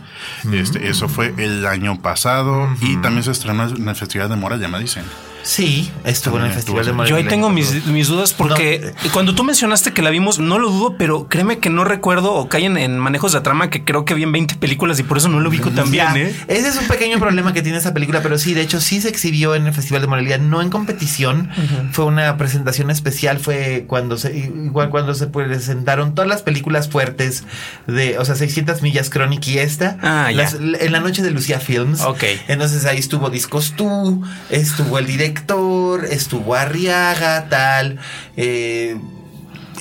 [0.51, 4.67] Este, eso fue el año pasado y también se estrenó en el Festival de Morelia,
[4.67, 5.03] me dicen.
[5.47, 6.91] Sí, estuvo en el También Festival de.
[6.91, 7.09] Morelia.
[7.09, 10.69] Yo ahí tengo mis, mis dudas porque cuando tú mencionaste que la vimos, no lo
[10.69, 14.13] dudo, pero créeme que no recuerdo o caen en manejos de trama que creo que
[14.13, 16.35] vi en 20 películas y por eso no lo ubico tan bien, ¿eh?
[16.49, 19.07] Ese es un pequeño problema que tiene esa película, pero sí, de hecho, sí se
[19.07, 21.49] exhibió en el Festival de Morelia, no en competición.
[21.93, 27.45] Fue una presentación especial, fue cuando se, igual cuando se presentaron todas las películas fuertes
[27.87, 30.37] de, o sea, 600 millas Chronic y esta, Ah, ya.
[30.43, 32.01] las- en la noche de Lucía Films.
[32.01, 32.23] Ok.
[32.49, 35.05] Entonces ahí estuvo Discos Tú, estuvo el
[35.41, 37.99] director, estuvo Arriaga, tal.
[38.35, 38.97] eh,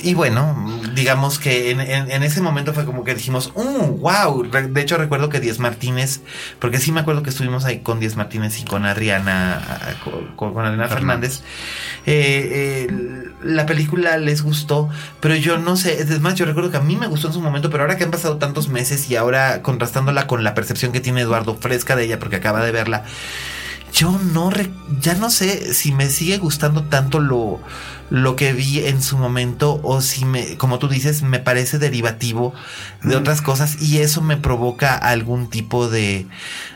[0.03, 4.43] y bueno, digamos que en, en- en ese momento fue como que dijimos, ¡uh, wow!
[4.47, 6.21] De hecho, recuerdo que Díaz Martínez,
[6.59, 9.59] porque sí me acuerdo que estuvimos ahí con Díaz Martínez y con Adriana,
[10.35, 11.41] con, con Adriana Fernández.
[12.05, 12.93] Eh, eh,
[13.43, 14.87] la película les gustó,
[15.19, 17.41] pero yo no sé, es más, yo recuerdo que a mí me gustó en su
[17.41, 20.99] momento, pero ahora que han pasado tantos meses y ahora contrastándola con la percepción que
[20.99, 23.03] tiene Eduardo fresca de ella, porque acaba de verla,
[23.93, 24.71] yo no, re-
[25.01, 27.59] ya no sé si me sigue gustando tanto lo,
[28.09, 32.53] lo que vi en su momento o si me, como tú dices, me parece derivativo
[33.03, 36.25] de otras cosas y eso me provoca algún tipo de,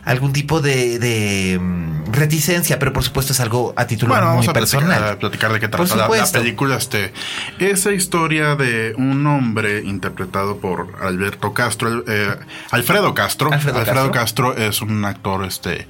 [0.04, 4.32] algún tipo de, de mm, reticencia, pero por supuesto es algo a título Bueno, muy
[4.36, 5.10] vamos a platicar, personal.
[5.10, 6.76] a platicar de qué trata la, la película.
[6.76, 7.14] Este,
[7.60, 12.36] esa historia de un hombre interpretado por Alberto Castro, eh,
[12.72, 13.52] Alfredo Castro.
[13.54, 14.50] Alfredo Alfredo, Castro.
[14.52, 14.68] Castro.
[14.68, 15.88] es un actor este,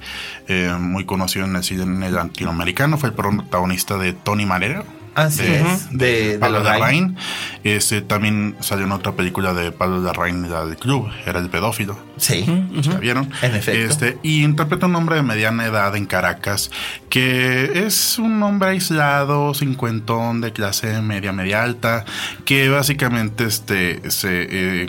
[0.48, 2.96] eh, muy conocido en el cine latinoamericano.
[2.98, 4.84] Fue el protagonista de Tony Marera.
[5.14, 7.16] Así es, de- de Pablo Larraín.
[7.64, 11.98] Este, también salió en otra película de Pablo Larraín, la del club, era el pedófilo.
[12.16, 12.44] Sí.
[12.88, 13.30] ¿La vieron?
[13.42, 13.80] En efecto.
[13.92, 16.70] Este, y interpreta un hombre de mediana edad en Caracas,
[17.10, 22.04] que es un hombre aislado, cincuentón, de clase media, media alta,
[22.44, 24.46] que básicamente este, se,
[24.84, 24.88] eh,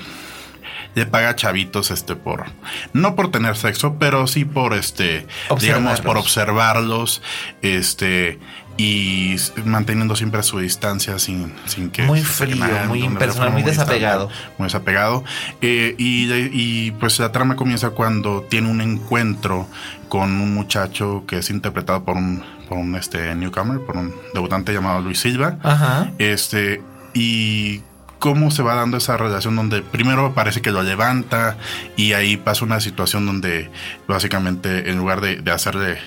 [0.95, 2.45] le paga a chavitos este por
[2.93, 5.25] no por tener sexo pero sí por este
[5.59, 7.23] digamos por observarlos
[7.63, 8.37] este
[8.75, 13.93] y manteniendo siempre su distancia sin, sin que Muy frío, a muy impersonal, muy distante,
[13.93, 14.29] desapegado.
[14.57, 15.23] muy desapegado
[15.61, 19.67] Eh, y, y, pues la trama comienza cuando tiene un encuentro
[20.09, 24.73] con un muchacho que es interpretado por un por un este newcomer por un debutante
[24.73, 26.11] llamado Luis Silva Ajá.
[26.17, 26.81] este,
[27.13, 27.81] y
[28.19, 31.57] cómo se va dando esa relación donde primero parece que lo levanta
[31.97, 33.69] y ahí pasa una situación donde
[34.07, 35.97] básicamente en lugar de, de hacerle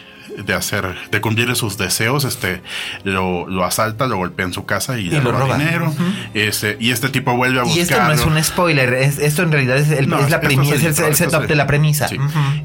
[0.45, 2.62] de hacer, de cumplir sus deseos, este,
[3.05, 5.59] lo, lo asalta, lo golpea en su casa y, le roba roba.
[5.59, 5.93] dinero.
[6.34, 8.12] este, y este tipo vuelve a Y buscarlo.
[8.14, 10.74] esto no es un spoiler, es- esto en realidad es, el- No, es la premisa,
[10.74, 12.09] es el, setup de la premisa.
[12.09, 12.16] Sí.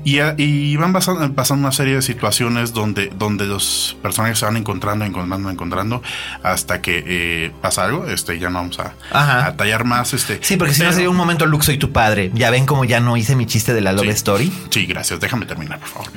[0.03, 4.45] Y, a- y van pasando, pasando una serie de situaciones donde, donde los personajes se
[4.45, 6.01] van encontrando, encontrando, encontrando,
[6.43, 8.07] hasta que eh, pasa algo.
[8.07, 10.13] Este, ya no vamos a, tallar más.
[10.13, 12.31] Este, Sí, porque si no sería un momento Luke soy tu padre.
[12.33, 14.09] Ya ven como ya no hice mi chiste de la Love Sí.
[14.11, 14.53] Story.
[14.69, 15.19] Sí, gracias.
[15.19, 16.07] Déjame terminar, por favor.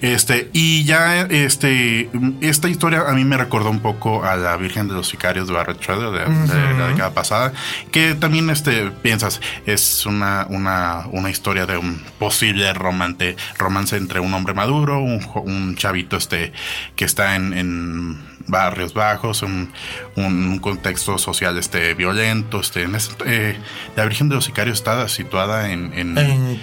[0.00, 2.08] Este, y ya, este,
[2.40, 5.54] esta historia a mí me recordó un poco a la Virgen de los Sicarios de
[5.54, 7.52] Barrett Schroeder de, de la década pasada,
[7.90, 14.20] que también, este, piensas, es una, una, una historia de un posible romance, romance entre
[14.20, 16.52] un hombre maduro, un, un chavito, este,
[16.96, 19.72] que está en, en barrios bajos, un,
[20.16, 22.96] un- contexto social este violento, este, en
[23.26, 23.58] eh,
[23.96, 26.60] la Virgen de los Sicarios está situada en, en, En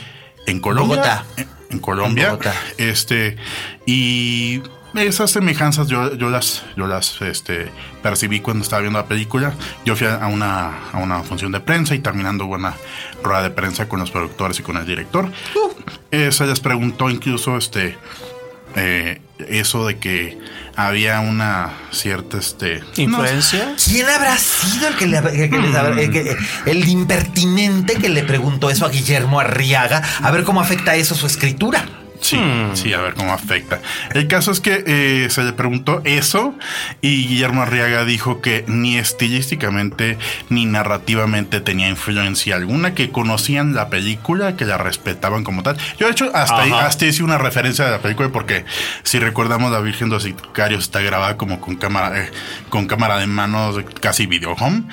[0.47, 0.97] en Colombia.
[0.97, 1.25] Bogotá.
[1.71, 2.37] En, Colombia.
[2.77, 2.89] En.
[2.89, 3.37] Este,
[3.85, 4.61] y
[4.95, 7.69] esas semejanzas yo, yo las, yo las este,
[8.03, 9.53] percibí cuando estaba viendo la película.
[9.85, 12.75] Yo fui a una, a una función de prensa y terminando una
[13.23, 15.31] rueda de prensa con los productores y con el director.
[16.11, 17.97] Eh, se les preguntó incluso este,
[18.75, 20.37] eh, eso de que
[20.75, 23.75] había una cierta este, ¿Influencia?
[23.83, 28.69] ¿Quién habrá sido el que le que les el, que- el impertinente que le preguntó
[28.69, 30.01] eso a Guillermo Arriaga?
[30.21, 31.85] A ver cómo afecta eso su escritura.
[32.21, 32.39] Sí,
[32.73, 33.81] sí, a ver cómo afecta.
[34.13, 36.55] El caso es que eh, se le preguntó eso
[37.01, 40.17] y Guillermo Arriaga dijo que ni estilísticamente
[40.49, 45.77] ni narrativamente tenía influencia alguna, que conocían la película, que la respetaban como tal.
[45.99, 48.65] Yo de hecho hasta, ahí- hasta hice una referencia de la película porque
[49.03, 52.31] si recordamos la Virgen de los Sicarios está grabada como con cámara, eh,
[52.69, 54.83] con cámara de manos, casi video home,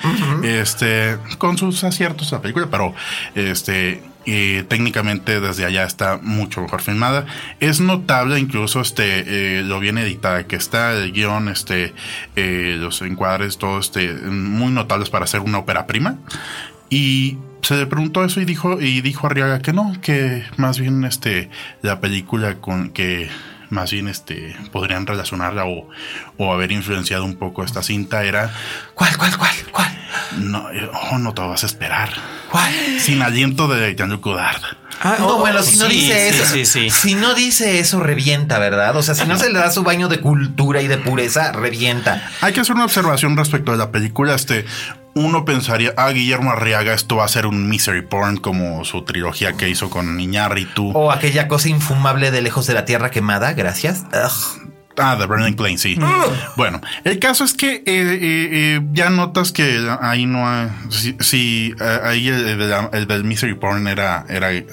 [0.43, 2.93] este, con sus aciertos la película, pero
[3.35, 4.01] este
[4.31, 7.25] eh, técnicamente desde allá está mucho mejor filmada.
[7.59, 9.23] Es notable incluso este
[9.59, 11.93] eh, lo bien editada que está, el guion, este,
[12.35, 16.17] eh, los encuadres, todo este, muy notables para hacer una ópera prima.
[16.89, 21.03] Y se le preguntó eso y dijo, y dijo Arriaga que no, que más bien
[21.03, 21.49] este,
[21.81, 23.29] la película con que
[23.69, 25.87] más bien este podrían relacionarla o,
[26.37, 28.51] o haber influenciado un poco esta cinta era
[28.95, 29.99] ¿Cuál, cuál, cuál, cuál?
[30.37, 30.67] No,
[31.11, 32.09] oh, no te vas a esperar.
[32.51, 32.71] ¿Cuál?
[32.99, 34.61] Sin aliento de Jean-Luc Godard.
[35.01, 36.89] Ah, No, oh, bueno, si no sí, dice sí, eso, Sí, sí.
[36.89, 38.95] si no dice eso, revienta, ¿verdad?
[38.97, 42.29] O sea, si no se le da su baño de cultura y de pureza, revienta.
[42.41, 44.35] Hay que hacer una observación respecto de la película.
[44.35, 44.65] Este,
[45.13, 49.53] uno pensaría, ah, Guillermo Arriaga, esto va a ser un misery porn como su trilogía
[49.53, 50.91] que hizo con Iñárritu.
[50.93, 54.03] O aquella cosa infumable de lejos de la tierra quemada, gracias.
[54.13, 54.69] Ugh.
[54.99, 55.97] Ah, The Burning Plain, sí.
[56.55, 60.69] Bueno, el caso es que eh, eh, eh, ya notas que ahí no hay.
[60.89, 64.65] Sí, sí, eh, ahí el, de la- el del Misery Porn era, era eh,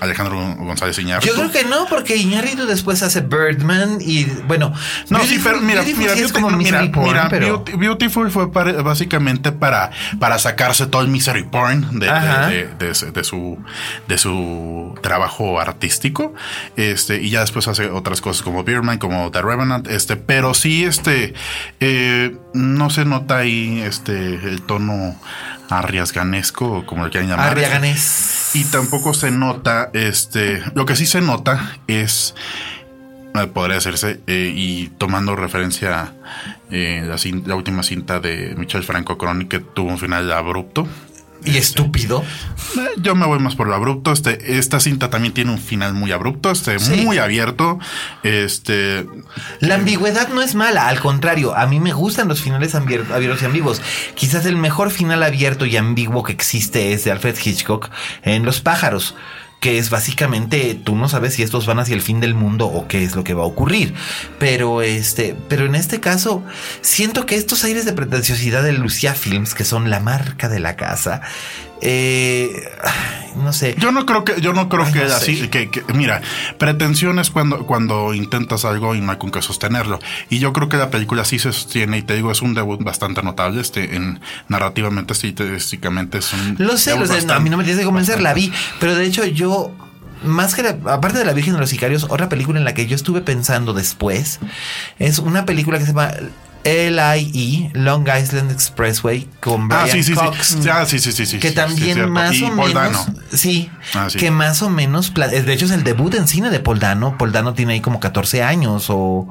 [0.00, 1.32] Alejandro González Iñárritu.
[1.34, 4.72] Yo creo que no, porque Iñárritu después hace Birdman y bueno.
[5.08, 8.82] No, sí, Beautiful- pero mira, mira, sí como mira, porn, mira, pero- Beautiful fue para-
[8.82, 13.58] básicamente para, para sacarse todo el misery porn de, de- de- de su,
[14.08, 16.34] de su trabajo artístico.
[16.76, 20.84] Este, y ya después hace otras cosas como Beerman, como The Revenant, este, pero sí,
[20.84, 21.34] este,
[21.80, 25.16] eh, no se nota ahí este, el tono
[25.68, 27.50] arriesganesco, o como lo quieran llamar.
[27.50, 28.50] Arriaganés.
[28.54, 32.34] Y tampoco se nota, este, lo que sí se nota es,
[33.34, 36.12] eh, podría hacerse, eh, y tomando referencia
[36.70, 37.08] eh,
[37.46, 40.86] la última cinta de Michel Franco Chronic que tuvo un final abrupto.
[41.44, 42.22] Y estúpido.
[42.76, 44.12] Eh, Yo me voy más por lo abrupto.
[44.12, 47.02] Este, esta cinta también tiene un final muy abrupto, este, Sí.
[47.04, 47.78] muy abierto.
[48.22, 49.06] Este,
[49.60, 53.44] La ambigüedad no es mala, al contrario, a mí me gustan los finales abiertos y
[53.44, 53.82] ambiguos.
[54.14, 57.90] Quizás el mejor final abierto y ambiguo que existe es de Alfred Hitchcock
[58.22, 59.14] en Los pájaros,
[59.62, 62.88] que es básicamente tú no sabes si estos van hacia el fin del mundo o
[62.88, 63.94] qué es lo que va a ocurrir.
[64.40, 66.42] Pero este, pero en este caso
[66.80, 70.74] siento que estos aires de pretenciosidad de Lucia Films, que son la marca de la
[70.74, 71.22] casa,
[71.82, 72.62] eh,
[73.36, 73.74] no sé.
[73.78, 76.20] Yo no creo que, yo no creo Ay, que no así, que, que- mira,
[76.58, 79.98] pretensión es cuando, cuando intentas algo y no hay con qué sostenerlo.
[80.30, 82.82] Y yo creo que la película sí se sostiene, y te digo, es un debut
[82.82, 87.26] bastante notable, este, en narrativamente, estilísticamente es un Lo sé, debut lo sé.
[87.26, 88.52] no, a mí no me tienes que convencer, la vi.
[88.80, 89.74] Pero de hecho, yo.
[90.24, 92.86] Más que la- aparte de La Virgen de los Sicarios, otra película en la que
[92.86, 94.38] yo estuve pensando después
[95.00, 96.12] es una película que se llama
[96.64, 100.56] LIE, Long Island Expressway, con Brian Ah, sí, sí, Cox.
[100.62, 100.68] sí.
[100.70, 101.38] Ah, sí, sí, sí, sí.
[101.38, 103.06] Que también sí, más Y o Paul menos.
[103.06, 103.18] Dano.
[103.32, 104.18] Sí, Ah, sí.
[104.18, 105.12] Que más o menos.
[105.14, 107.16] De hecho, es el debut en cine de Paul Dano.
[107.18, 109.28] Paul Dano tiene ahí como 14 años o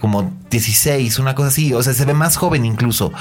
[0.00, 1.74] como 16, una cosa así.
[1.74, 3.12] O sea, se ve más joven incluso.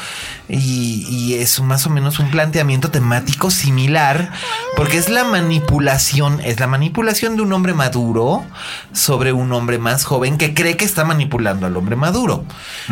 [0.48, 4.32] Y, y es más o menos un planteamiento temático similar.
[4.76, 6.40] Porque es la manipulación.
[6.44, 8.44] Es la manipulación de un hombre maduro
[8.94, 12.46] sobre un hombre más joven que cree que está manipulando al hombre maduro.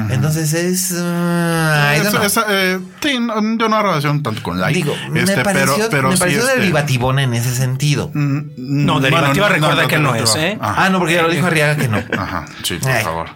[0.09, 0.93] Entonces es.
[0.97, 2.23] ah, don't Esa- know.
[2.23, 3.13] esa, eh, sí,
[3.57, 4.75] yo no relación tanto con Light.
[4.75, 8.11] Digo, este, me pareció, pero, pero me sí, pareció este, derivativona en ese sentido.
[8.13, 10.57] mm, No, derivativa recuerda que no es, ¿eh?
[10.59, 10.85] Ajá.
[10.85, 11.97] Ah, no, porque ya lo dijo Arriaga que no.
[12.17, 13.29] Ajá, sí, por Ay, favor.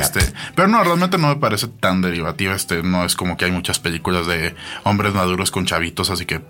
[0.00, 0.20] Este,
[0.54, 2.54] pero no, realmente no me parece tan derivativa.
[2.54, 6.40] Este, no es como que hay muchas películas de hombres maduros con chavitos, así que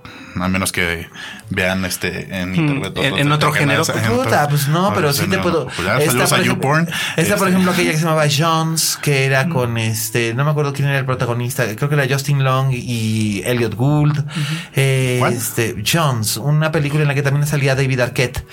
[0.40, 1.08] a menos que
[1.50, 2.92] vean este en internet.
[2.96, 3.82] en de- otro género.
[3.84, 5.66] Puta, pues no, pero sí te puedo.
[5.66, 6.00] popular.
[6.00, 6.88] Esta, por a ejemplo, YouPorn.
[7.16, 10.72] esta, por ejemplo, aquella que se llamaba Jones, que era con este, no me acuerdo
[10.72, 14.24] quién era el protagonista, creo que era Justin Long y Elliot Gould.
[14.74, 15.32] Eh, ¿Cuál?
[15.34, 18.44] Este, Jones, una película en la que también salía David Arquette,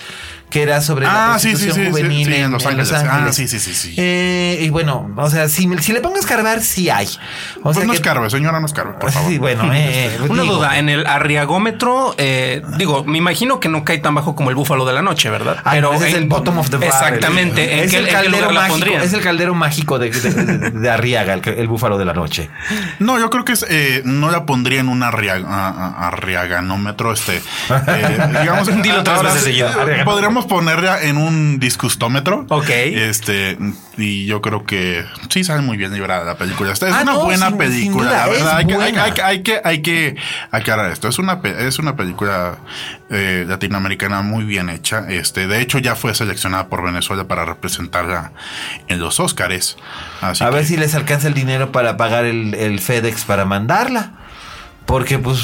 [0.50, 2.64] que era sobre la Ah, sí, sí, prostitución sí, sí, juvenil sí, en, en Los
[2.66, 3.12] en Los Ángeles.
[3.28, 3.94] Ah, sí, sí, sí, sí.
[3.96, 7.06] Eh, y bueno, o sea, si, si le pongo a escarbar, sí hay.
[7.60, 9.30] O Pues sea no que- escarbe, señora, no escarbe, por favor.
[9.30, 13.84] Sí, bueno, eh, Una digo, duda, en el arriagómetro, eh, digo, me imagino que no
[13.84, 15.58] cae tan bajo como el búfalo de la noche, ¿verdad?
[15.64, 16.92] Ah, ese es el bottom of the barrel.
[16.92, 17.78] Exactamente.
[17.78, 18.98] ¿En Es qué, el en qué caldero lugar la mágico.
[18.98, 22.50] Es el caldero mágico de, de, de- de Arriaga, el, el búfalo de la noche.
[22.98, 25.02] No, yo creo que es, eh, no la pondría en un
[26.00, 27.42] arriaganómetro, este, eh,
[28.40, 32.46] digamos, Dilo tres veces seguido, eh, Podríamos podemos ponerla en un disgustómetro.
[32.48, 32.68] Ok.
[32.70, 33.58] Este,
[33.96, 36.72] y yo creo que sí sale muy bien librada la película.
[36.72, 38.10] Esta es Ah, una no, buena sin- película.
[38.10, 40.16] la verdad, hay que, hay, que- hay que, hay que
[40.50, 41.08] aclarar esto.
[41.08, 42.58] Es una, es una película
[43.10, 45.04] eh, latinoamericana muy bien hecha.
[45.08, 48.32] Este, de hecho, ya fue seleccionada por Venezuela para representarla
[48.88, 49.76] en los Óscares.
[50.20, 53.44] Así A que- ver si les alcanza el dinero para pagar el, el FedEx para
[53.44, 54.12] mandarla.
[54.86, 55.38] Porque, pues,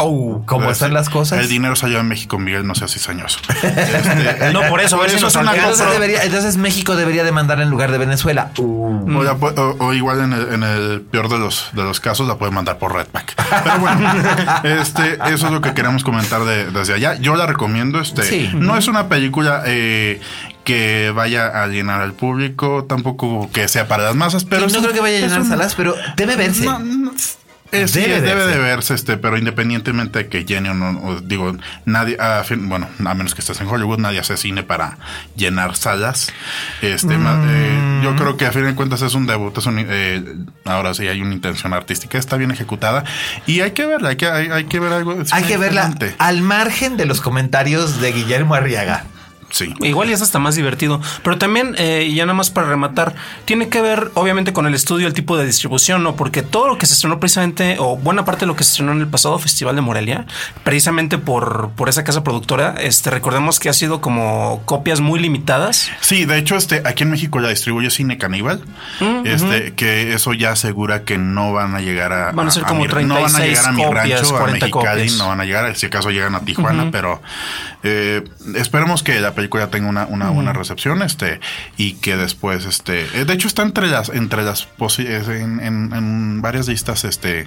[0.00, 1.40] Oh, como Pues, están las cosas.
[1.40, 3.40] El dinero salió en México, Miguel, no seas cizañoso.
[3.64, 7.60] Este, No, por eso, eso nos es una entonces, cosa- debería- entonces México debería demandar
[7.60, 8.52] en lugar de Venezuela.
[8.58, 9.18] Uh.
[9.18, 12.28] O, la o- o igual en el, en el peor de los, de los casos
[12.28, 13.34] la pueden mandar por Redpack.
[13.64, 14.08] Pero bueno,
[14.62, 17.14] este, eso es lo que queremos comentar de- desde allá.
[17.16, 18.00] Yo la recomiendo.
[18.00, 18.50] Este, Sí.
[18.54, 20.20] No es una película eh,
[20.62, 24.78] que vaya a llenar al público, tampoco que sea para las masas, pero Y no
[24.78, 26.64] es- creo que vaya a llenar un- salas, pero debe verse.
[26.64, 27.12] no, no,
[27.72, 31.56] es- sí, Debe debe, de verse, este, pero independientemente de que llene o no, digo,
[31.84, 34.98] nadie, a fin- bueno, a menos que estés en Hollywood, nadie hace cine para
[35.36, 36.32] llenar salas.
[36.82, 39.76] Este, ma- eh, yo creo que a fin de cuentas es un debut, es un,
[39.78, 40.24] eh,
[40.64, 43.04] ahora sí hay una intención artística, está bien ejecutada
[43.46, 45.16] y hay que verla, hay que, hay, hay que ver algo.
[45.32, 49.04] Hay que verla al margen de los comentarios de Guillermo Arriaga.
[49.50, 49.72] Sí.
[49.80, 51.00] Igual y es hasta más divertido.
[51.22, 54.74] Pero también, eh, y ya nada más para rematar, tiene que ver, obviamente, con el
[54.74, 56.16] estudio, el tipo de distribución, ¿no?
[56.16, 58.92] Porque todo lo que se estrenó precisamente, o buena parte de lo que se estrenó
[58.92, 60.26] en el pasado Festival de Morelia,
[60.64, 65.90] precisamente por, por esa casa productora, este, recordemos que ha sido como copias muy limitadas.
[66.00, 68.62] Sí, de hecho, este, aquí en México la distribuye Cine Caníbal,
[69.00, 72.64] Mm, este, que eso ya asegura que no van a llegar a, Van a ser
[72.64, 75.18] como mi, no van a 36 llegar a mi copias, rancho, a 40 Mexicali, copias.
[75.18, 77.20] no van a llegar, si acaso llegan a Tijuana, pero
[77.82, 78.24] eh,
[78.56, 81.40] esperemos que la película tenga una, una buena recepción, este,
[81.76, 84.68] y que después, este, eh, de hecho está entre las, entre las
[84.98, 87.46] en, en- en varias listas, este,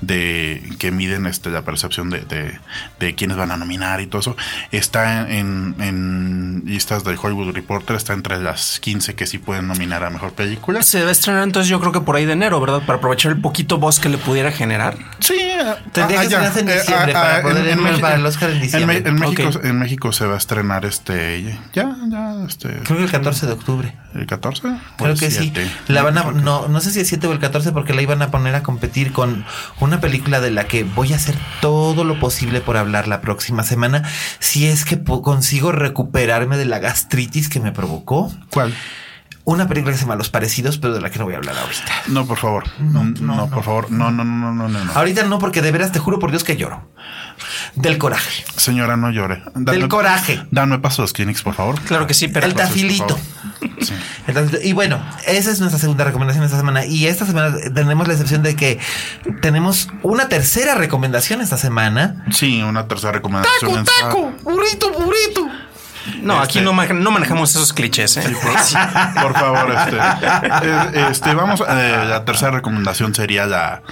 [0.00, 2.58] de que miden, este, la percepción de, de,
[3.00, 4.36] de quiénes van a nominar y todo eso,
[4.72, 10.04] está en, en listas del Hollywood Reporter, está entre las 15 que sí pueden nominar
[10.04, 10.82] a mejor película.
[10.82, 12.82] Se debe estrenar entonces yo creo que por ahí de enero, ¿verdad?
[12.86, 14.96] Para aprovechar el poquito voz que le pudiera generar.
[15.20, 15.34] Sí,
[15.92, 16.44] Tendría que ya.
[16.48, 18.96] estrenarse en Eh, diciembre ah, para ah, poder México- para el Oscar en diciembre.
[18.98, 21.25] En, en México, en México se va a estrenar este
[21.72, 23.94] ya, ya, este Creo que el 14 de octubre.
[24.14, 24.66] el 14.
[24.68, 25.52] o Creo el que sí.
[25.54, 25.70] 7.
[25.88, 28.22] La van a, no, no sé si el 7 o el 14 porque la iban
[28.22, 29.44] a poner a competir con
[29.80, 33.62] una película de la que voy a hacer todo lo posible por hablar la próxima
[33.62, 34.02] semana
[34.38, 38.32] si es que consigo recuperarme de la gastritis que me provocó.
[38.50, 38.74] ¿Cuál?
[39.46, 41.56] Una película que se llama Los Parecidos, pero de la que no voy a hablar
[41.56, 41.92] ahorita.
[42.08, 42.64] No, por favor.
[42.80, 43.92] No, no, por favor.
[43.92, 44.92] No, no, no, no, no, no.
[44.92, 46.90] Ahorita no, porque de veras te juro por Dios que lloro.
[47.76, 48.44] Del coraje.
[48.56, 49.44] Señora, no llore.
[49.54, 50.44] Del coraje.
[50.50, 51.80] Dame paso a los Kleenex, por favor.
[51.82, 53.16] Claro que sí, pero El tafilito.
[53.80, 53.94] Sí.
[54.26, 54.58] El tafilito.
[54.66, 56.84] Y bueno, esa es nuestra segunda recomendación esta semana.
[56.84, 58.80] Y esta semana tenemos la excepción de que
[59.42, 62.24] tenemos una tercera recomendación esta semana.
[62.32, 63.72] Sí, una tercera recomendación.
[63.72, 64.34] mensual.
[64.42, 65.48] ¡Burrito, burrito!
[66.22, 68.22] No, aquí Este- no, maneja- no manejamos esos clichés, ¿eh?
[68.22, 73.82] Sí, por, por favor, este, eh, este, vamos, eh, la tercera recomendación sería la,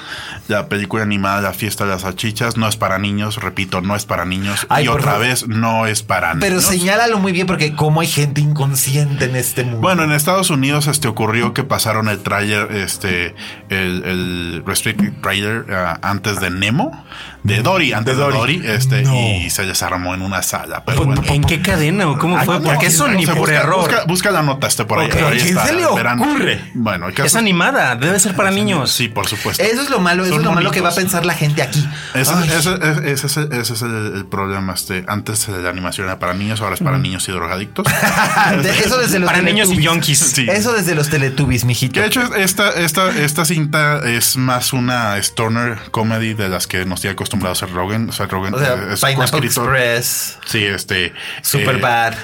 [0.48, 2.56] la película animada La fiesta de las salchichas.
[2.56, 4.66] No es para niños, repito, no es para niños.
[4.68, 5.20] Ay, y otra favor.
[5.26, 6.64] vez, no es para Pero niños.
[6.64, 9.80] señálalo muy bien porque como hay gente inconsciente en este mundo.
[9.80, 13.34] Bueno, en Estados Unidos este ocurrió que pasaron el tráiler, este,
[13.68, 17.04] el, el restricted trailer ah, antes de Nemo,
[17.44, 18.36] de Dory, antes de Dory.
[18.36, 19.14] Dory, este, No.
[19.14, 20.82] y se desarmó en una sala.
[20.84, 21.22] Pero bueno.
[21.26, 22.56] ¿En qué cadena o cómo Ay, fue?
[22.58, 23.80] no, Porque no, eso no ni por busca, error.
[23.80, 25.06] Busca, busca la nota este por ahí.
[25.06, 26.70] Ok, por ahí ¿a quién está, se le ocurre?
[26.74, 28.90] Bueno, el caso Es animada, debe ser para niños.
[28.90, 29.62] Sí, por supuesto.
[29.62, 31.62] eso es lo malo, eso Son es lo malo que va a pensar la gente
[31.62, 31.86] aquí.
[32.14, 34.72] Ese, ese- ese- ese es, el, ese es el- el problema.
[34.74, 37.86] Este, antes la animación era para niños, ahora es para niños y drogadictos.
[38.84, 39.84] Eso desde los Para niños y Teletubbies.
[39.84, 40.18] yonkis.
[40.18, 40.46] Sí.
[40.50, 42.00] Eso desde los Teletubbies, mijito.
[42.00, 47.00] De hecho esta, esta, esta cinta es más una stoner comedy de las que nos
[47.00, 48.12] tiene acostumbrado Seth Rogen.
[48.12, 49.46] Seth Rogen O sea, eh, es Pineapple.
[49.46, 51.12] Express, Sí, este.
[51.42, 52.14] Super eh, Bad.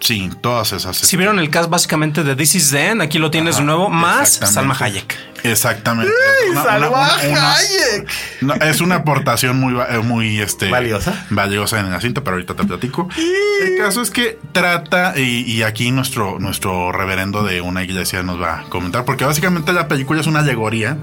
[0.00, 0.96] Sí, todas esas.
[0.96, 4.30] Si vieron el cast básicamente de This Is End, aquí lo tienes de nuevo, más.
[4.30, 5.16] Salma Hayek.
[5.44, 6.10] Exactamente.
[6.50, 8.10] Una- Salma una- una- Hayek.
[8.40, 11.24] no, es una aportación muy, eh, muy este, Valiosa.
[11.30, 13.08] valiosa en la cinta, pero ahorita te platico.
[13.16, 18.40] El caso es que trata, y, y aquí nuestro, nuestro reverendo de una iglesia nos
[18.42, 20.96] va a comentar, porque básicamente la película es una alegoría.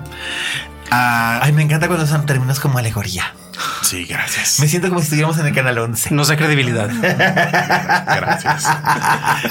[0.92, 3.34] A- Ay, me encanta cuando usan términos como alegoría.
[3.84, 4.60] sí, gracias.
[4.60, 6.14] Me siento como si estuviéramos en el canal 11.
[6.14, 6.90] Nos da credibilidad.
[7.02, 8.66] Gracias.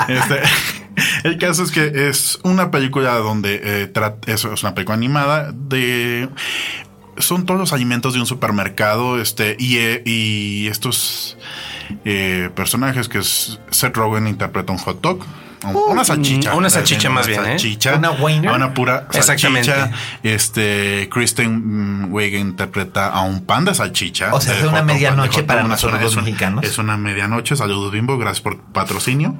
[0.08, 0.40] Este,
[1.24, 3.92] el caso es que es una película donde eh,
[4.26, 6.28] es, es una película animada de
[7.18, 11.36] son todos los alimentos de un supermercado, este y, eh, y estos
[12.04, 15.24] eh, personajes que es Seth Rogen interpreta un hot dog.
[15.64, 16.54] Una salchicha.
[16.54, 17.44] una salchicha más bien, ¿eh?
[17.58, 18.52] salchicha, Una Weiner.
[18.52, 19.70] Una pura Exactamente.
[19.72, 19.96] salchicha.
[20.22, 24.32] Este, Kristen mm, Wiig interpreta a un pan de salchicha.
[24.32, 26.64] O sea, de es una medianoche para una nosotros zona- los mexicanos.
[26.64, 27.56] Es una medianoche.
[27.56, 28.18] Saludos, Bimbo.
[28.18, 29.36] Gracias por patrocinio.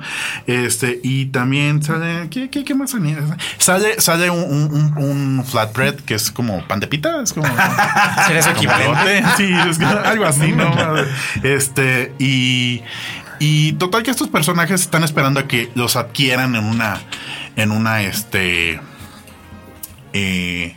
[0.47, 3.17] Este, y también sale, ¿qué, qué, qué más sale?
[3.59, 5.05] Sale, sale un, un, un-
[5.39, 7.23] un flatbread que es como pan de pita.
[7.23, 7.47] Es como.
[8.27, 9.25] ¿Sería equivalente?
[9.37, 10.69] Sí, es que algo así, ¿no?
[11.43, 12.83] Este, y,
[13.39, 17.01] y total que estos personajes están esperando a que los adquieran en una,
[17.57, 18.81] en una, este,
[20.13, 20.77] eh,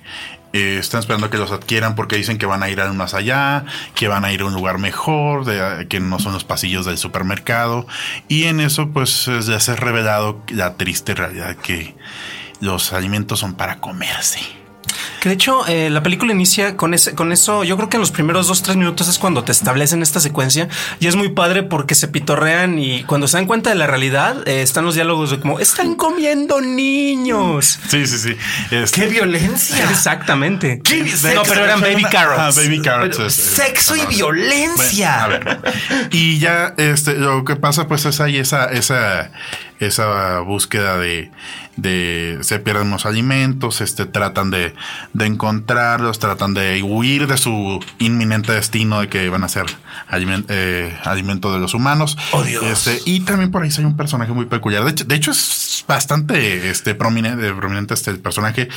[0.53, 3.66] eh, están esperando que los adquieran porque dicen que van a ir al más allá,
[3.95, 5.45] que van a ir a un lugar mejor,
[5.88, 7.88] que no son los pasillos del supermercado.
[8.28, 11.95] Y en eso, pues, es- ya se ha revelado la triste realidad que
[12.59, 14.39] los alimentos son para comerse.
[15.22, 17.63] Que de hecho, eh, la película inicia con ese, con eso.
[17.63, 20.67] Yo creo que en los primeros dos, tres minutos es cuando te establecen esta secuencia
[20.99, 24.47] y es muy padre porque se pitorrean y cuando se dan cuenta de la realidad,
[24.47, 27.78] eh, están los diálogos de como están comiendo niños.
[27.88, 28.36] Sí, sí, sí.
[28.72, 29.88] Este- ¡Qué violencia!
[29.91, 30.82] Exactamente.
[30.84, 31.03] ¿Qué?
[31.36, 32.39] no, pero eran baby carrots.
[32.39, 33.17] Ah, baby carrots.
[33.17, 35.28] Pero sexo y violencia.
[35.28, 36.09] Bueno, a ver.
[36.09, 39.30] Y ya este, lo que pasa pues es ahí esa, esa,
[39.80, 41.30] esa búsqueda de,
[41.78, 44.74] de se pierden los alimentos, este, tratan de,
[45.13, 49.65] de encontrarlos, tratan de huir de su inminente destino de que van a ser
[50.11, 52.17] eh, alimento de los humanos.
[52.31, 52.63] Oh, Dios.
[52.63, 54.83] Este, y también por ahí hay un personaje muy peculiar.
[54.83, 58.67] De hecho, de hecho es bastante este, prominente, prominente este personaje.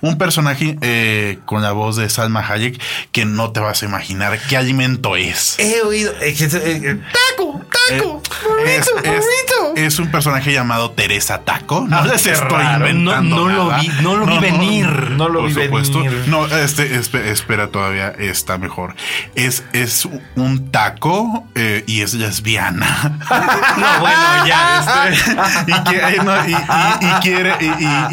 [0.00, 2.80] Un personaje eh, con la voz de Salma Hayek
[3.12, 5.58] que no te vas a imaginar qué alimento es.
[5.58, 6.12] He oído.
[6.20, 8.22] eh, taco, taco,
[8.66, 11.86] es, burrito, es- un personaje llamado Teresa Taco.
[11.88, 12.88] No les qué estoy raro.
[12.88, 13.36] inventando.
[13.36, 14.86] No- no lo vi- no lo vi venir.
[15.12, 15.98] No lo por vi supuesto.
[16.02, 16.24] venir.
[16.26, 18.94] No, este, espe- espera, todavía está mejor.
[19.34, 20.06] Es, es
[20.36, 23.18] un taco eh, y es lesbiana.
[23.76, 25.08] No, bueno, ya.
[25.08, 25.32] Este,
[25.70, 27.66] y, que- eh, no, y- y- y quiere y,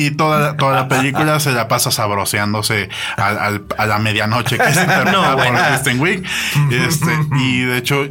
[0.03, 3.99] y- y toda, la- toda la película se la pasa sabroseándose al- al- a la
[3.99, 5.59] medianoche que es interpretada No, por bueno.
[5.67, 6.23] Kristen Wiig.
[6.71, 8.03] Este, y de hecho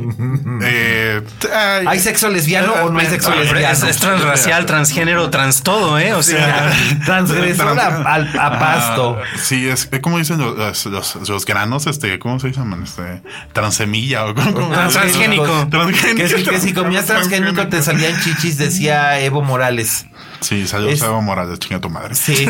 [0.63, 1.23] eh,
[1.55, 3.73] ay, ¿Hay sexo lesbiano o no hay sexo lesbiano?
[3.73, 6.15] es, es transracial, transgénero, trans todo, ¿eh?
[6.15, 6.71] O sea,
[7.05, 9.19] Transgresor a, al- a pasto.
[9.21, 12.85] Ah, sí, es como dicen los, los, los- los granos, este, ¿cómo se llaman?
[12.85, 13.23] Este,
[13.53, 15.69] transemilla o Transgénico.
[15.69, 16.17] Transgénico.
[16.17, 20.07] Que si, que si comías transgénico te salían chichis, decía Evo Morales.
[20.41, 22.15] Sí, saludos Es- a Evo Morales, chinga tu madre.
[22.15, 22.47] Sí.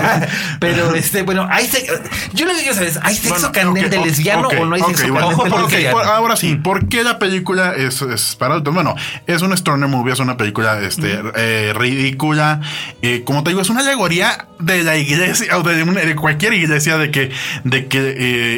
[0.60, 1.86] Pero este, bueno, hay se-
[2.32, 4.82] yo lo que quiero saber es, ¿hay sexo Bueno, candente ok, lesbiano o no hay
[4.82, 5.96] sexo bueno, candente ojo, lesbiano?
[5.96, 8.74] por- ahora sí, ¿por qué la película es, es para adultos?
[8.74, 8.94] Bueno,
[9.26, 12.60] es un stoner movie, es una película este, eh, ridícula.
[13.02, 16.54] Eh, como te digo, es una alegoría de la iglesia o de, una- de cualquier
[16.54, 17.30] iglesia de que,
[17.64, 18.14] de que,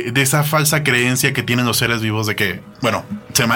[0.06, 3.04] eh, de esa falsa creencia que tienen los seres vivos de que, мы bueno,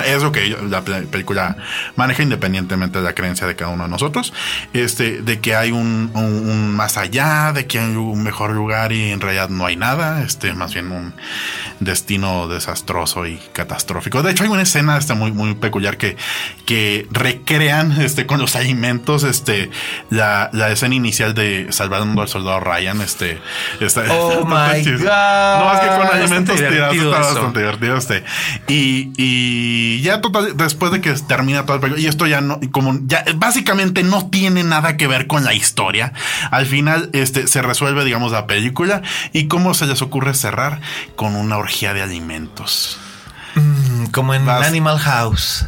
[0.05, 1.57] es lo que la pe- película
[1.97, 4.33] maneja independientemente de la creencia de cada uno de nosotros,
[4.73, 8.93] este, de que hay un, un- un más allá, de que hay un mejor lugar
[8.93, 11.15] y en realidad no hay nada, este, más bien un
[11.81, 14.23] destino desastroso y catastrófico.
[14.23, 16.17] De hecho, hay una escena este, muy, muy peculiar que,
[16.65, 19.71] que recrean este, con los alimentos este,
[20.11, 23.01] la, la escena inicial de Salvando al Soldado Ryan.
[23.01, 23.41] Este,
[23.81, 24.85] está- Oh está my.
[24.85, 25.03] God.
[25.03, 27.97] No, es que con Bastante alimentos tirados está bastante divertido.
[27.97, 28.25] Este.
[28.69, 32.61] Y, y ya total, después de que termina todo el película, y esto ya no,
[32.71, 36.13] como ya básicamente no tiene nada que ver con la historia.
[36.51, 39.03] Al final, este se resuelve, digamos, la película
[39.33, 40.81] y cómo se les ocurre cerrar
[41.17, 42.99] con una orgía de alimentos.
[43.55, 45.67] Mm, Como en Vas- Animal House.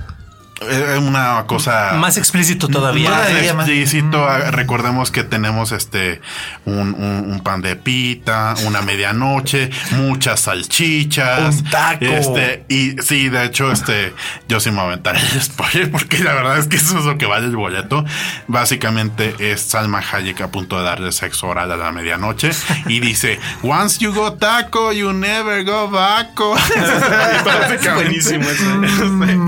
[0.69, 3.11] Es una cosa más explícito todavía.
[3.11, 4.25] Más explícito.
[4.29, 6.21] Ah, Recordemos que tenemos este
[6.65, 11.57] un, un- un pan de pita, una medianoche, muchas salchichas.
[11.57, 12.05] Un taco.
[12.05, 14.15] Este, y sí, de hecho, este,
[14.49, 17.05] yo sí me voy a aventar el spoiler porque la verdad es que eso es
[17.05, 18.05] lo que vale el boleto.
[18.49, 22.51] Básicamente es Salma Hayek a punto de darle sexo oral a la medianoche
[22.87, 26.57] y dice: Once you go taco, you never go baco.
[27.75, 28.65] Es buenísimo eso.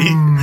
[0.00, 0.36] Y-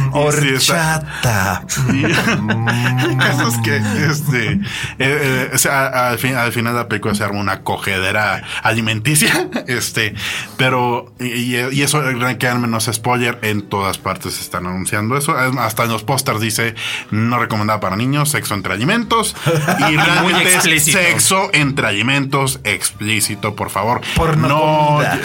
[0.56, 1.66] y sí, está- Horchata.
[1.90, 3.78] el caso es que
[4.10, 4.60] este, eh,
[5.00, 10.16] eh, o sea, al, fin- al final la película se arma una cogedera alimenticia, este,
[10.58, 12.02] pero y, y eso
[12.40, 16.76] créanme no es spoiler, en todas partes están anunciando eso, hasta en los pósters dice
[17.12, 19.36] no recomendada para niños, sexo entre alimentos.
[19.90, 24.60] Y realmente es sexo entre alimentos explícito, por favor, Porno no
[24.98, 25.20] comida.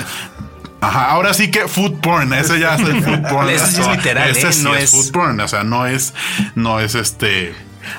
[0.81, 3.49] Ajá, ahora sí que food porn, ese ya es el food porn.
[3.49, 4.53] Sí es literal, Ese ¿eh?
[4.53, 6.15] sí No es es- food porn, o sea, no es,
[6.55, 7.53] no es este.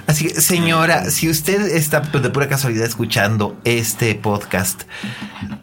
[0.06, 4.84] Así que, señora, si usted está de pura casualidad escuchando este podcast,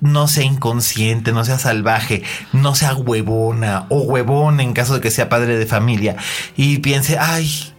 [0.00, 5.12] no sea inconsciente, no sea salvaje, no sea huevona o huevón en caso de que
[5.12, 6.16] sea padre de familia
[6.56, 7.72] y piense, ay,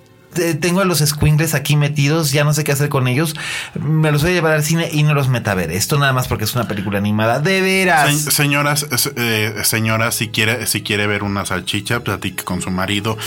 [0.55, 3.35] tengo a los squinkles aquí metidos, ya no sé qué hacer con ellos.
[3.79, 5.71] Me los voy a llevar al cine y no los meta a ver.
[5.71, 7.39] Esto nada más porque es una película animada.
[7.39, 8.13] De veras.
[8.15, 8.85] Se- señoras,
[9.15, 13.17] eh, señora, si quiere, si quiere ver una salchicha, platique con su marido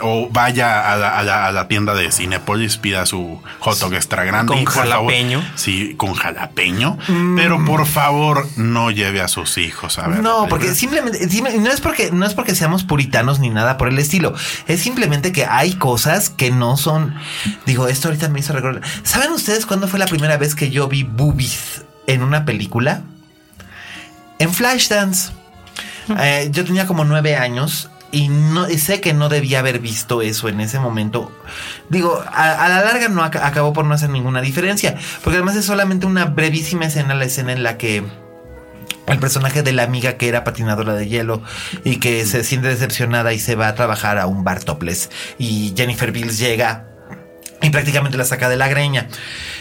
[0.00, 3.94] o vaya a la, a la- a la tienda de Cinepolis, pida su hot dog
[3.94, 4.52] extra grande.
[4.52, 5.42] Con favor- jalapeño.
[5.56, 6.98] sí, con jalapeño.
[7.36, 10.20] Pero por favor, no lleve a sus hijos a ver.
[10.20, 13.88] No, porque simplemente simple- no es porque no es porque seamos puritanos ni nada por
[13.88, 14.34] el estilo.
[14.66, 17.14] Es simplemente que hay cosas que no son.
[17.66, 18.82] Digo, esto ahorita me hizo recordar.
[19.02, 23.02] ¿Saben ustedes cuándo fue la primera vez que yo vi boobies en una película?
[24.38, 25.32] En Flashdance.
[26.18, 30.22] Eh, yo tenía como nueve años y no y sé que no debía haber visto
[30.22, 31.32] eso en ese momento.
[31.88, 35.56] Digo, a, a la larga no ac- acabó por no hacer ninguna diferencia, porque además
[35.56, 38.04] es solamente una brevísima escena, la escena en la que
[39.06, 41.42] el personaje de la amiga que era patinadora de hielo
[41.84, 45.74] y que se siente decepcionada y se va a trabajar a un bar topless y
[45.76, 46.86] Jennifer Bills llega
[47.60, 49.08] y prácticamente la saca de la greña.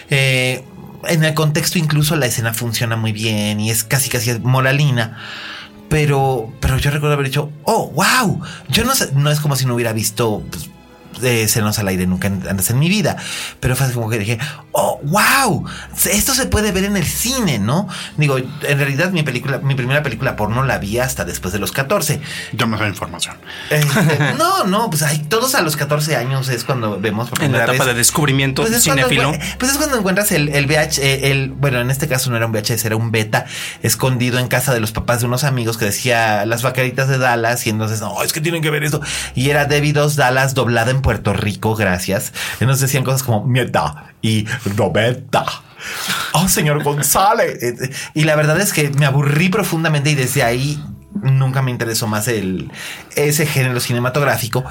[0.09, 0.63] Eh,
[1.07, 5.17] en el contexto incluso la escena funciona muy bien y es casi casi moralina.
[5.89, 8.41] Pero, pero yo recuerdo haber dicho, oh, wow.
[8.69, 10.69] Yo no sé, no es como si no hubiera visto pues,
[11.21, 13.17] eh, al aire nunca antes en mi vida.
[13.59, 14.39] Pero fue como que dije,
[14.73, 15.65] oh, wow.
[16.11, 17.87] Esto se puede ver en el cine, ¿no?
[18.17, 21.71] Digo, en realidad mi película, mi primera película porno la vi hasta después de los
[21.71, 22.19] 14.
[22.53, 23.37] Yo me sé información.
[23.69, 27.51] Este, no, no, pues hay, todos a los 14 años es cuando vemos por En
[27.51, 27.93] la primera etapa vez.
[27.93, 29.31] de descubrimiento Pues cinéfilo.
[29.57, 32.45] pues es cuando encuentras el, el VH, eh, el, bueno, en este caso no era
[32.45, 33.45] un VHS, era un beta
[33.83, 37.65] escondido en casa de los papás de unos amigos que decía las vaqueritas de Dallas
[37.67, 39.01] y entonces, no, es que tienen que ver esto.
[39.35, 42.33] Y era Debbie Dos Dallas doblada en Puerto Rico, gracias.
[42.59, 45.45] Entonces decían cosas como mierda y Roberta.
[46.33, 47.59] Oh, señor González.
[47.61, 50.83] Eh, eh, Y la verdad es que me aburrí profundamente y desde ahí
[51.21, 52.71] nunca me interesó más el
[53.15, 54.63] ese género cinematográfico.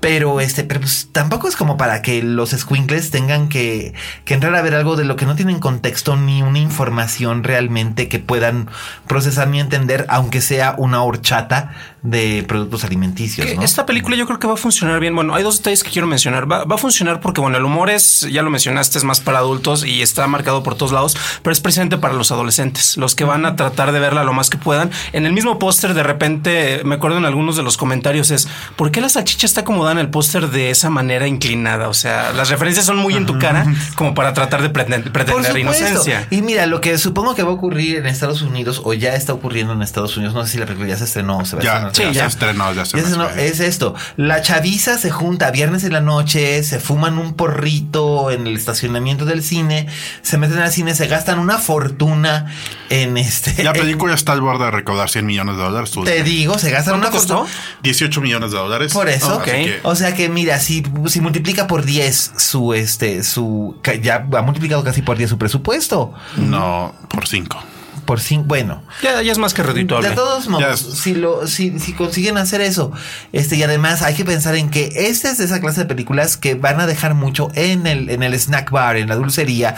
[0.00, 3.94] Pero este, pero pues tampoco es como para que los squinkles tengan que,
[4.26, 8.06] que entrar a ver algo de lo que no tienen contexto ni una información realmente
[8.06, 8.68] que puedan
[9.06, 11.72] procesar ni entender, aunque sea una horchata
[12.04, 13.48] de productos alimenticios.
[13.62, 15.14] Esta película yo creo que va a funcionar bien.
[15.14, 16.50] Bueno, hay dos detalles que quiero mencionar.
[16.50, 19.38] Va, va a funcionar porque, bueno, el humor es, ya lo mencionaste, es más para
[19.38, 23.24] adultos y está marcado por todos lados, pero es precisamente para los adolescentes, los que
[23.24, 24.90] van a tratar de verla lo más que puedan.
[25.14, 28.90] En el mismo póster, de repente, me acuerdo en algunos de los comentarios es, ¿por
[28.90, 31.88] qué la salchicha está acomodada en el póster de esa manera inclinada?
[31.90, 35.54] O sea, las referencias son muy en tu cara como para tratar de pretender, pretender
[35.58, 36.26] inocencia.
[36.30, 39.34] Y mira, lo que supongo que va a ocurrir en Estados Unidos o ya está
[39.34, 41.60] ocurriendo en Estados Unidos, no sé si la película ya se estrenó o se va
[41.60, 41.94] a Ya, estrenar.
[41.94, 42.20] Sí, ya, ya.
[42.22, 43.28] se estrenó, ya se Ya se estrenó.
[43.30, 43.94] es esto.
[44.16, 49.26] La chaviza se junta viernes en la noche, se fuman un porrito en el estacionamiento
[49.26, 49.86] del cine,
[50.22, 52.46] se meten al cine, se gastan una fortuna
[52.90, 53.62] en este.
[53.62, 55.90] La en- película está al borde de recaudar 100 millones de dólares.
[55.90, 57.36] Tú- te digo, se gastan una ¿Cuánto costó?
[57.46, 57.73] fortuna.
[57.82, 58.92] 18 millones de dólares.
[58.92, 63.22] Por eso, Así que- o sea que mira, si, si multiplica por 10 su este
[63.22, 66.14] su ya ha multiplicado casi por 10 su presupuesto.
[66.36, 67.58] No, por 5.
[68.04, 70.08] Por 5, bueno, Ya, ya es más que redituable.
[70.08, 72.92] De todos modos, si lo, si, si consiguen hacer eso,
[73.32, 76.36] este, y además hay que pensar en que esta es de esa clase de películas
[76.36, 79.74] que van a dejar mucho en el, en el snack bar, en la dulcería.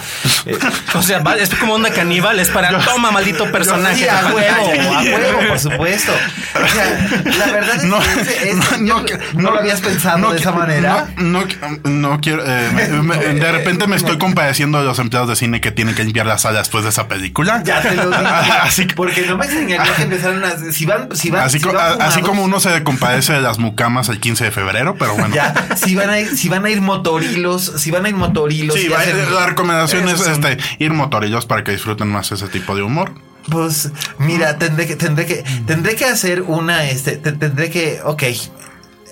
[0.47, 0.57] Eh,
[0.95, 3.97] O sea, va- es como onda caníbal, es para toma maldito personaje.
[4.05, 6.13] sí, a huevo, a huevo, por supuesto.
[6.13, 9.81] O sea, la verdad es No, que ese- ese- no, yo- no, no lo habías
[9.81, 11.09] pensado no de esa manera.
[11.17, 12.43] No, no, no quiero.
[12.47, 15.95] eh, me- me- de repente me estoy compadeciendo de los empleados de cine que tienen
[15.95, 17.63] que limpiar la sala después de esa película.
[17.65, 18.11] Ya te lo.
[18.63, 20.73] así, que- porque no me extrañaría que empezaran a.
[20.73, 24.45] Si van, si van, así, si como uno se compadece de las mucamas el 15
[24.45, 25.35] de febrero, pero bueno.
[25.35, 28.77] Ya, si van a ir, si van a ir motorilos, si van a ir motorilos.
[28.79, 32.49] Sí, va- hacen- la recomendación es son- este, ir motorillos para que disfruten más ese
[32.49, 33.13] tipo de humor.
[33.51, 38.23] Pues mira, tendré que, tendré que, tendré que hacer una, este, te- tendré que, ok,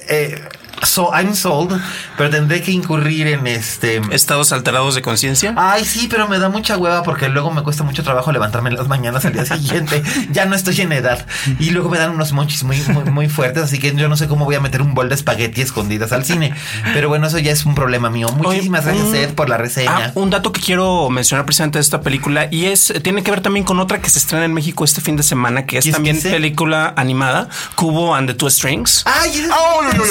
[0.09, 0.42] eh,
[0.83, 1.81] so I'm sold,
[2.16, 4.01] pero tendré que incurrir en este.
[4.11, 5.55] Estados alterados de conciencia.
[5.57, 8.77] Ay, sí, pero me da mucha hueva porque luego me cuesta mucho trabajo levantarme en
[8.77, 10.03] las mañanas al día siguiente.
[10.31, 11.27] ya no estoy en edad.
[11.59, 14.29] Y luego me dan unos monchis muy, muy, muy fuertes, así que yo no sé
[14.29, 16.55] cómo voy a meter un bol de espagueti escondidas al cine.
[16.93, 18.29] Pero bueno, eso ya es un problema mío.
[18.37, 20.07] Muchísimas Oye, gracias, Ed, por la reseña.
[20.07, 23.41] Ah, un dato que quiero mencionar precisamente de esta película y es tiene que ver
[23.41, 25.91] también con otra que se estrena en México este fin de semana, que es ¿Y
[25.91, 26.31] es también 15?
[26.31, 29.03] película animada, Cubo and the Two Strings.
[29.07, 30.05] Ay, Oh, no, no, no,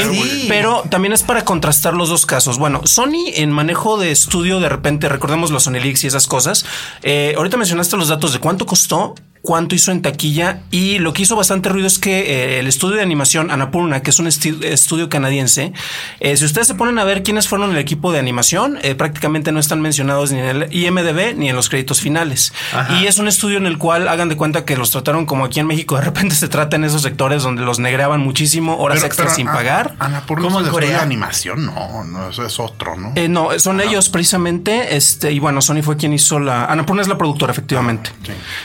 [0.00, 0.46] Sí.
[0.48, 2.58] pero también es para contrastar los dos casos.
[2.58, 6.64] Bueno, Sony en manejo de estudio, de repente, recordemos los Sony Leaks y esas cosas.
[7.02, 9.14] Eh, ahorita mencionaste los datos de cuánto costó.
[9.42, 12.96] Cuánto hizo en taquilla y lo que hizo bastante ruido es que eh, el estudio
[12.96, 15.72] de animación Annapurna, que es un estudio canadiense,
[16.20, 19.50] eh, si ustedes se ponen a ver quiénes fueron el equipo de animación, eh, prácticamente
[19.50, 22.52] no están mencionados ni en el IMDB ni en los créditos finales.
[23.00, 25.60] Y es un estudio en el cual hagan de cuenta que los trataron como aquí
[25.60, 29.34] en México de repente se trata en esos sectores donde los negreaban muchísimo, horas extras
[29.34, 29.96] sin pagar.
[29.98, 30.98] Annapurna como en Corea.
[30.98, 33.12] De animación, no, no, eso es otro, ¿no?
[33.28, 36.66] no, son ellos precisamente, este, y bueno, Sony fue quien hizo la...
[36.66, 38.10] Annapurna es la productora, efectivamente.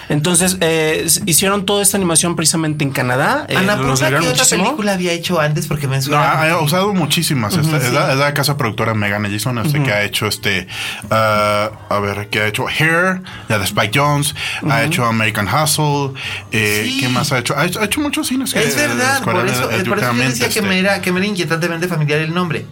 [0.09, 3.45] Entonces, eh, hicieron toda esta animación precisamente en Canadá.
[3.47, 5.65] Eh, Ana, ¿qué otra película había hecho antes?
[5.65, 7.55] Porque me no, ha, usado muchísimas.
[7.55, 10.67] es, la, casa productora Megan Ellison, este, que ha hecho este,
[11.05, 14.35] uh, a ver, que ha hecho Hair, la de Spike Jones,
[14.69, 16.19] ha hecho American Hustle,
[16.51, 17.55] eh, ¿qué más ha hecho?
[17.57, 18.53] Ha hecho, muchos cines.
[18.53, 21.87] Es verdad, por eso, por eso yo decía que, me era, que me era inquietantemente
[21.87, 22.65] familiar el nombre.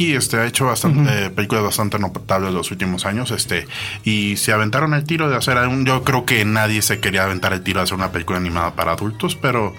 [0.00, 3.66] Este ha hecho bastante películas bastante notables los últimos años, este
[4.04, 7.52] y se aventaron el tiro de hacer un yo creo que nadie se quería aventar
[7.52, 9.74] el tiro de hacer una película animada para adultos, pero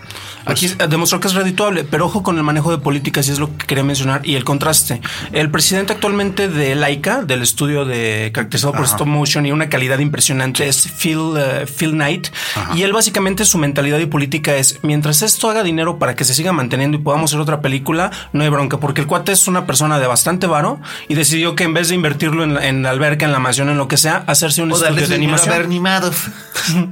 [0.46, 3.40] Aquí pues, demostró que es redituable, pero ojo con el manejo de políticas y es
[3.40, 5.02] lo que quería mencionar y el contraste.
[5.32, 10.00] El presidente actualmente de Laika, del estudio de caracterizado por stop motion y una calidad
[10.00, 12.30] impresionante, es Phil, eh, Phil Knight.
[12.76, 16.34] Y él básicamente su mentalidad y política es, mientras esto haga dinero para que se
[16.34, 19.66] siga manteniendo y podamos hacer otra película, no hay bronca, porque el cuate es una
[19.66, 23.32] persona de bastante varo y decidió que en vez de invertirlo en, la alberca, en
[23.32, 25.52] la mansión, en lo que sea, hacerse un estudio de animación.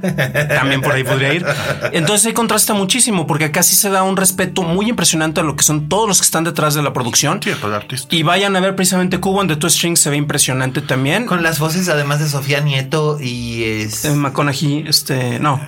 [0.48, 1.46] También por ahí podría ir.
[1.92, 5.56] Entonces se contrasta muchísimo porque acá sí se da un respeto muy impresionante a lo
[5.56, 7.40] que son todos los que están detrás de la producción.
[7.42, 8.14] Sí, el artista.
[8.14, 11.26] Y vayan a ver precisamente Cubo de Two Strings se ve impresionante también.
[11.26, 14.04] Con las voces además de Sofía Nieto y es...
[14.04, 15.60] Eh, McConaughey, este, no.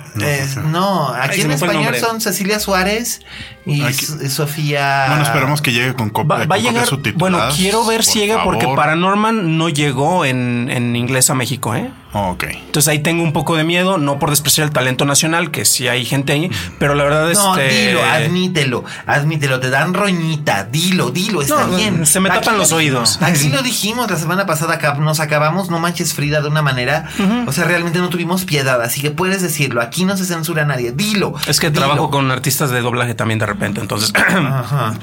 [0.71, 3.21] no, aquí en español son Cecilia Suárez
[3.65, 5.07] y Sofía.
[5.09, 6.47] Bueno, esperamos que llegue con copia.
[6.47, 6.87] Va, a llegar.
[7.15, 11.91] Bueno, quiero ver si llega porque Paranorman no llegó en, en inglés a México, ¿eh?
[12.13, 12.45] Ok.
[12.45, 15.89] Entonces ahí tengo un poco de miedo, no por despreciar el talento nacional, que sí
[15.89, 20.65] hay gente ahí, pero la verdad es No, este, dilo, admítelo, admítelo, te dan roñita,
[20.65, 22.07] dilo, dilo, está bien.
[22.07, 23.21] Se me tapan los oídos.
[23.23, 27.09] Aquí lo dijimos la semana pasada, nos acabamos No Manches Frida de una manera,
[27.47, 30.67] o sea, realmente no tuvimos piedad, así que puedes decirlo, aquí no se censura a
[30.67, 31.35] nadie, dilo.
[31.47, 34.13] Es que trabajo con artistas de doblaje también de repente, entonces.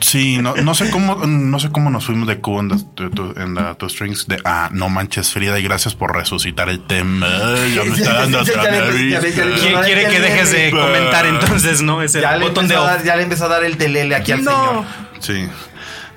[0.02, 3.90] Sí, no, no sé cómo, no sé cómo nos fuimos de Q en, the, Two
[3.90, 6.99] Strings de ah, No Manches Frida y gracias por resucitar el tema.
[7.00, 12.02] Ya me está dando ¿Quién quiere que dejes de comentar entonces, no?
[12.02, 12.76] Es el botón de
[13.06, 14.86] Ya le empezó a dar el telele aquí al señor.
[15.20, 15.48] Sí.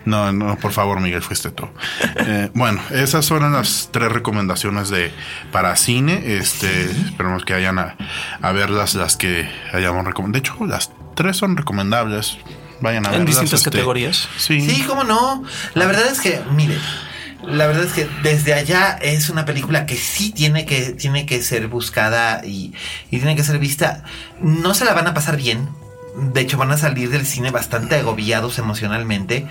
[0.04, 1.68] No, no, por favor, Miguel, fuiste tú.
[2.24, 5.12] Eh, bueno, esas fueron las tres recomendaciones de
[5.50, 6.36] para cine.
[6.36, 7.96] Este, esperemos que hayan a,
[8.40, 10.40] a verlas las que hayamos recomendado.
[10.40, 12.38] De hecho, las tres son recomendables.
[12.80, 13.20] Vayan a verlas.
[13.20, 14.28] En distintas este, categorías.
[14.36, 14.60] Sí.
[14.60, 15.42] Sí, cómo no.
[15.74, 16.78] La verdad es que, mire,
[17.42, 21.42] la verdad es que desde allá es una película que sí tiene que, tiene que
[21.42, 22.72] ser buscada y,
[23.10, 24.04] y tiene que ser vista.
[24.40, 25.68] No se la van a pasar bien,
[26.14, 29.46] de hecho, van a salir del cine bastante agobiados emocionalmente,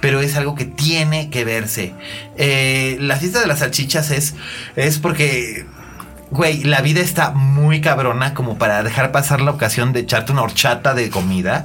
[0.00, 1.92] pero es algo que tiene que verse.
[2.36, 4.34] Eh, la fiesta de las salchichas es,
[4.76, 5.66] es porque,
[6.30, 10.42] güey, la vida está muy cabrona como para dejar pasar la ocasión de echarte una
[10.42, 11.64] horchata de comida.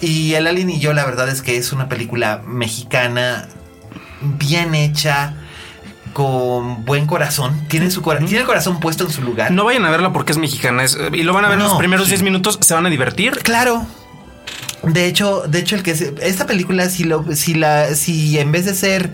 [0.00, 3.48] Y El Alien y yo, la verdad es que es una película mexicana
[4.20, 5.34] bien hecha
[6.12, 7.66] con buen corazón.
[7.68, 9.50] Tiene su tiene el corazón puesto en su lugar.
[9.50, 12.08] No vayan a verla porque es mexicana y lo van a ver en los primeros
[12.08, 13.38] 10 minutos, se van a divertir.
[13.38, 13.86] Claro.
[14.82, 18.64] De hecho, de hecho el que esta película si lo si la si en vez
[18.64, 19.12] de ser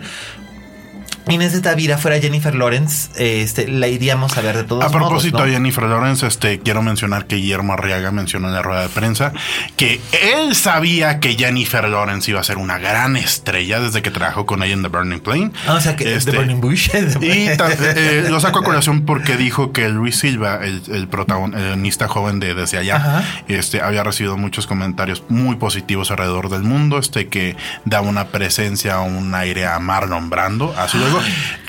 [1.29, 5.43] Inés de Tavira fuera Jennifer Lawrence, este, la iríamos a ver de todos A propósito
[5.43, 9.33] de Jennifer Lawrence, este, quiero mencionar que Guillermo Arriaga mencionó en la rueda de prensa
[9.77, 14.47] que él sabía que Jennifer Lawrence iba a ser una gran estrella desde que trabajó
[14.47, 15.51] con ella en The Burning Plane.
[15.67, 16.91] Ah, o sea, que este, The Burning Bush.
[17.21, 22.55] y eh, lo saco a colación porque dijo que Luis Silva, el, protagonista joven de
[22.55, 28.01] Desde Allá, este, había recibido muchos comentarios muy positivos alrededor del mundo, este, que da
[28.01, 31.16] una presencia, un aire a Marlon Brando, así luego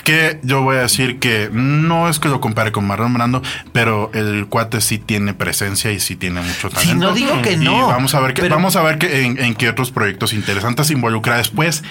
[0.08, 3.42] que yo voy a decir que no es que lo compare con Marlon Brando,
[3.72, 6.94] pero el cuate sí tiene presencia y sí tiene mucho talento.
[6.94, 7.88] no digo que no.
[7.88, 11.36] vamos a ver que, vamos a ver que en, qué otros proyectos interesantes se involucra
[11.36, 11.82] después.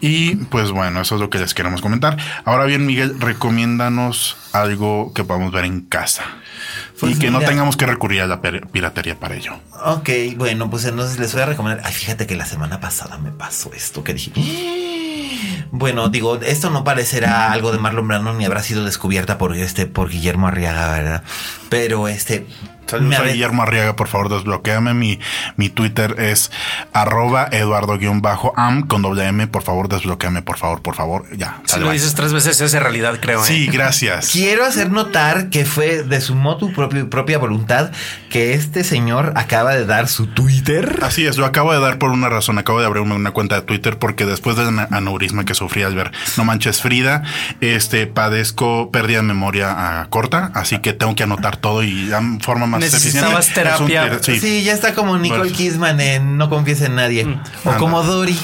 [0.00, 2.16] Y pues bueno, eso es lo que les queremos comentar.
[2.44, 6.24] Ahora bien, Miguel, recomiéndanos algo que podamos ver en casa.
[6.98, 9.54] Pues y que no tengamos que recurrir a la piratería para ello.
[9.84, 11.86] Ok, bueno, pues entonces les voy a recomendar.
[11.86, 14.32] Ay, fíjate que la semana pasada me pasó esto que dije.
[15.74, 19.86] Bueno, digo, esto no parecerá algo de Marlon Brando ni habrá sido descubierta por este,
[19.86, 21.22] por Guillermo Arriaga, ¿verdad?
[21.72, 22.46] Pero este.
[22.86, 24.92] Saludos a Guillermo Arriaga, por favor, desbloqueame.
[24.92, 25.18] Mi,
[25.56, 26.50] mi Twitter es
[26.92, 29.46] arroba eduardo-am con doble M.
[29.46, 31.24] Por favor, desbloqueame, por favor, por favor.
[31.34, 31.62] Ya.
[31.64, 31.94] Si lo bye.
[31.94, 33.40] dices tres veces, se hace realidad, creo.
[33.40, 33.46] ¿eh?
[33.46, 34.30] Sí, gracias.
[34.30, 37.92] Quiero hacer notar que fue de su motu propio, propia voluntad
[38.28, 40.98] que este señor acaba de dar su Twitter.
[41.00, 42.58] Así es, lo acabo de dar por una razón.
[42.58, 46.12] Acabo de abrirme una cuenta de Twitter porque después del aneurisma que sufrí al ver
[46.36, 47.22] No Manches Frida,
[47.62, 52.20] este padezco pérdida de memoria ah, corta, así que tengo que anotar todo y la
[52.42, 53.80] forma más Necesitabas eficiente.
[53.82, 54.18] un terapia.
[54.22, 54.38] sí.
[54.38, 54.62] Sí.
[54.64, 55.56] ya está como Nicole Bueno.
[55.56, 57.24] Kidman en No confíes en nadie.
[57.64, 57.78] O Anda.
[57.78, 58.38] como Dory.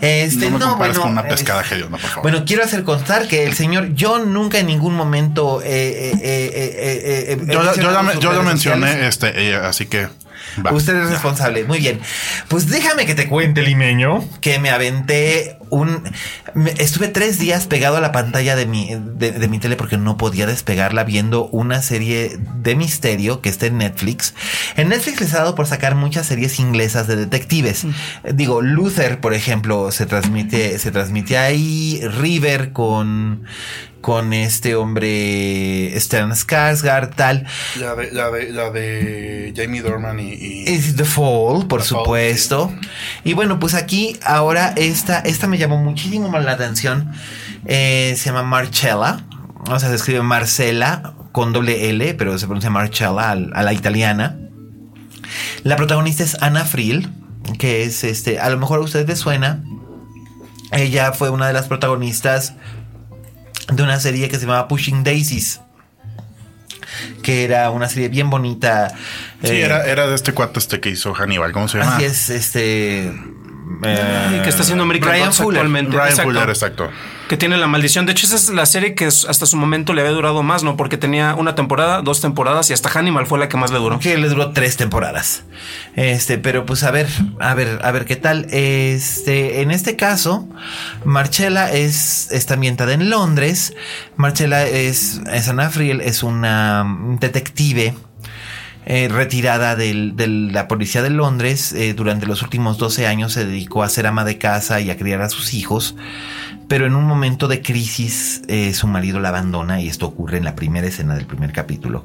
[0.00, 2.22] Este, no me compares bueno, con una pescada es- hedionda, por favor.
[2.22, 5.62] Bueno, quiero hacer constar que el señor, yo nunca en ningún momento.
[5.62, 10.08] eh, eh, eh, eh, eh, eh, yo, lo mencioné, este, eh, así que
[10.66, 10.72] va.
[10.72, 11.62] Usted es responsable.
[11.64, 12.00] Muy bien.
[12.48, 16.02] Pues déjame que te cuente, limeño, que me aventé un.
[16.78, 20.16] estuve tres días pegado a la pantalla de mi, de, de mi tele porque no
[20.16, 24.34] podía despegarla viendo una serie de misterio que está en Netflix.
[24.76, 27.84] En Netflix les ha dado por sacar muchas series inglesas de detectives.
[28.24, 32.00] Eh, Digo, Luther, por ejemplo, se transmite, se transmite ahí.
[32.20, 33.44] River con.
[34.00, 37.46] Con este hombre Stellan Skarsgård, tal.
[37.78, 41.88] La de, la de, la de Jamie Dorman y, y- Is The Fall, por The
[41.88, 42.72] Fall, supuesto.
[43.24, 47.12] Y bueno, pues aquí ahora esta, esta me llamó muchísimo más la atención.
[47.66, 49.24] Eh, se llama Marcella.
[49.68, 54.38] O sea, se escribe Marcela con doble L, pero se pronuncia Marcella a la italiana.
[55.62, 57.08] La protagonista es Anna Friel,
[57.58, 59.62] que es este, a lo mejor a ustedes les suena.
[60.72, 62.54] Ella fue una de las protagonistas
[63.72, 65.60] de una serie que se llamaba Pushing Daisies.
[67.22, 68.92] Que era una serie bien bonita.
[69.42, 71.96] Sí, eh, era, era de este cuate este que hizo Hannibal, ¿cómo se llama?
[71.96, 73.12] Así es, este.
[73.80, 75.58] Que está haciendo American Brian Gods Fuller.
[75.60, 75.90] actualmente.
[75.90, 76.30] Brian Exacto.
[76.30, 76.90] Fuller, exacto.
[77.28, 78.06] Que tiene la maldición.
[78.06, 80.76] De hecho, esa es la serie que hasta su momento le había durado más, ¿no?
[80.76, 84.00] Porque tenía una temporada, dos temporadas y hasta Hannibal fue la que más le duró.
[84.00, 85.44] Que le duró tres temporadas.
[85.94, 87.06] Este, pero pues a ver,
[87.38, 88.46] a ver, a ver qué tal.
[88.50, 90.48] Este, en este caso,
[91.04, 93.74] Marcella es, está ambientada en Londres.
[94.16, 96.84] Marcella es, es Anna Friel, es una
[97.20, 97.94] detective.
[98.92, 99.94] Eh, retirada de
[100.50, 104.24] la policía de Londres, eh, durante los últimos 12 años se dedicó a ser ama
[104.24, 105.94] de casa y a criar a sus hijos,
[106.66, 110.44] pero en un momento de crisis eh, su marido la abandona y esto ocurre en
[110.44, 112.04] la primera escena del primer capítulo.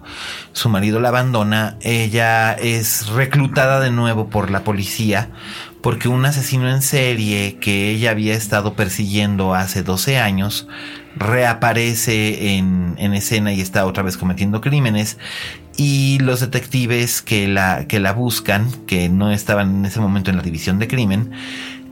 [0.53, 5.31] Su marido la abandona, ella es reclutada de nuevo por la policía
[5.81, 10.67] porque un asesino en serie que ella había estado persiguiendo hace 12 años
[11.15, 15.17] reaparece en escena y está otra vez cometiendo crímenes
[15.77, 20.37] y los detectives que la, que la buscan, que no estaban en ese momento en
[20.37, 21.31] la división de crimen,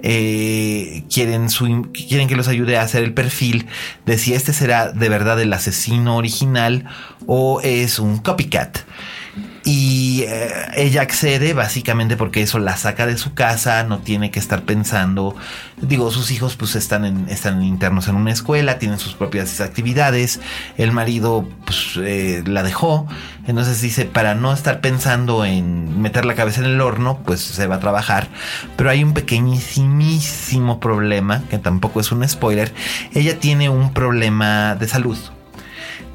[0.05, 3.67] eh, quieren, su, quieren que los ayude a hacer el perfil
[4.05, 6.85] de si este será de verdad el asesino original
[7.25, 8.79] o es un copycat.
[9.65, 14.39] Y eh, ella accede básicamente porque eso la saca de su casa, no tiene que
[14.39, 15.37] estar pensando.
[15.81, 20.41] Digo, sus hijos pues están, en, están internos en una escuela, tienen sus propias actividades.
[20.77, 23.07] El marido pues eh, la dejó.
[23.47, 27.65] Entonces dice, para no estar pensando en meter la cabeza en el horno, pues se
[27.65, 28.27] va a trabajar.
[28.75, 32.73] Pero hay un pequeñísimo problema, que tampoco es un spoiler.
[33.13, 35.17] Ella tiene un problema de salud.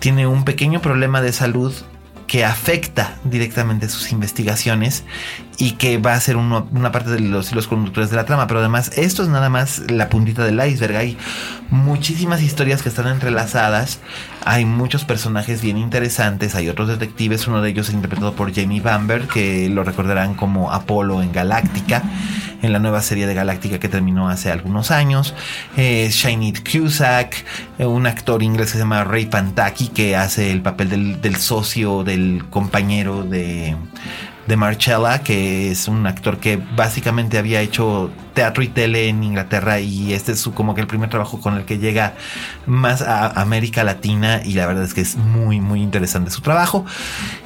[0.01, 1.75] Tiene un pequeño problema de salud
[2.29, 5.03] que afecta directamente sus investigaciones
[5.61, 8.47] y que va a ser una parte de los hilos conductores de la trama.
[8.47, 10.97] Pero además, esto es nada más la puntita del iceberg.
[10.97, 11.19] Hay
[11.71, 13.99] muchísimas historias que están entrelazadas.
[14.45, 16.55] Hay muchos personajes bien interesantes.
[16.55, 17.49] Hay otros detectives.
[17.49, 22.05] Uno de ellos es interpretado por Jamie Bamber, que lo recordarán como Apolo en Galáctica,
[22.63, 25.35] en la nueva serie de Galáctica que terminó hace algunos años.
[25.77, 26.09] Eh,
[26.73, 27.45] Cusack,
[27.81, 31.35] eh, un actor inglés que se llama Ray Pantaki, que hace el papel del, del
[31.35, 33.75] socio, del compañero de,
[34.49, 39.79] de Marcella, que es un actor que básicamente había hecho teatro y tele en Inglaterra
[39.79, 42.15] y este es su, como que el primer trabajo con el que llega
[42.67, 46.87] más a América Latina y la verdad es que es muy muy interesante su trabajo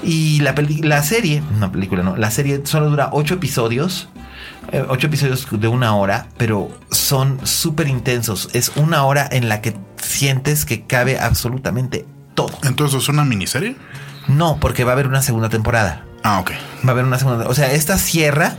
[0.03, 4.09] y la, peli- la serie, no película no, la serie solo dura ocho episodios
[4.71, 8.49] eh, ocho episodios de una hora, pero son súper intensos.
[8.53, 12.57] Es una hora en la que sientes que cabe absolutamente todo.
[12.63, 13.77] Entonces, ¿es una miniserie?
[14.29, 16.05] No, porque va a haber una segunda temporada.
[16.23, 16.53] Ah, ok.
[16.85, 17.49] Va a haber una segunda.
[17.49, 18.57] O sea, esta cierra,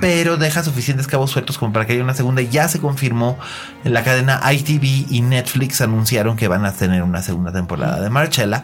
[0.00, 2.42] pero deja suficientes cabos sueltos como para que haya una segunda.
[2.42, 3.38] Ya se confirmó
[3.84, 8.10] en la cadena ITV y Netflix anunciaron que van a tener una segunda temporada de
[8.10, 8.62] Marcella.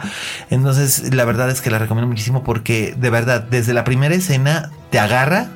[0.51, 4.70] Entonces, la verdad es que la recomiendo muchísimo porque de verdad, desde la primera escena
[4.90, 5.48] te agarra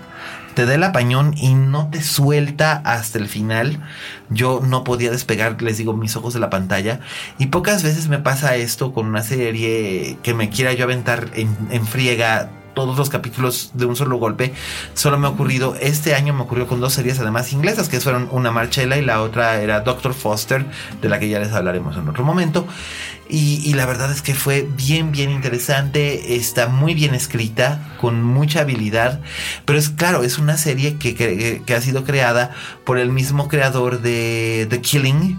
[0.59, 3.81] te da el apañón y no te suelta hasta el final.
[4.29, 6.99] Yo no podía despegar, les digo, mis ojos de la pantalla.
[7.39, 11.57] Y pocas veces me pasa esto con una serie que me quiera yo aventar en,
[11.71, 14.55] en friega todos los capítulos de un solo golpe.
[14.95, 18.29] Solo me ha ocurrido, este año me ocurrió con dos series además inglesas, que fueron
[18.31, 20.65] una Marchella y la otra era Doctor Foster,
[21.03, 22.69] de la que ya les hablaremos en otro momento.
[23.29, 26.37] Y, la verdad es que fue bien, bien interesante.
[26.37, 29.21] Está muy bien escrita, con mucha habilidad.
[29.65, 32.53] Pero es claro, es una serie que, que, ha sido creada
[32.85, 35.37] por el mismo creador de The Killing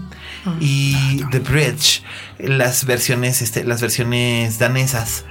[0.59, 2.03] y The Bridge.
[2.37, 5.23] Las versiones, este, las versiones danesas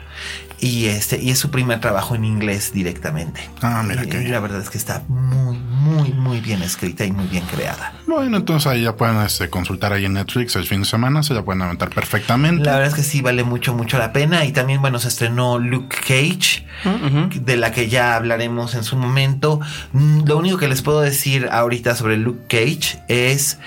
[0.61, 3.49] y este y es su primer trabajo en inglés directamente.
[3.63, 7.27] Ah, mira y, La verdad es que está muy muy muy bien escrita y muy
[7.27, 7.95] bien creada.
[8.07, 11.35] Bueno, entonces ahí ya pueden este, consultar ahí en Netflix el fin de semana, se
[11.35, 12.65] la pueden aventar perfectamente.
[12.65, 15.59] La verdad es que sí vale mucho mucho la pena y también bueno se estrenó
[15.59, 19.61] Luke Cage mm, de la que ya hablaremos en su momento.
[19.93, 23.59] Mm, lo único que les puedo decir ahorita sobre Luke Cage es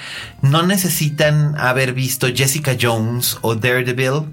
[0.41, 4.25] no necesitan haber visto Jessica Jones o Daredevil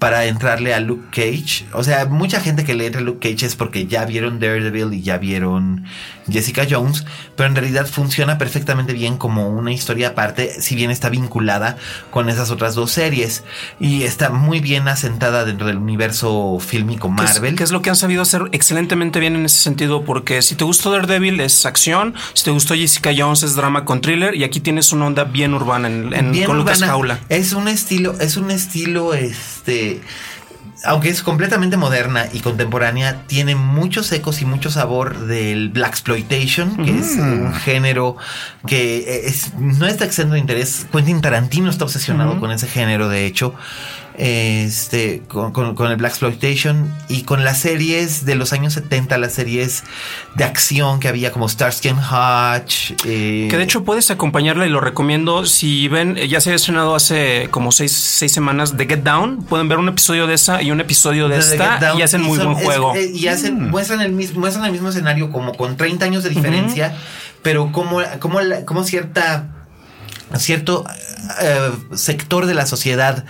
[0.00, 1.66] para entrarle a Luke Cage.
[1.74, 4.94] O sea, mucha gente que le entra a Luke Cage es porque ya vieron Daredevil
[4.94, 5.84] y ya vieron
[6.30, 7.04] Jessica Jones,
[7.36, 11.76] pero en realidad funciona perfectamente bien como una historia aparte, si bien está vinculada
[12.10, 13.44] con esas otras dos series
[13.78, 17.56] y está muy bien asentada dentro del universo fílmico Marvel.
[17.56, 20.64] Que es, lo que han sabido hacer excelentemente bien en ese sentido, porque si te
[20.64, 24.60] gustó Daredevil es acción, si te gustó Jessica Jones es drama con thriller y aquí
[24.60, 27.20] tienes una onda bien urbana en, con Lucas Jaula.
[27.28, 30.00] Es un estilo, es un estilo este
[30.84, 36.76] aunque es completamente moderna y contemporánea, tiene muchos ecos y mucho sabor del Black Exploitation,
[36.84, 37.20] que es mm.
[37.20, 38.16] un género
[38.66, 40.86] que es, no está exento de interés.
[40.90, 43.54] Quentin Tarantino está obsesionado con ese género, de hecho
[44.18, 49.32] este, con, con, el Black Exploitation y con las series de los años 70, las
[49.32, 49.84] series
[50.34, 52.92] de acción que había como Starsky and Hutch.
[53.04, 55.46] Eh, que de hecho puedes acompañarla y lo recomiendo.
[55.46, 59.68] Si ven, ya se ha estrenado hace como seis, seis semanas de Get Down, pueden
[59.68, 62.94] ver un episodio de esa y un episodio de, esta y hacen muy buen juego.
[62.94, 63.70] Eh, y hacen, mm.
[63.70, 66.96] muestran, el mismo, muestran el mismo escenario como con 30 años de diferencia,
[67.42, 69.59] pero como, como, como cierta
[70.38, 70.84] cierto
[71.42, 73.24] eh, sector de la sociedad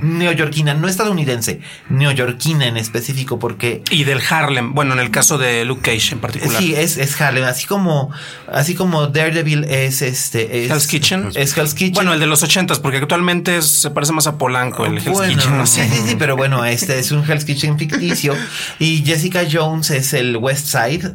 [0.00, 3.82] neoyorquina, no estadounidense, neoyorquina en específico, porque...
[3.90, 6.62] Y del Harlem, bueno, en el caso de Luke Cage en particular.
[6.62, 8.10] Sí, es, es Harlem, así como,
[8.50, 10.64] así como Daredevil es este...
[10.64, 11.30] Es, Hell's Kitchen.
[11.34, 11.94] Es Hell's Kitchen.
[11.94, 15.66] Bueno, el de los ochentas, porque actualmente se parece más a Polanco, el Hell's Kitchen.
[15.66, 18.34] Sí, sí, sí, pero bueno, este es un Hell's Kitchen ficticio.
[18.78, 21.14] y Jessica Jones es el West Side.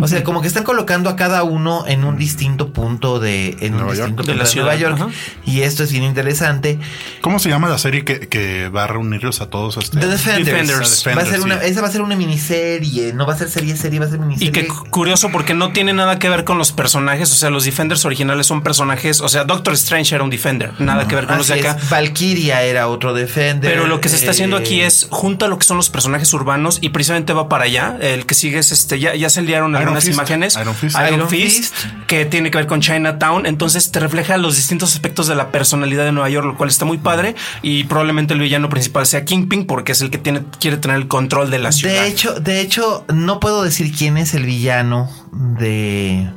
[0.00, 3.56] O sea, como que están colocando a cada uno en un distinto punto de...
[3.60, 4.47] En un distinto de la.
[4.48, 5.10] De Nueva York.
[5.44, 6.78] Y esto es bien interesante.
[7.20, 9.76] ¿Cómo se llama la serie que, va a reunirlos a todos?
[9.76, 9.98] Este?
[9.98, 11.04] The Defenders.
[11.06, 13.76] va a ser una, esa va a ser una miniserie, no va a ser serie,
[13.76, 14.48] serie, va a ser miniserie.
[14.48, 17.30] Y qué curioso porque no tiene nada que ver con los personajes.
[17.32, 19.20] O sea, los Defenders originales son personajes.
[19.20, 21.76] O sea, Doctor Strange era un Defender, nada que ver con los de acá.
[21.90, 23.70] Valkyria era otro Defender.
[23.70, 26.32] Pero lo que se está haciendo aquí eh, es junta lo que son los personajes
[26.32, 27.96] urbanos y precisamente va para allá.
[28.00, 30.56] El que sigue es este, ya, ya se enviaron algunas imágenes.
[30.60, 30.96] Iron Fist.
[31.06, 31.74] Iron, Fist,
[32.06, 33.46] que tiene que ver con Chinatown.
[33.46, 36.84] Entonces te refleja los distintos aspectos de la personalidad de Nueva York, lo cual está
[36.84, 37.34] muy padre.
[37.62, 41.08] Y probablemente el villano principal sea Kingpin, porque es el que tiene, quiere tener el
[41.08, 42.02] control de la ciudad.
[42.02, 46.28] De hecho, de hecho, no puedo decir quién es el villano de,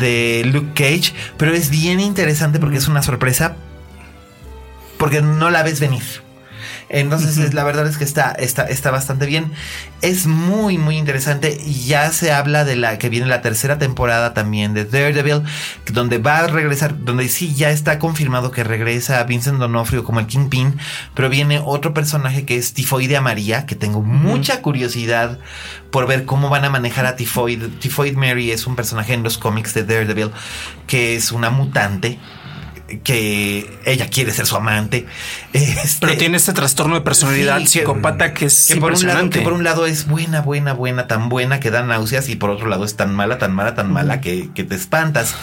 [0.00, 3.56] de Luke Cage, pero es bien interesante porque es una sorpresa.
[4.98, 6.02] Porque no la ves venir.
[6.90, 9.52] Entonces, la verdad es que está, está, está bastante bien.
[10.00, 11.58] Es muy, muy interesante.
[11.64, 15.42] Y ya se habla de la que viene la tercera temporada también de Daredevil,
[15.92, 20.26] donde va a regresar, donde sí ya está confirmado que regresa Vincent Donofrio como el
[20.26, 20.78] Kingpin,
[21.14, 25.38] pero viene otro personaje que es Tifoide María, que tengo mucha curiosidad
[25.90, 27.64] por ver cómo van a manejar a Tifoid.
[27.80, 30.30] Tifoid Mary es un personaje en los cómics de Daredevil
[30.86, 32.18] que es una mutante
[33.04, 35.06] que ella quiere ser su amante.
[35.58, 39.52] Este, Pero tiene este trastorno de personalidad psicópata que, es por un lado, que por
[39.52, 42.84] un lado es buena, buena, buena, tan buena que da náuseas y por otro lado
[42.84, 45.34] es tan mala, tan mala, tan mala que, te espantas.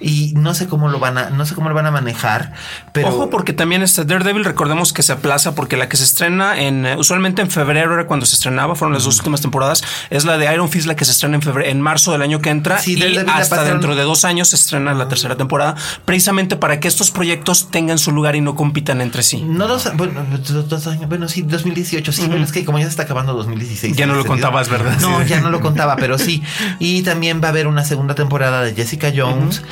[0.00, 2.52] Y no sé cómo lo van a, no sé cómo lo van a manejar.
[2.92, 6.60] Pero ojo porque también este Daredevil recordemos que se aplaza porque la que se estrena
[6.60, 9.82] en eh, usualmente en febrero era cuando se estrenaba, fueron las dos últimas temporadas.
[10.10, 12.40] Es la de Iron Fist la que se estrena en febrero, en marzo del año
[12.40, 15.74] que entra y hasta dentro de dos años se estrena la tercera temporada,
[16.04, 19.42] precisamente para que estos proyectos tengan su lugar y no compitan entre sí.
[19.42, 20.24] No dos, bueno,
[20.68, 23.96] dos años, bueno, sí, 2018, sí, pero es que como ya se está acabando 2016.
[23.96, 24.98] Ya no lo contabas, ¿verdad?
[25.00, 26.42] No, ya no lo contaba, pero sí.
[26.78, 29.62] Y también va a haber una segunda temporada de Jessica Jones.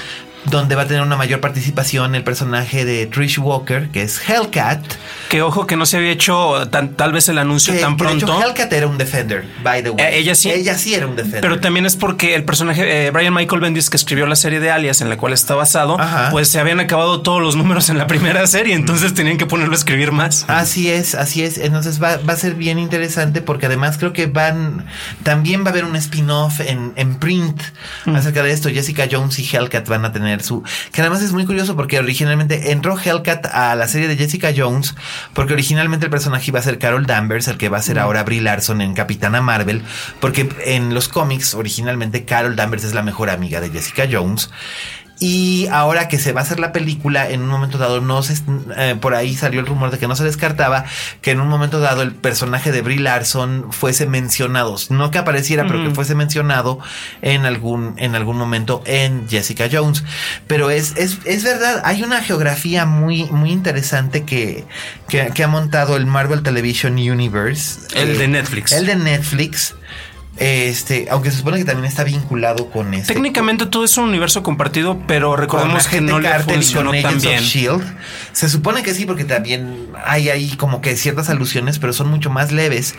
[0.46, 4.82] Donde va a tener una mayor participación el personaje de Trish Walker, que es Hellcat.
[5.28, 8.04] Que ojo que no se había hecho tan, tal vez el anuncio que, tan que
[8.04, 8.26] de pronto.
[8.26, 10.04] hecho Hellcat era un Defender, by the way.
[10.04, 10.50] Eh, ella sí.
[10.50, 11.40] Ella sí era un Defender.
[11.40, 14.70] Pero también es porque el personaje, eh, Brian Michael Bendis, que escribió la serie de
[14.70, 16.28] Alias, en la cual está basado, Ajá.
[16.30, 19.72] pues se habían acabado todos los números en la primera serie, entonces tenían que ponerlo
[19.72, 20.44] a escribir más.
[20.48, 21.58] Así es, así es.
[21.58, 24.86] Entonces va, va a ser bien interesante porque además creo que van.
[25.22, 27.60] También va a haber un spin-off en, en print
[28.06, 28.68] acerca de esto.
[28.68, 30.62] Jessica Jones y Hellcat van a tener su.
[30.92, 34.94] Que además es muy curioso porque originalmente entró Hellcat a la serie de Jessica Jones
[35.34, 38.22] porque originalmente el personaje iba a ser Carol Danvers, el que va a ser ahora
[38.22, 39.82] Brie Larson en Capitana Marvel.
[40.20, 44.50] Porque en los cómics originalmente Carol Danvers es la mejor amiga de Jessica Jones.
[45.24, 48.34] Y ahora que se va a hacer la película, en un momento dado, no se,
[48.76, 50.84] eh, por ahí salió el rumor de que no se descartaba
[51.20, 55.64] que en un momento dado el personaje de Brie Larson fuese mencionado, no que apareciera,
[55.68, 56.80] pero que fuese mencionado
[57.20, 60.02] en algún, en algún momento en Jessica Jones.
[60.48, 64.64] Pero es, es, es verdad, hay una geografía muy, muy interesante que,
[65.06, 67.78] que, que ha montado el Marvel Television Universe.
[67.94, 68.72] El Eh, de Netflix.
[68.72, 69.76] El de Netflix.
[70.38, 73.12] Este, aunque se supone que también está vinculado con este.
[73.12, 77.40] Técnicamente todo es un universo compartido, pero recordemos que no le funcionó tan bien.
[77.40, 77.82] Shield.
[78.32, 82.30] Se supone que sí, porque también hay ahí como que ciertas alusiones, pero son mucho
[82.30, 82.94] más leves.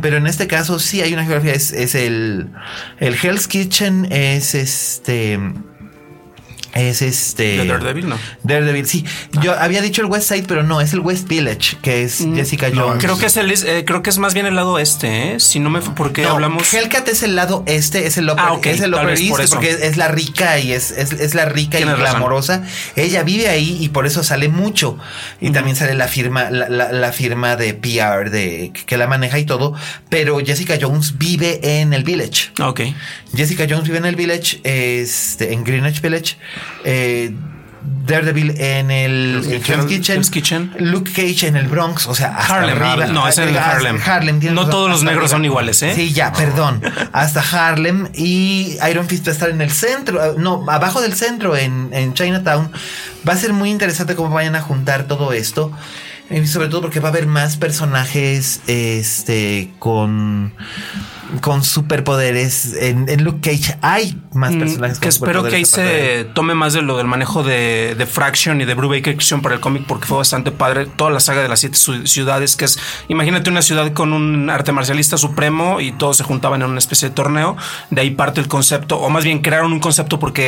[0.00, 1.52] Pero en este caso sí hay una geografía.
[1.52, 2.48] Es, es el,
[2.98, 5.38] el Hell's Kitchen, es este.
[6.74, 7.56] Es este.
[7.58, 8.18] De Daredevil, no.
[8.42, 9.04] Daredevil, sí.
[9.40, 12.68] Yo había dicho el West Side, pero no, es el West Village, que es Jessica
[12.70, 13.02] no, Jones.
[13.04, 15.40] Creo que es el, eh, creo que es más bien el lado este, ¿eh?
[15.40, 16.72] Si no me porque No, hablamos.
[16.72, 19.70] Hellcat es el lado este, es el upper, Ah, es el upper por east, porque
[19.70, 22.62] es la rica y es, es, es la rica y glamorosa.
[22.96, 24.98] Ella vive ahí y por eso sale mucho.
[25.40, 29.38] Y también sale la firma, la, la- la firma de PR de que la maneja
[29.38, 29.74] y todo.
[30.10, 32.50] Pero Jessica Jones vive en el village.
[32.58, 32.80] Ah, Ok.
[33.34, 36.36] Jessica Jones vive en el village, este, en Greenwich Village.
[36.84, 37.32] Eh,
[38.06, 40.16] Daredevil en el Hell's en Kitchen.
[40.16, 40.90] Hell's Kitchen, Kitchen.
[40.90, 42.82] Luke Cage en el Bronx, o sea, hasta Harlem.
[42.82, 43.06] arriba.
[43.06, 44.00] No, es en Harlem.
[44.04, 45.92] Harlem No razón, todos los negros son iguales, ¿eh?
[45.94, 46.82] Sí, ya, perdón.
[47.12, 51.14] Hasta Harlem y Iron Fist va a estar en el centro, eh, no, abajo del
[51.14, 52.70] centro, en, en Chinatown.
[53.26, 55.72] Va a ser muy interesante cómo vayan a juntar todo esto.
[56.30, 60.52] Y sobre todo porque va a haber más personajes este con
[61.40, 65.64] con superpoderes en, en Luke Cage hay más Mm, personajes que con espero que ahí
[65.64, 69.54] se tome más de lo del manejo de, de Fraction y de Brubaker hicieron para
[69.56, 72.78] el cómic porque fue bastante padre toda la saga de las siete ciudades que es
[73.08, 77.08] imagínate una ciudad con un arte marcialista supremo y todos se juntaban en una especie
[77.08, 77.56] de torneo
[77.90, 80.42] de ahí parte el concepto o más bien crearon un concepto porque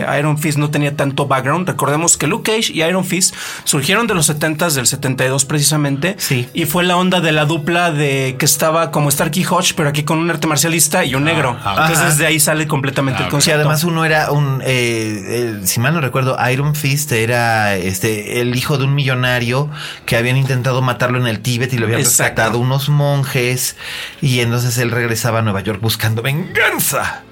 [0.00, 4.06] eh, Iron Fist no tenía tanto background recordemos que Luke Cage y Iron Fist surgieron
[4.06, 6.48] de los 70s del 72 precisamente Sí.
[6.52, 10.02] y fue la onda de la dupla de que estaba como Starkey Hodge pero aquí
[10.04, 12.14] con un arte marcialista y un negro ah, entonces ajá.
[12.16, 15.94] de ahí sale completamente el Ah, concepto además uno era un, eh, eh, si mal
[15.94, 19.70] no recuerdo, Iron Fist era este el hijo de un millonario
[20.06, 22.22] que habían intentado matarlo en el Tíbet y lo habían Exacto.
[22.24, 23.76] rescatado unos monjes
[24.20, 27.22] y entonces él regresaba a Nueva York buscando venganza.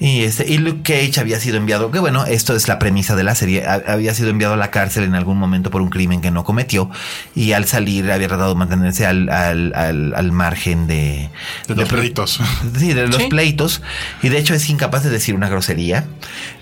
[0.00, 3.22] Y este y Luke Cage había sido enviado, que bueno, esto es la premisa de
[3.24, 6.20] la serie, ha- había sido enviado a la cárcel en algún momento por un crimen
[6.20, 6.90] que no cometió
[7.34, 11.30] y al salir había tratado de mantenerse al, al, al, al margen de,
[11.66, 12.40] De los pleitos.
[12.78, 13.26] Sí, de los Sí.
[13.28, 13.82] pleitos.
[14.22, 16.04] Y de hecho es incapaz de decir una grosería.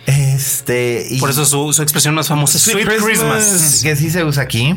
[0.07, 1.05] Este.
[1.11, 3.81] Y Por eso su, su expresión más famosa es Sweet Christmas.
[3.83, 4.77] Que sí se usa aquí.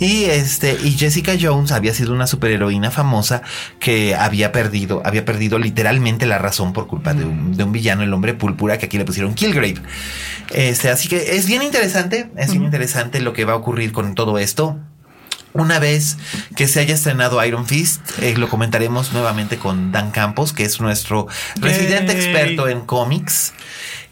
[0.00, 0.76] Y este.
[0.82, 3.42] Y Jessica Jones había sido una superheroína famosa
[3.78, 8.02] que había perdido, había perdido literalmente la razón por culpa de un, de un villano,
[8.02, 9.80] el hombre púrpura, que aquí le pusieron Killgrave.
[10.50, 12.30] Este, así que es bien interesante.
[12.36, 14.78] Es bien interesante lo que va a ocurrir con todo esto.
[15.52, 16.18] Una vez
[16.54, 20.80] que se haya estrenado Iron Fist, eh, lo comentaremos nuevamente con Dan Campos, que es
[20.82, 23.54] nuestro residente experto en cómics.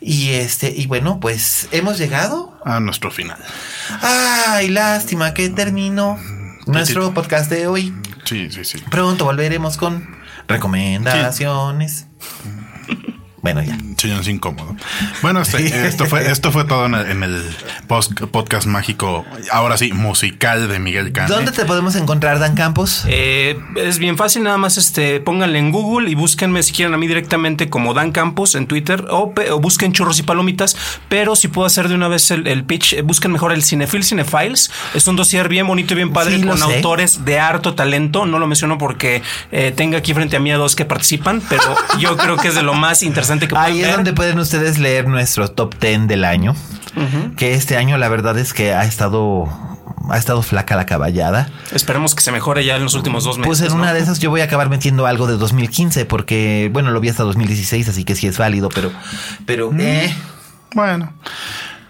[0.07, 2.61] Y este, y bueno, pues hemos llegado.
[2.67, 3.39] A nuestro final.
[4.03, 6.19] Ay, lástima que terminó
[6.67, 7.95] nuestro podcast de hoy.
[8.25, 8.79] Sí, sí, sí.
[8.91, 10.07] Pronto volveremos con
[10.47, 12.07] recomendaciones.
[13.45, 13.77] Bueno, ya.
[13.99, 14.75] Señor incómodo.
[15.21, 17.43] Bueno, este- esto fue esto fue todo en el, en el
[17.87, 21.29] post- podcast mágico, ahora sí, musical de Miguel Cane.
[21.29, 23.05] ¿Dónde te podemos encontrar, Dan Campos?
[23.07, 26.97] Eh, es bien fácil, nada más este, pónganle en Google y búsquenme si quieren a
[26.97, 30.75] mí directamente como Dan Campos en Twitter o, busquen churros y palomitas.
[31.11, 34.05] Pero si puedo hacer de una vez el, el pitch, eh, busquen mejor el Cinefil
[34.05, 34.71] Cinefiles.
[34.95, 36.65] Es un dossier bien bonito y bien padre Sí, con sé.
[36.65, 38.25] autores de harto talento.
[38.25, 39.21] No lo menciono porque
[39.53, 41.62] eh, tengo aquí frente a mí a dos que participan, pero
[41.99, 43.97] yo creo que es de lo más interesante que pueden Ahí es ver.
[43.97, 46.55] donde pueden ustedes leer nuestro top 10 del año.
[47.36, 49.48] Que este año la verdad es que ha estado
[50.11, 51.48] ha estado flaca la caballada.
[51.73, 53.47] Esperemos que se mejore ya en los últimos dos meses.
[53.48, 53.82] Pues en ¿no?
[53.82, 57.09] una de esas yo voy a acabar metiendo algo de 2015 porque bueno, lo vi
[57.09, 58.93] hasta 2016, así que sí es válido, pero
[59.47, 60.15] pero eh,
[60.74, 61.12] Bueno,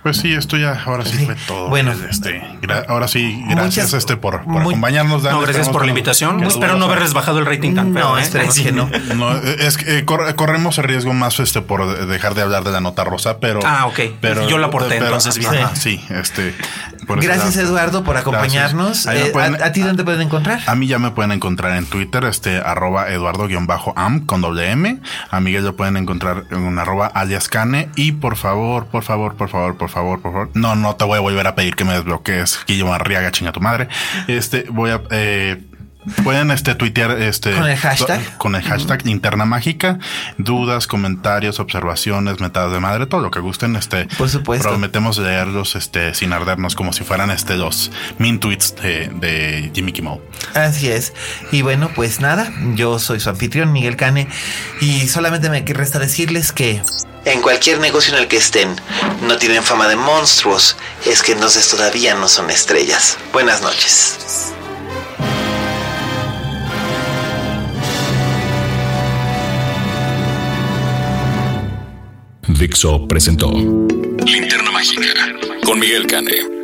[0.04, 1.24] Pues sí, esto ya ahora sí, Sí.
[1.26, 1.68] fue todo.
[1.68, 1.92] Bueno.
[2.10, 5.22] este, gra- ahora sí, gracias Muchas- este por, por muy- acompañarnos.
[5.24, 5.32] Dan.
[5.32, 6.40] No, gracias por la invitación.
[6.40, 7.92] que Espero no haber vuelvas bajado el rating tan.
[7.92, 8.22] No, ¿eh?
[8.22, 8.88] esperemos que no.
[9.16, 12.70] No, es que eh, corre- corremos el riesgo más este por dejar de hablar de
[12.70, 13.60] la nota rosa, pero.
[13.64, 13.98] Ah, ok.
[14.48, 15.54] Yo la aporté, entonces, bien.
[15.54, 16.54] ajá, sí, este.
[17.06, 17.56] por Gracias.
[17.56, 19.06] Eduardo, por acompañarnos.
[19.06, 20.60] Eh, pueden- ¿a, a ti dónde pueden encontrar?
[20.66, 24.98] A mí ya me pueden encontrar en Twitter, este, arroba eduardo-am con doble M.
[25.30, 27.88] A Miguel lo pueden encontrar en un arroba alias cane.
[27.96, 30.50] Y por favor, por favor, por favor, por favor, por favor.
[30.54, 32.60] No, no te voy a volver a pedir que me desbloquees.
[32.66, 33.88] Guillermo Arriaga, chinga tu madre.
[34.28, 35.62] Este, voy a, eh,
[36.22, 38.36] Pueden este tuitear este ¿Con el hashtag?
[38.36, 39.98] con el hashtag linterna mágica,
[40.36, 44.68] dudas, comentarios, observaciones, metadas de madre, todo lo que gusten, este Por supuesto.
[44.68, 49.92] prometemos leerlos este sin ardernos como si fueran este los min tweets de, de Jimmy
[49.92, 50.20] Kimmel.
[50.54, 51.14] Así es.
[51.52, 54.28] Y bueno, pues nada, yo soy su anfitrión, Miguel Cane,
[54.82, 56.82] y solamente me resta decirles que...
[57.24, 58.76] En cualquier negocio en el que estén,
[59.22, 60.76] no tienen fama de monstruos,
[61.06, 63.16] es que entonces todavía no son estrellas.
[63.32, 64.52] Buenas noches.
[72.46, 75.04] Dixo presentó Linterna Mágica
[75.64, 76.63] con Miguel Cane.